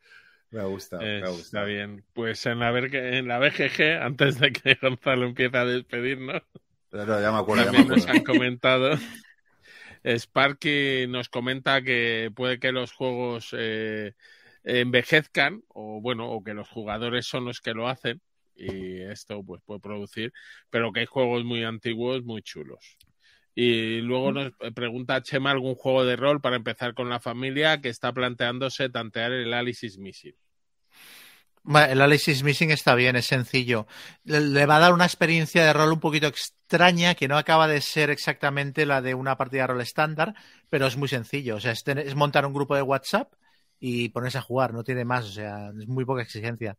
[0.52, 2.04] Me ha gustado, me ha está bien.
[2.12, 6.42] Pues en la, en la BGG, antes de que Gonzalo empiece a despedirnos,
[6.92, 8.08] No, no, ya me acuerdo, ya me también nos acuerdo.
[8.08, 8.90] han comentado.
[10.04, 14.14] Sparky nos comenta que puede que los juegos eh,
[14.64, 18.20] envejezcan, o bueno, o que los jugadores son los que lo hacen,
[18.54, 20.32] y esto pues puede producir,
[20.70, 22.98] pero que hay juegos muy antiguos, muy chulos.
[23.54, 27.90] Y luego nos pregunta Chema algún juego de rol para empezar con la familia que
[27.90, 30.36] está planteándose tantear el Alice's Missile.
[31.64, 33.86] Bueno, El Alice's Missing está bien, es sencillo.
[34.24, 37.80] Le, va a dar una experiencia de rol un poquito extraña, que no acaba de
[37.80, 40.34] ser exactamente la de una partida de rol estándar,
[40.68, 41.56] pero es muy sencillo.
[41.56, 43.32] O sea, es montar un grupo de WhatsApp
[43.78, 46.76] y ponerse a jugar, no tiene más, o sea, es muy poca exigencia.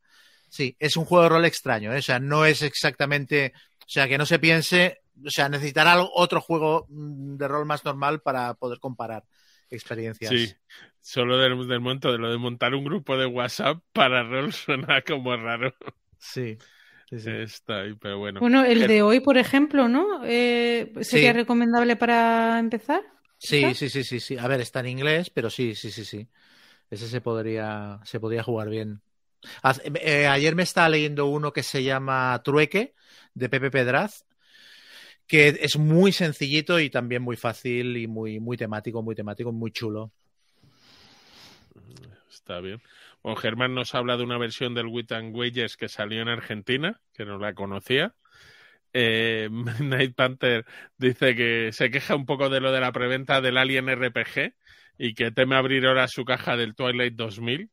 [0.49, 1.99] Sí, es un juego de rol extraño, ¿eh?
[1.99, 6.41] o sea, no es exactamente, o sea, que no se piense, o sea, necesitará otro
[6.41, 9.25] juego mm, de rol más normal para poder comparar
[9.69, 10.39] experiencias.
[10.39, 10.55] Sí,
[11.01, 15.01] solo del, del momento de lo de montar un grupo de WhatsApp para rol suena
[15.01, 15.73] como raro.
[16.17, 16.63] sí.
[17.09, 17.43] sí, sí.
[17.43, 18.39] Está ahí, pero bueno.
[18.39, 20.21] Bueno, el Eh, de hoy, por ejemplo, ¿no?
[20.25, 21.33] Eh, ¿Sería Sí.
[21.33, 23.01] recomendable para empezar?
[23.37, 24.37] Sí, sí, sí, sí, sí.
[24.37, 26.29] A ver, está en inglés, pero sí, sí, sí, sí.
[26.89, 29.01] Ese se podría, se podría jugar bien.
[29.63, 32.95] Haz- eh, ayer me estaba leyendo uno que se llama Trueque,
[33.35, 34.25] de Pepe Pedraz,
[35.27, 39.71] que es muy sencillito y también muy fácil y muy, muy temático, muy temático, muy
[39.71, 40.11] chulo.
[42.29, 42.81] Está bien.
[43.21, 47.25] Bueno, Germán nos habla de una versión del Wit Wages que salió en Argentina, que
[47.25, 48.15] no la conocía.
[48.91, 50.65] Eh, Night Panther
[50.97, 54.53] dice que se queja un poco de lo de la preventa del Alien RPG
[54.97, 57.72] y que teme abrir ahora su caja del Twilight 2000, Hmm.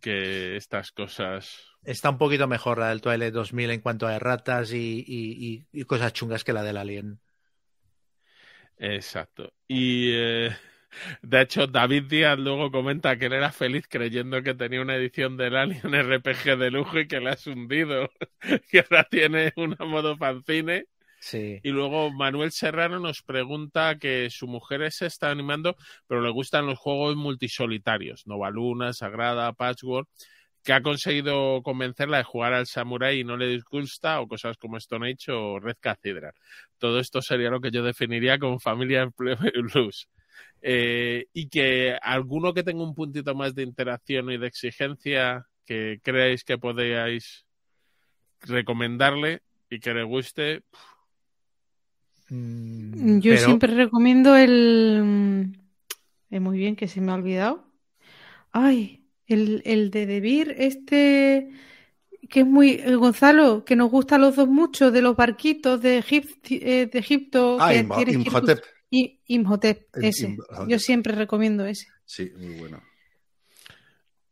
[0.00, 1.66] Que estas cosas...
[1.84, 5.04] Está un poquito mejor la del Twilight 2000 en cuanto a ratas y,
[5.72, 7.20] y- cosas chungas que la del Alien.
[8.78, 9.52] Exacto.
[9.68, 10.50] Y eh,
[11.22, 15.36] de hecho, David Díaz luego comenta que él era feliz creyendo que tenía una edición
[15.36, 18.10] del Alien RPG de lujo y que la has hundido.
[18.70, 20.86] que ahora tiene una modo fanzine.
[21.18, 21.60] Sí.
[21.62, 26.66] Y luego Manuel Serrano nos pregunta que su mujer se está animando, pero le gustan
[26.66, 30.08] los juegos multisolitarios, Nova Luna, Sagrada, Patchwork,
[30.66, 34.78] que ha conseguido convencerla de jugar al Samurai y no le disgusta, o cosas como
[34.78, 36.32] Stone Age o Red Cathedral.
[36.78, 40.08] Todo esto sería lo que yo definiría como familia blues.
[40.60, 46.00] Eh, y que alguno que tenga un puntito más de interacción y de exigencia que
[46.02, 47.46] creáis que podéis
[48.40, 50.62] recomendarle y que le guste,
[52.28, 55.02] Yo pero- siempre recomiendo el...
[55.04, 57.64] mm, eh, muy bien, que se me ha olvidado.
[58.52, 61.50] Ay, el, el de Debir, este
[62.28, 62.70] que es muy...
[62.70, 66.88] eh, Gonzalo, que nos gusta a los dos mucho, de los barquitos de, Egip- eh,
[66.92, 67.58] de Egipto.
[67.60, 67.78] Ah, que
[68.12, 68.60] Imhotep.
[68.90, 70.26] I- Imhotep, ese.
[70.28, 70.68] Imhotep.
[70.68, 71.86] Yo siempre recomiendo ese.
[72.04, 72.82] Sí, muy bueno.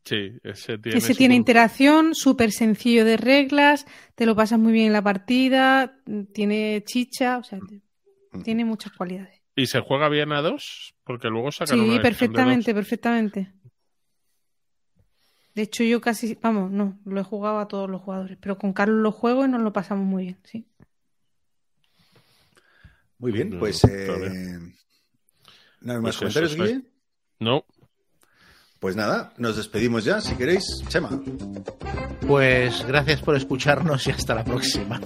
[0.03, 0.97] Sí, ese tiene.
[0.99, 5.97] Ese tiene interacción, súper sencillo de reglas, te lo pasas muy bien en la partida,
[6.33, 7.81] tiene chicha, o sea, te-
[8.43, 9.41] tiene muchas cualidades.
[9.55, 10.95] ¿Y se juega bien a dos?
[11.03, 12.79] Porque luego sacan una Sí, perfectamente, dos.
[12.79, 13.53] perfectamente.
[15.53, 18.73] De hecho, yo casi, vamos, no, lo he jugado a todos los jugadores, pero con
[18.73, 20.67] Carlos lo juego y nos lo pasamos muy bien, sí.
[23.17, 23.83] Muy bien, pues.
[23.85, 24.75] Eh, bien.
[25.79, 26.83] ¿No hay más Pues comentarios?
[27.39, 27.65] No,
[28.85, 30.83] Pues nada, nos despedimos ya, si queréis.
[30.89, 31.09] Chema.
[32.27, 35.01] Pues gracias por escucharnos y hasta la próxima.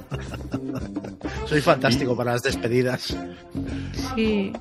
[1.45, 3.15] Soy fantástico para las despedidas.
[4.15, 4.51] Sí,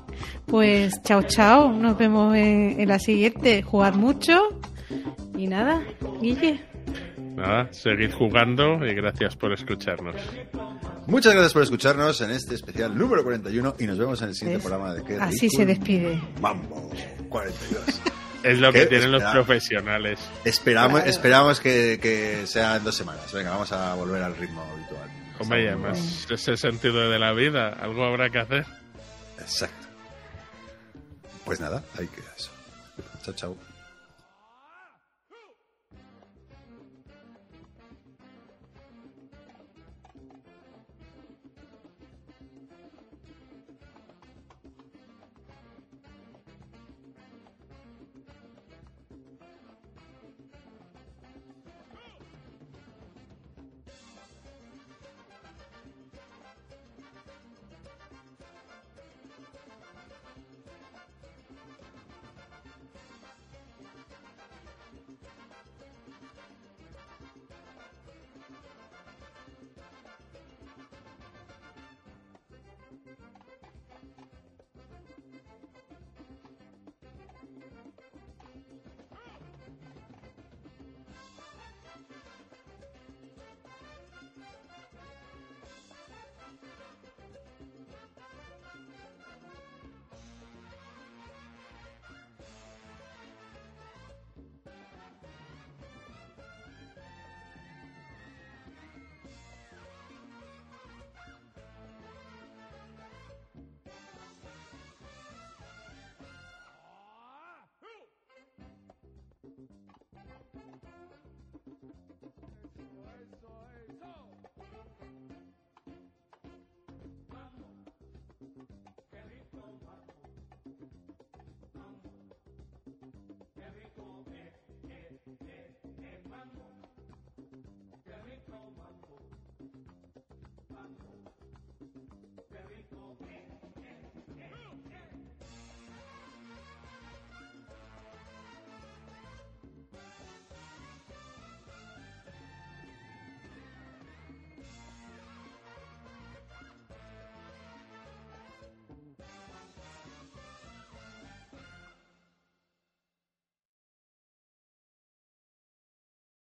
[0.45, 3.61] pues chao, chao, nos vemos en, en la siguiente.
[3.61, 4.57] Jugad mucho
[5.37, 5.83] y nada,
[6.21, 6.61] Guille.
[7.35, 10.15] nada, seguid jugando y gracias por escucharnos.
[11.07, 14.59] Muchas gracias por escucharnos en este especial número 41 y nos vemos en el siguiente
[14.59, 14.65] ¿Ves?
[14.65, 16.21] programa de Qué Así se despide.
[16.39, 16.89] Mambo
[17.27, 18.01] 42.
[18.43, 20.19] Es lo que tienen los profesionales.
[20.45, 21.09] Esperamos, Claro.
[21.09, 23.31] esperamos que, que sea en dos semanas.
[23.33, 25.09] Venga, vamos a volver al ritmo habitual.
[25.39, 28.65] Hombre, y además ese sentido de la vida, algo habrá que hacer.
[29.39, 29.87] Exacto.
[31.45, 32.51] Pues nada, ahí queda eso.
[33.23, 33.57] Chao, chao.